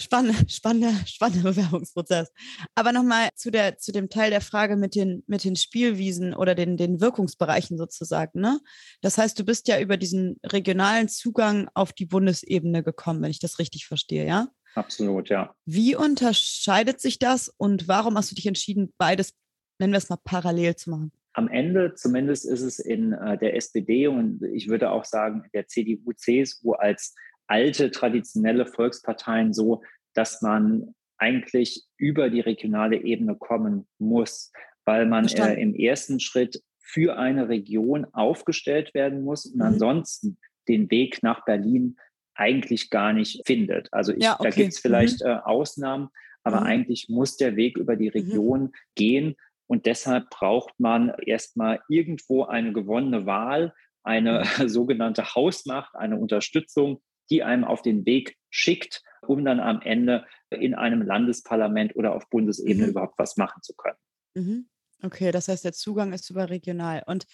Spannender, 0.00 0.38
spannender, 0.48 0.94
spannender 1.06 1.50
Bewerbungsprozess. 1.50 2.32
Aber 2.74 2.92
nochmal 2.92 3.28
zu, 3.34 3.50
der, 3.50 3.78
zu 3.78 3.92
dem 3.92 4.08
Teil 4.08 4.30
der 4.30 4.40
Frage 4.40 4.76
mit 4.76 4.94
den, 4.94 5.22
mit 5.26 5.44
den 5.44 5.56
Spielwiesen 5.56 6.34
oder 6.34 6.54
den, 6.54 6.76
den 6.76 7.00
Wirkungsbereichen 7.00 7.78
sozusagen. 7.78 8.40
Ne? 8.40 8.60
Das 9.00 9.18
heißt, 9.18 9.38
du 9.38 9.44
bist 9.44 9.68
ja 9.68 9.80
über 9.80 9.96
diesen 9.96 10.38
regionalen 10.44 11.08
Zugang 11.08 11.68
auf 11.74 11.92
die 11.92 12.06
Bundesebene 12.06 12.82
gekommen, 12.82 13.22
wenn 13.22 13.30
ich 13.30 13.40
das 13.40 13.58
richtig 13.58 13.86
verstehe, 13.86 14.26
ja? 14.26 14.48
Absolut, 14.74 15.28
ja. 15.28 15.54
Wie 15.66 15.94
unterscheidet 15.94 17.00
sich 17.00 17.18
das 17.18 17.52
und 17.58 17.88
warum 17.88 18.16
hast 18.16 18.30
du 18.30 18.34
dich 18.34 18.46
entschieden, 18.46 18.92
beides, 18.96 19.34
nennen 19.78 19.92
wir 19.92 19.98
es 19.98 20.08
mal, 20.08 20.18
parallel 20.24 20.76
zu 20.76 20.90
machen? 20.90 21.12
Am 21.34 21.48
Ende 21.48 21.94
zumindest 21.94 22.46
ist 22.46 22.62
es 22.62 22.78
in 22.78 23.12
äh, 23.12 23.38
der 23.38 23.56
SPD 23.56 24.06
und 24.06 24.42
ich 24.42 24.68
würde 24.68 24.90
auch 24.90 25.04
sagen, 25.04 25.44
der 25.52 25.66
CDU, 25.66 26.12
CSU 26.12 26.72
als 26.72 27.14
alte 27.52 27.90
traditionelle 27.90 28.64
Volksparteien 28.64 29.52
so, 29.52 29.82
dass 30.14 30.40
man 30.40 30.94
eigentlich 31.18 31.84
über 31.98 32.30
die 32.30 32.40
regionale 32.40 32.96
Ebene 32.96 33.36
kommen 33.36 33.86
muss, 33.98 34.52
weil 34.86 35.04
man 35.04 35.28
äh, 35.28 35.60
im 35.60 35.74
ersten 35.74 36.18
Schritt 36.18 36.62
für 36.80 37.18
eine 37.18 37.50
Region 37.50 38.06
aufgestellt 38.12 38.94
werden 38.94 39.22
muss 39.22 39.44
und 39.44 39.56
mhm. 39.56 39.62
ansonsten 39.62 40.38
den 40.66 40.90
Weg 40.90 41.22
nach 41.22 41.44
Berlin 41.44 41.96
eigentlich 42.34 42.88
gar 42.88 43.12
nicht 43.12 43.42
findet. 43.46 43.92
Also 43.92 44.14
ich, 44.14 44.24
ja, 44.24 44.34
okay. 44.40 44.48
da 44.48 44.56
gibt 44.56 44.72
es 44.72 44.78
vielleicht 44.78 45.20
mhm. 45.20 45.26
äh, 45.26 45.34
Ausnahmen, 45.44 46.08
aber 46.44 46.60
mhm. 46.60 46.66
eigentlich 46.66 47.10
muss 47.10 47.36
der 47.36 47.54
Weg 47.56 47.76
über 47.76 47.96
die 47.96 48.08
mhm. 48.08 48.12
Region 48.12 48.72
gehen. 48.94 49.36
Und 49.66 49.84
deshalb 49.84 50.30
braucht 50.30 50.72
man 50.80 51.12
erstmal 51.26 51.80
irgendwo 51.90 52.44
eine 52.44 52.72
gewonnene 52.72 53.26
Wahl, 53.26 53.74
eine 54.02 54.44
mhm. 54.58 54.68
sogenannte 54.70 55.34
Hausmacht, 55.34 55.94
eine 55.94 56.16
Unterstützung 56.16 57.02
die 57.30 57.42
einem 57.42 57.64
auf 57.64 57.82
den 57.82 58.06
Weg 58.06 58.36
schickt, 58.50 59.02
um 59.26 59.44
dann 59.44 59.60
am 59.60 59.80
Ende 59.82 60.26
in 60.50 60.74
einem 60.74 61.02
Landesparlament 61.02 61.96
oder 61.96 62.14
auf 62.14 62.28
Bundesebene 62.28 62.84
mhm. 62.84 62.90
überhaupt 62.90 63.18
was 63.18 63.36
machen 63.36 63.62
zu 63.62 63.74
können. 63.74 63.98
Mhm. 64.34 64.68
Okay, 65.02 65.32
das 65.32 65.48
heißt, 65.48 65.64
der 65.64 65.72
Zugang 65.72 66.12
ist 66.12 66.30
überregional. 66.30 67.02
Und 67.06 67.26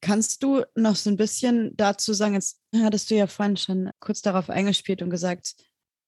kannst 0.00 0.42
du 0.42 0.62
noch 0.74 0.96
so 0.96 1.10
ein 1.10 1.16
bisschen 1.16 1.76
dazu 1.76 2.12
sagen, 2.12 2.34
jetzt 2.34 2.60
hattest 2.74 3.10
du 3.10 3.14
ja 3.14 3.26
vorhin 3.26 3.56
schon 3.56 3.90
kurz 4.00 4.22
darauf 4.22 4.50
eingespielt 4.50 5.02
und 5.02 5.10
gesagt, 5.10 5.54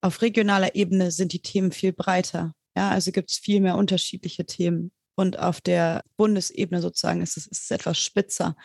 auf 0.00 0.22
regionaler 0.22 0.74
Ebene 0.74 1.10
sind 1.10 1.32
die 1.32 1.42
Themen 1.42 1.72
viel 1.72 1.92
breiter. 1.92 2.52
Ja, 2.76 2.90
also 2.90 3.10
gibt 3.10 3.30
es 3.30 3.38
viel 3.38 3.60
mehr 3.60 3.76
unterschiedliche 3.76 4.46
Themen. 4.46 4.92
Und 5.16 5.38
auf 5.38 5.60
der 5.60 6.04
Bundesebene 6.16 6.80
sozusagen 6.80 7.22
ist 7.22 7.36
es, 7.36 7.46
ist 7.48 7.64
es 7.64 7.70
etwas 7.72 7.98
spitzer. 7.98 8.56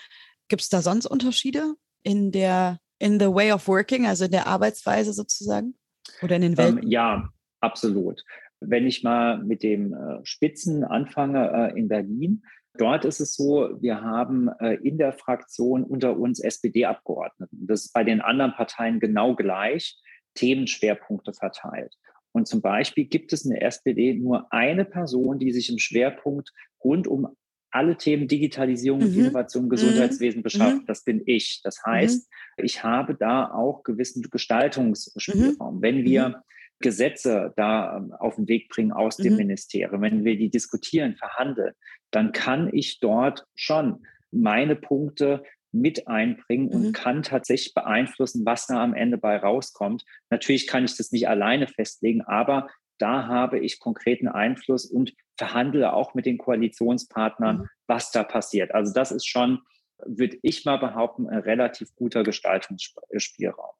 Gibt 0.50 0.62
es 0.62 0.70
da 0.70 0.84
sonst 0.84 1.08
Unterschiede 1.08 1.74
in 2.04 2.32
der 2.32 2.80
in 3.04 3.20
the 3.20 3.34
way 3.34 3.52
of 3.52 3.68
working, 3.68 4.08
also 4.08 4.26
in 4.26 4.32
der 4.32 4.48
Arbeitsweise 4.48 5.12
sozusagen? 5.12 5.76
Oder 6.22 6.38
in 6.38 6.42
den 6.42 6.58
Welten? 6.58 6.84
Ähm, 6.84 6.88
ja, 6.88 7.30
absolut. 7.60 8.24
Wenn 8.62 8.88
ich 8.88 9.04
mal 9.04 9.44
mit 9.44 9.62
dem 9.62 9.94
äh, 9.94 10.20
Spitzen 10.24 10.86
anfange 10.86 11.72
äh, 11.74 11.78
in 11.78 11.90
Berlin, 11.90 12.44
dort 12.78 13.04
ist 13.04 13.20
es 13.20 13.36
so, 13.36 13.70
wir 13.82 14.02
haben 14.02 14.48
äh, 14.60 14.76
in 14.76 14.98
der 14.98 15.12
Fraktion 15.12 15.84
unter 15.84 16.18
uns 16.18 16.40
SPD-Abgeordneten. 16.40 17.68
Das 17.68 17.86
ist 17.86 17.94
bei 17.94 18.06
den 18.06 18.22
anderen 18.22 18.54
Parteien 18.54 19.02
genau 19.02 19.36
gleich, 19.36 20.00
Themenschwerpunkte 20.36 21.34
verteilt. 21.34 21.94
Und 22.32 22.48
zum 22.48 22.62
Beispiel 22.62 23.06
gibt 23.06 23.34
es 23.34 23.44
in 23.44 23.52
der 23.52 23.64
SPD 23.64 24.14
nur 24.14 24.52
eine 24.52 24.86
Person, 24.86 25.40
die 25.40 25.52
sich 25.52 25.70
im 25.70 25.78
Schwerpunkt 25.78 26.52
rund 26.84 27.08
um 27.08 27.28
alle 27.74 27.98
Themen 27.98 28.28
Digitalisierung 28.28 29.02
mhm. 29.02 29.20
Innovation 29.20 29.64
im 29.64 29.70
Gesundheitswesen 29.70 30.40
mhm. 30.40 30.44
beschaffen. 30.44 30.80
Mhm. 30.80 30.86
Das 30.86 31.04
bin 31.04 31.24
ich. 31.26 31.62
Das 31.64 31.80
mhm. 31.86 31.92
heißt, 31.92 32.30
ich 32.58 32.84
habe 32.84 33.16
da 33.16 33.52
auch 33.52 33.84
gewissen 33.84 34.22
Gestaltungsspielraum. 34.22 35.78
Mhm. 35.78 35.82
Wenn 35.82 36.04
wir 36.04 36.30
mhm. 36.30 36.36
Gesetze 36.80 37.54
da 37.56 37.98
ähm, 37.98 38.14
auf 38.14 38.36
den 38.36 38.48
Weg 38.48 38.70
bringen 38.70 38.92
aus 38.92 39.18
dem 39.18 39.36
Ministerium, 39.38 40.02
wenn 40.02 40.24
wir 40.24 40.38
die 40.38 40.50
diskutieren, 40.50 41.16
verhandeln, 41.16 41.74
dann 42.12 42.32
kann 42.32 42.70
ich 42.72 43.00
dort 43.00 43.46
schon 43.56 44.06
meine 44.32 44.76
Punkte 44.76 45.44
mit 45.72 46.08
einbringen 46.08 46.68
und 46.68 46.94
kann 46.94 47.24
tatsächlich 47.24 47.74
beeinflussen, 47.74 48.46
was 48.46 48.68
da 48.68 48.84
am 48.84 48.94
Ende 48.94 49.18
bei 49.18 49.38
rauskommt. 49.38 50.04
Natürlich 50.30 50.68
kann 50.68 50.86
ich 50.86 50.96
das 50.96 51.12
nicht 51.12 51.28
alleine 51.28 51.68
festlegen, 51.68 52.22
aber 52.22 52.68
da 53.04 53.28
habe 53.28 53.60
ich 53.60 53.82
konkreten 53.82 54.30
Einfluss 54.30 54.86
und 54.86 55.14
verhandle 55.38 55.92
auch 55.92 56.14
mit 56.14 56.26
den 56.26 56.38
Koalitionspartnern, 56.38 57.58
mhm. 57.58 57.70
was 57.86 58.12
da 58.12 58.24
passiert. 58.24 58.74
Also 58.74 58.94
das 58.94 59.12
ist 59.12 59.28
schon, 59.28 59.60
würde 60.06 60.38
ich 60.42 60.64
mal 60.64 60.78
behaupten, 60.78 61.28
ein 61.28 61.40
relativ 61.40 61.94
guter 61.96 62.24
Gestaltungsspielraum. 62.24 63.76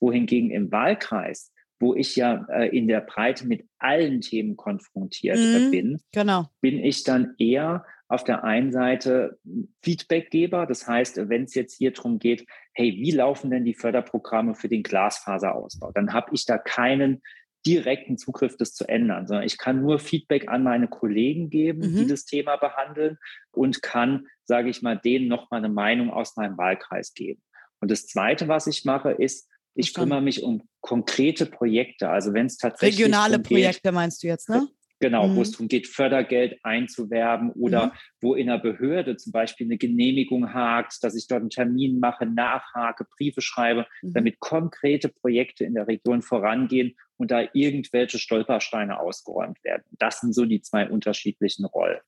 Wohingegen 0.00 0.50
im 0.50 0.72
Wahlkreis, 0.72 1.52
wo 1.78 1.94
ich 1.94 2.16
ja 2.16 2.46
äh, 2.50 2.76
in 2.76 2.88
der 2.88 3.00
Breite 3.00 3.46
mit 3.46 3.64
allen 3.78 4.20
Themen 4.20 4.56
konfrontiert 4.56 5.38
äh, 5.38 5.60
mhm, 5.60 5.70
bin, 5.70 6.00
genau. 6.10 6.48
bin 6.60 6.80
ich 6.80 7.04
dann 7.04 7.36
eher 7.38 7.84
auf 8.08 8.24
der 8.24 8.42
einen 8.42 8.72
Seite 8.72 9.38
Feedbackgeber. 9.82 10.66
Das 10.66 10.88
heißt, 10.88 11.28
wenn 11.28 11.44
es 11.44 11.54
jetzt 11.54 11.78
hier 11.78 11.92
darum 11.92 12.18
geht, 12.18 12.44
hey, 12.72 12.92
wie 12.92 13.12
laufen 13.12 13.52
denn 13.52 13.64
die 13.64 13.74
Förderprogramme 13.74 14.56
für 14.56 14.68
den 14.68 14.82
Glasfaserausbau? 14.82 15.92
Dann 15.92 16.12
habe 16.12 16.30
ich 16.32 16.44
da 16.44 16.58
keinen 16.58 17.22
direkten 17.66 18.18
Zugriff, 18.18 18.56
das 18.56 18.74
zu 18.74 18.88
ändern, 18.88 19.26
sondern 19.26 19.46
ich 19.46 19.58
kann 19.58 19.80
nur 19.80 19.98
Feedback 19.98 20.48
an 20.48 20.62
meine 20.62 20.88
Kollegen 20.88 21.50
geben, 21.50 21.80
mhm. 21.80 21.96
die 21.96 22.06
das 22.06 22.24
Thema 22.24 22.56
behandeln 22.56 23.18
und 23.52 23.82
kann, 23.82 24.26
sage 24.44 24.68
ich 24.68 24.82
mal, 24.82 24.96
denen 24.96 25.28
nochmal 25.28 25.58
eine 25.58 25.72
Meinung 25.72 26.10
aus 26.10 26.36
meinem 26.36 26.58
Wahlkreis 26.58 27.14
geben. 27.14 27.42
Und 27.80 27.90
das 27.90 28.06
Zweite, 28.06 28.48
was 28.48 28.66
ich 28.66 28.84
mache, 28.84 29.12
ist, 29.12 29.48
ich 29.74 29.92
kümmere 29.92 30.22
mich 30.22 30.42
um 30.42 30.62
konkrete 30.80 31.46
Projekte. 31.46 32.08
Also 32.08 32.32
wenn 32.32 32.46
es 32.46 32.56
tatsächlich. 32.56 33.00
Regionale 33.00 33.40
Projekte 33.40 33.92
meinst 33.92 34.22
du 34.22 34.28
jetzt, 34.28 34.48
ne? 34.48 34.68
Genau, 35.00 35.28
mhm. 35.28 35.36
wo 35.36 35.42
es 35.42 35.50
darum 35.50 35.68
geht, 35.68 35.88
Fördergeld 35.88 36.58
einzuwerben 36.62 37.50
oder 37.50 37.86
mhm. 37.86 37.90
wo 38.20 38.34
in 38.34 38.48
einer 38.48 38.60
Behörde 38.60 39.16
zum 39.16 39.32
Beispiel 39.32 39.66
eine 39.66 39.76
Genehmigung 39.76 40.54
hakt, 40.54 41.02
dass 41.02 41.14
ich 41.14 41.26
dort 41.26 41.40
einen 41.40 41.50
Termin 41.50 41.98
mache, 41.98 42.24
nachhake, 42.24 43.04
Briefe 43.16 43.42
schreibe, 43.42 43.86
mhm. 44.02 44.12
damit 44.14 44.40
konkrete 44.40 45.08
Projekte 45.08 45.64
in 45.64 45.74
der 45.74 45.88
Region 45.88 46.22
vorangehen 46.22 46.96
und 47.16 47.30
da 47.30 47.44
irgendwelche 47.52 48.18
Stolpersteine 48.18 49.00
ausgeräumt 49.00 49.62
werden. 49.64 49.84
Das 49.92 50.20
sind 50.20 50.34
so 50.34 50.44
die 50.44 50.60
zwei 50.60 50.88
unterschiedlichen 50.88 51.64
Rollen. 51.64 52.00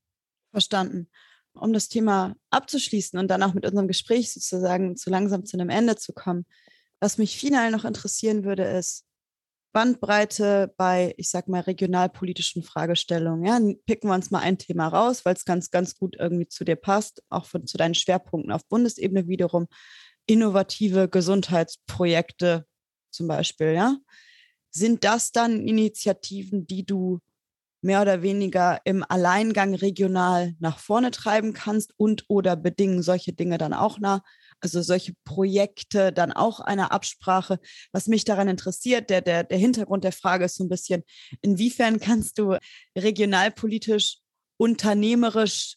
Verstanden. 0.50 1.08
Um 1.54 1.72
das 1.72 1.88
Thema 1.88 2.36
abzuschließen 2.50 3.18
und 3.18 3.28
dann 3.28 3.42
auch 3.42 3.54
mit 3.54 3.64
unserem 3.64 3.88
Gespräch 3.88 4.32
sozusagen 4.32 4.96
zu 4.96 5.08
langsam 5.08 5.46
zu 5.46 5.56
einem 5.56 5.70
Ende 5.70 5.96
zu 5.96 6.12
kommen, 6.12 6.44
was 7.00 7.18
mich 7.18 7.38
final 7.38 7.70
noch 7.70 7.84
interessieren 7.84 8.44
würde, 8.44 8.64
ist, 8.64 9.06
Bandbreite 9.76 10.72
bei, 10.78 11.12
ich 11.18 11.28
sag 11.28 11.48
mal, 11.48 11.60
regionalpolitischen 11.60 12.62
Fragestellungen. 12.62 13.44
Ja, 13.44 13.60
picken 13.84 14.08
wir 14.08 14.14
uns 14.14 14.30
mal 14.30 14.38
ein 14.38 14.56
Thema 14.56 14.88
raus, 14.88 15.26
weil 15.26 15.34
es 15.34 15.44
ganz, 15.44 15.70
ganz 15.70 15.98
gut 15.98 16.16
irgendwie 16.18 16.48
zu 16.48 16.64
dir 16.64 16.76
passt, 16.76 17.22
auch 17.28 17.44
von, 17.44 17.66
zu 17.66 17.76
deinen 17.76 17.94
Schwerpunkten 17.94 18.52
auf 18.52 18.66
Bundesebene 18.68 19.28
wiederum. 19.28 19.66
Innovative 20.24 21.10
Gesundheitsprojekte 21.10 22.64
zum 23.10 23.28
Beispiel, 23.28 23.74
ja. 23.74 23.98
Sind 24.76 25.04
das 25.04 25.32
dann 25.32 25.66
Initiativen, 25.66 26.66
die 26.66 26.84
du 26.84 27.20
mehr 27.80 28.02
oder 28.02 28.20
weniger 28.20 28.78
im 28.84 29.02
Alleingang 29.08 29.74
regional 29.74 30.54
nach 30.58 30.78
vorne 30.78 31.10
treiben 31.12 31.54
kannst 31.54 31.94
und 31.96 32.26
oder 32.28 32.56
bedingen 32.56 33.00
solche 33.00 33.32
Dinge 33.32 33.56
dann 33.56 33.72
auch 33.72 33.98
nach, 33.98 34.20
also 34.60 34.82
solche 34.82 35.14
Projekte 35.24 36.12
dann 36.12 36.30
auch 36.30 36.60
eine 36.60 36.90
Absprache. 36.90 37.58
Was 37.92 38.06
mich 38.06 38.24
daran 38.24 38.48
interessiert, 38.48 39.08
der, 39.08 39.22
der, 39.22 39.44
der 39.44 39.56
Hintergrund 39.56 40.04
der 40.04 40.12
Frage 40.12 40.44
ist 40.44 40.56
so 40.56 40.64
ein 40.64 40.68
bisschen, 40.68 41.04
inwiefern 41.40 41.98
kannst 41.98 42.38
du 42.38 42.58
regionalpolitisch, 42.98 44.18
unternehmerisch 44.58 45.76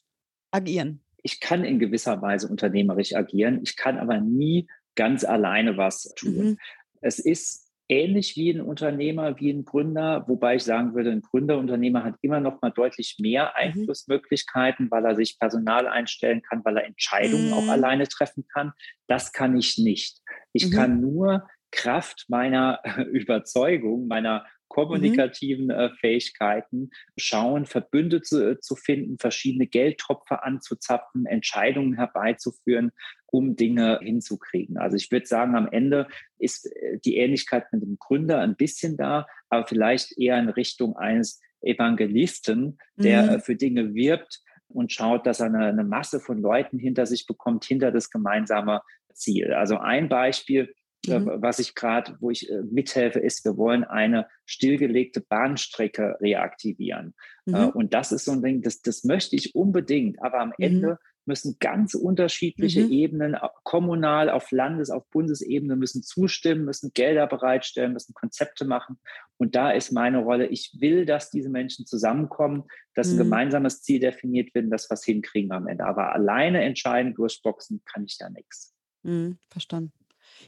agieren? 0.51 1.05
Ich 1.23 1.39
kann 1.39 1.63
in 1.63 1.79
gewisser 1.79 2.21
Weise 2.21 2.49
unternehmerisch 2.49 3.15
agieren. 3.15 3.61
Ich 3.63 3.77
kann 3.77 3.97
aber 3.97 4.19
nie 4.19 4.67
ganz 4.95 5.23
alleine 5.23 5.77
was 5.77 6.13
tun. 6.17 6.35
Mhm. 6.35 6.57
Es 6.99 7.19
ist 7.19 7.68
ähnlich 7.89 8.35
wie 8.37 8.51
ein 8.51 8.61
Unternehmer, 8.61 9.39
wie 9.39 9.51
ein 9.51 9.65
Gründer, 9.65 10.23
wobei 10.27 10.55
ich 10.55 10.63
sagen 10.63 10.93
würde, 10.93 11.11
ein 11.11 11.21
Gründerunternehmer 11.21 12.03
hat 12.03 12.15
immer 12.21 12.39
noch 12.39 12.61
mal 12.61 12.69
deutlich 12.69 13.17
mehr 13.19 13.45
mhm. 13.45 13.49
Einflussmöglichkeiten, 13.55 14.89
weil 14.91 15.05
er 15.05 15.15
sich 15.15 15.39
Personal 15.39 15.87
einstellen 15.87 16.41
kann, 16.43 16.63
weil 16.63 16.77
er 16.77 16.85
Entscheidungen 16.85 17.47
mhm. 17.47 17.53
auch 17.53 17.67
alleine 17.67 18.07
treffen 18.07 18.45
kann. 18.47 18.71
Das 19.07 19.33
kann 19.33 19.57
ich 19.57 19.77
nicht. 19.79 20.19
Ich 20.53 20.67
mhm. 20.67 20.71
kann 20.71 21.01
nur 21.01 21.47
Kraft 21.71 22.25
meiner 22.29 22.81
Überzeugung, 23.11 24.07
meiner 24.07 24.45
kommunikativen 24.69 25.65
mhm. 25.65 25.71
äh, 25.71 25.89
Fähigkeiten 25.95 26.91
schauen, 27.17 27.65
Verbündete 27.65 28.51
äh, 28.51 28.59
zu 28.59 28.75
finden, 28.75 29.17
verschiedene 29.17 29.67
Geldtopfe 29.67 30.43
anzuzapfen, 30.43 31.25
Entscheidungen 31.25 31.95
herbeizuführen, 31.95 32.91
um 33.25 33.55
Dinge 33.55 33.99
hinzukriegen. 34.01 34.77
Also 34.77 34.95
ich 34.95 35.11
würde 35.11 35.25
sagen, 35.25 35.55
am 35.55 35.67
Ende 35.67 36.07
ist 36.37 36.65
äh, 36.65 36.99
die 37.03 37.17
Ähnlichkeit 37.17 37.65
mit 37.73 37.81
dem 37.81 37.97
Gründer 37.99 38.39
ein 38.39 38.55
bisschen 38.55 38.95
da, 38.95 39.27
aber 39.49 39.67
vielleicht 39.67 40.17
eher 40.17 40.39
in 40.39 40.49
Richtung 40.49 40.95
eines 40.95 41.41
Evangelisten, 41.61 42.77
der 42.95 43.23
mhm. 43.23 43.41
für 43.41 43.55
Dinge 43.55 43.93
wirbt 43.93 44.41
und 44.69 44.93
schaut, 44.93 45.25
dass 45.25 45.39
er 45.39 45.47
eine, 45.47 45.65
eine 45.65 45.83
Masse 45.83 46.19
von 46.19 46.41
Leuten 46.41 46.79
hinter 46.79 47.05
sich 47.05 47.25
bekommt, 47.25 47.65
hinter 47.65 47.91
das 47.91 48.09
gemeinsame 48.09 48.81
Ziel. 49.13 49.53
Also 49.53 49.77
ein 49.77 50.07
Beispiel, 50.09 50.73
mhm. 51.07 51.31
was 51.37 51.59
ich 51.59 51.75
gerade, 51.75 52.17
wo 52.19 52.29
ich 52.29 52.49
äh, 52.49 52.61
mithelfe, 52.69 53.19
ist, 53.19 53.45
wir 53.45 53.57
wollen 53.57 53.83
eine 53.83 54.27
stillgelegte 54.45 55.21
Bahnstrecke 55.21 56.17
reaktivieren. 56.19 57.13
Mhm. 57.45 57.55
Äh, 57.55 57.65
und 57.65 57.93
das 57.93 58.11
ist 58.11 58.25
so 58.25 58.31
ein 58.31 58.41
Ding, 58.41 58.61
das, 58.61 58.81
das 58.81 59.03
möchte 59.03 59.35
ich 59.35 59.55
unbedingt, 59.55 60.21
aber 60.21 60.39
am 60.39 60.49
mhm. 60.49 60.65
Ende 60.65 60.99
müssen 61.25 61.57
ganz 61.59 61.93
unterschiedliche 61.93 62.83
mhm. 62.83 62.91
Ebenen, 62.91 63.37
kommunal, 63.63 64.29
auf 64.29 64.51
Landes-, 64.51 64.89
auf 64.89 65.07
Bundesebene, 65.09 65.75
müssen 65.75 66.01
zustimmen, 66.01 66.65
müssen 66.65 66.91
Gelder 66.93 67.27
bereitstellen, 67.27 67.93
müssen 67.93 68.13
Konzepte 68.13 68.65
machen. 68.65 68.99
Und 69.37 69.55
da 69.55 69.71
ist 69.71 69.91
meine 69.91 70.17
Rolle, 70.17 70.47
ich 70.47 70.75
will, 70.79 71.05
dass 71.05 71.29
diese 71.29 71.49
Menschen 71.49 71.85
zusammenkommen, 71.85 72.63
dass 72.95 73.09
ein 73.09 73.13
mhm. 73.13 73.19
gemeinsames 73.19 73.83
Ziel 73.83 73.99
definiert 73.99 74.53
wird, 74.55 74.73
dass 74.73 74.89
wir 74.89 74.95
es 74.95 75.05
hinkriegen 75.05 75.51
am 75.51 75.67
Ende. 75.67 75.85
Aber 75.85 76.13
alleine 76.13 76.63
entscheiden, 76.63 77.13
durchboxen, 77.13 77.83
kann 77.85 78.03
ich 78.03 78.17
da 78.17 78.29
nichts. 78.29 78.73
Mhm, 79.03 79.37
verstanden. 79.49 79.93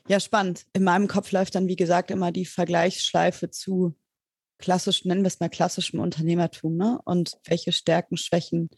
Ja, 0.07 0.19
spannend. 0.19 0.65
In 0.73 0.83
meinem 0.83 1.07
Kopf 1.07 1.31
läuft 1.31 1.55
dann, 1.55 1.67
wie 1.67 1.75
gesagt, 1.75 2.11
immer 2.11 2.31
die 2.31 2.45
Vergleichsschleife 2.45 3.49
zu 3.49 3.95
klassisch, 4.57 5.05
nennen 5.05 5.23
wir 5.23 5.27
es 5.27 5.39
mal 5.39 5.49
klassischem 5.49 5.99
Unternehmertum, 5.99 6.77
ne? 6.77 6.99
Und 7.05 7.37
welche 7.45 7.71
Stärken, 7.71 8.17
Schwächen. 8.17 8.69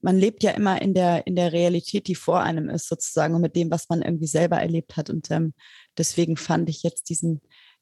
Man 0.00 0.16
lebt 0.16 0.42
ja 0.42 0.52
immer 0.52 0.80
in 0.80 0.94
der, 0.94 1.26
in 1.26 1.36
der 1.36 1.52
Realität, 1.52 2.06
die 2.06 2.14
vor 2.14 2.40
einem 2.40 2.68
ist, 2.68 2.88
sozusagen, 2.88 3.34
und 3.34 3.42
mit 3.42 3.56
dem, 3.56 3.70
was 3.70 3.88
man 3.88 4.02
irgendwie 4.02 4.26
selber 4.26 4.58
erlebt 4.58 4.96
hat. 4.96 5.10
Und 5.10 5.30
ähm, 5.30 5.54
deswegen 5.96 6.36
fand 6.36 6.68
ich 6.68 6.82
jetzt 6.82 7.08
diesen, 7.10 7.40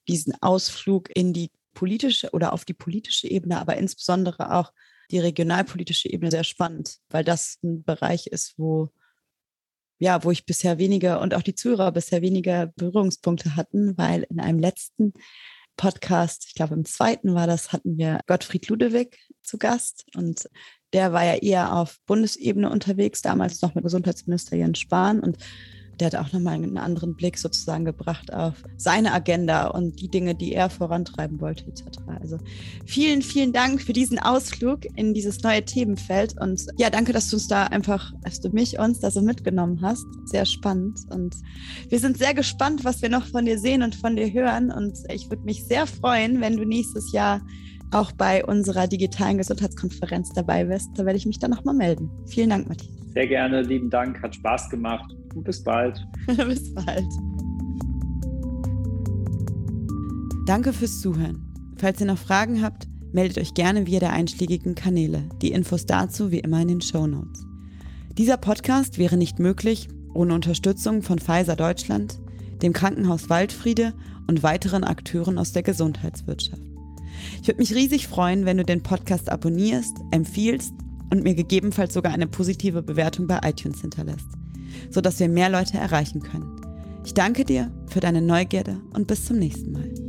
diesen 0.09 0.35
Ausflug 0.43 1.15
in 1.15 1.33
die 1.33 1.51
politische 1.75 2.31
oder 2.31 2.53
auf 2.53 2.65
die 2.65 2.75
politische 2.75 3.29
Ebene, 3.29 3.61
aber 3.61 3.77
insbesondere 3.77 4.53
auch 4.55 4.73
die 5.11 5.19
regionalpolitische 5.19 6.09
Ebene 6.11 6.31
sehr 6.31 6.45
spannend, 6.45 6.97
weil 7.11 7.23
das 7.23 7.59
ein 7.63 7.85
Bereich 7.85 8.27
ist, 8.27 8.55
wo 8.57 8.91
ja, 9.99 10.25
wo 10.25 10.31
ich 10.31 10.47
bisher 10.47 10.79
weniger 10.79 11.21
und 11.21 11.35
auch 11.35 11.43
die 11.43 11.55
Zuhörer 11.55 11.93
bisher 11.93 12.23
weniger 12.23 12.69
Berührungspunkte 12.77 13.57
hatten, 13.57 13.97
weil 13.97 14.27
in 14.31 14.41
einem 14.41 14.59
letzten 14.59 15.13
Podcast, 15.77 16.47
ich 16.49 16.55
glaube 16.55 16.75
im 16.75 16.85
zweiten 16.85 17.35
war 17.35 17.47
das, 17.47 17.73
hatten 17.73 17.99
wir 17.99 18.21
Gottfried 18.27 18.69
Ludewig 18.69 19.19
zu 19.43 19.59
Gast 19.59 20.07
und 20.15 20.49
der 20.93 21.13
war 21.13 21.25
ja 21.25 21.35
eher 21.35 21.75
auf 21.75 21.99
Bundesebene 22.07 22.71
unterwegs, 22.71 23.23
damals 23.23 23.61
noch 23.61 23.75
mit 23.75 23.85
Gesundheitsminister 23.85 24.57
Jens 24.57 24.79
Spahn 24.79 25.21
und 25.21 25.39
der 26.01 26.07
hat 26.07 26.17
auch 26.17 26.33
nochmal 26.33 26.55
einen 26.55 26.79
anderen 26.79 27.15
Blick 27.15 27.39
sozusagen 27.39 27.85
gebracht 27.85 28.33
auf 28.33 28.55
seine 28.77 29.13
Agenda 29.13 29.69
und 29.69 30.01
die 30.01 30.09
Dinge, 30.09 30.35
die 30.35 30.53
er 30.53 30.71
vorantreiben 30.71 31.41
wollte, 31.41 31.67
etc. 31.67 31.99
Also 32.21 32.39
vielen, 32.85 33.23
vielen 33.23 33.53
Dank 33.53 33.81
für 33.81 33.93
diesen 33.93 34.19
Ausflug 34.19 34.81
in 34.97 35.15
dieses 35.15 35.43
neue 35.43 35.65
Themenfeld 35.65 36.41
und 36.41 36.67
ja, 36.77 36.91
danke, 36.91 37.13
dass 37.13 37.29
du 37.31 37.37
uns 37.37 37.49
da 37.49 37.65
einfach, 37.65 38.13
dass 38.23 38.41
du 38.41 38.51
mich, 38.51 38.79
uns 38.79 39.01
da 39.01 39.11
so 39.11 39.23
mitgenommen 39.23 39.81
hast. 39.83 40.07
Sehr 40.25 40.45
spannend 40.45 41.01
und 41.11 41.35
wir 41.89 41.99
sind 41.99 42.19
sehr 42.19 42.35
gespannt, 42.35 42.85
was 42.85 43.03
wir 43.03 43.09
noch 43.09 43.27
von 43.27 43.47
dir 43.47 43.59
sehen 43.59 43.83
und 43.83 43.95
von 43.95 44.17
dir 44.17 44.33
hören 44.33 44.71
und 44.71 44.99
ich 45.13 45.31
würde 45.31 45.45
mich 45.45 45.65
sehr 45.65 45.87
freuen, 45.87 46.41
wenn 46.41 46.57
du 46.57 46.65
nächstes 46.65 47.13
Jahr 47.13 47.41
auch 47.91 48.13
bei 48.13 48.45
unserer 48.45 48.87
digitalen 48.87 49.39
Gesundheitskonferenz 49.39 50.31
dabei 50.33 50.65
bist. 50.65 50.91
Da 50.97 51.05
werde 51.05 51.17
ich 51.17 51.27
mich 51.27 51.39
dann 51.39 51.51
nochmal 51.51 51.75
melden. 51.75 52.11
Vielen 52.27 52.51
Dank, 52.51 52.69
Matthias. 52.69 52.95
Sehr 53.15 53.27
gerne, 53.27 53.63
lieben 53.63 53.89
Dank, 53.89 54.21
hat 54.23 54.35
Spaß 54.35 54.69
gemacht 54.71 55.15
und 55.35 55.45
bis 55.45 55.63
bald. 55.63 56.07
bis 56.27 56.75
bald. 56.75 57.07
Danke 60.47 60.73
fürs 60.73 61.01
Zuhören. 61.01 61.43
Falls 61.77 62.01
ihr 62.01 62.07
noch 62.07 62.19
Fragen 62.19 62.63
habt, 62.63 62.87
meldet 63.13 63.39
euch 63.39 63.55
gerne 63.55 63.87
via 63.87 64.01
der 64.01 64.13
einschlägigen 64.13 64.75
Kanäle. 64.75 65.25
Die 65.43 65.53
Infos 65.53 65.87
dazu 65.87 66.31
wie 66.31 66.41
immer 66.41 66.61
in 66.61 66.69
den 66.69 66.81
Show 66.81 67.07
Notes. 67.07 67.47
Dieser 68.17 68.37
Podcast 68.37 68.99
wäre 68.99 69.17
nicht 69.17 69.39
möglich 69.39 69.89
ohne 70.15 70.35
Unterstützung 70.35 71.03
von 71.03 71.19
Pfizer 71.19 71.57
Deutschland, 71.57 72.19
dem 72.63 72.73
Krankenhaus 72.73 73.29
Waldfriede 73.29 73.93
und 74.27 74.43
weiteren 74.43 74.85
Akteuren 74.85 75.39
aus 75.39 75.53
der 75.53 75.63
Gesundheitswirtschaft. 75.63 76.76
Ich 77.41 77.49
würde 77.49 77.61
mich 77.61 77.75
riesig 77.75 78.09
freuen, 78.09 78.45
wenn 78.45 78.57
du 78.57 78.65
den 78.65 78.83
Podcast 78.83 79.31
abonnierst, 79.31 79.97
empfiehlst 80.11 80.73
und 81.11 81.23
mir 81.23 81.35
gegebenenfalls 81.35 81.95
sogar 81.95 82.13
eine 82.13 82.27
positive 82.27 82.83
Bewertung 82.83 83.27
bei 83.27 83.41
iTunes 83.45 83.81
hinterlässt, 83.81 84.29
sodass 84.91 85.21
wir 85.21 85.29
mehr 85.29 85.49
Leute 85.49 85.79
erreichen 85.79 86.21
können. 86.21 86.61
Ich 87.05 87.15
danke 87.15 87.45
dir 87.45 87.71
für 87.87 88.01
deine 88.01 88.21
Neugierde 88.21 88.81
und 88.93 89.07
bis 89.07 89.25
zum 89.25 89.39
nächsten 89.39 89.73
Mal. 89.73 90.06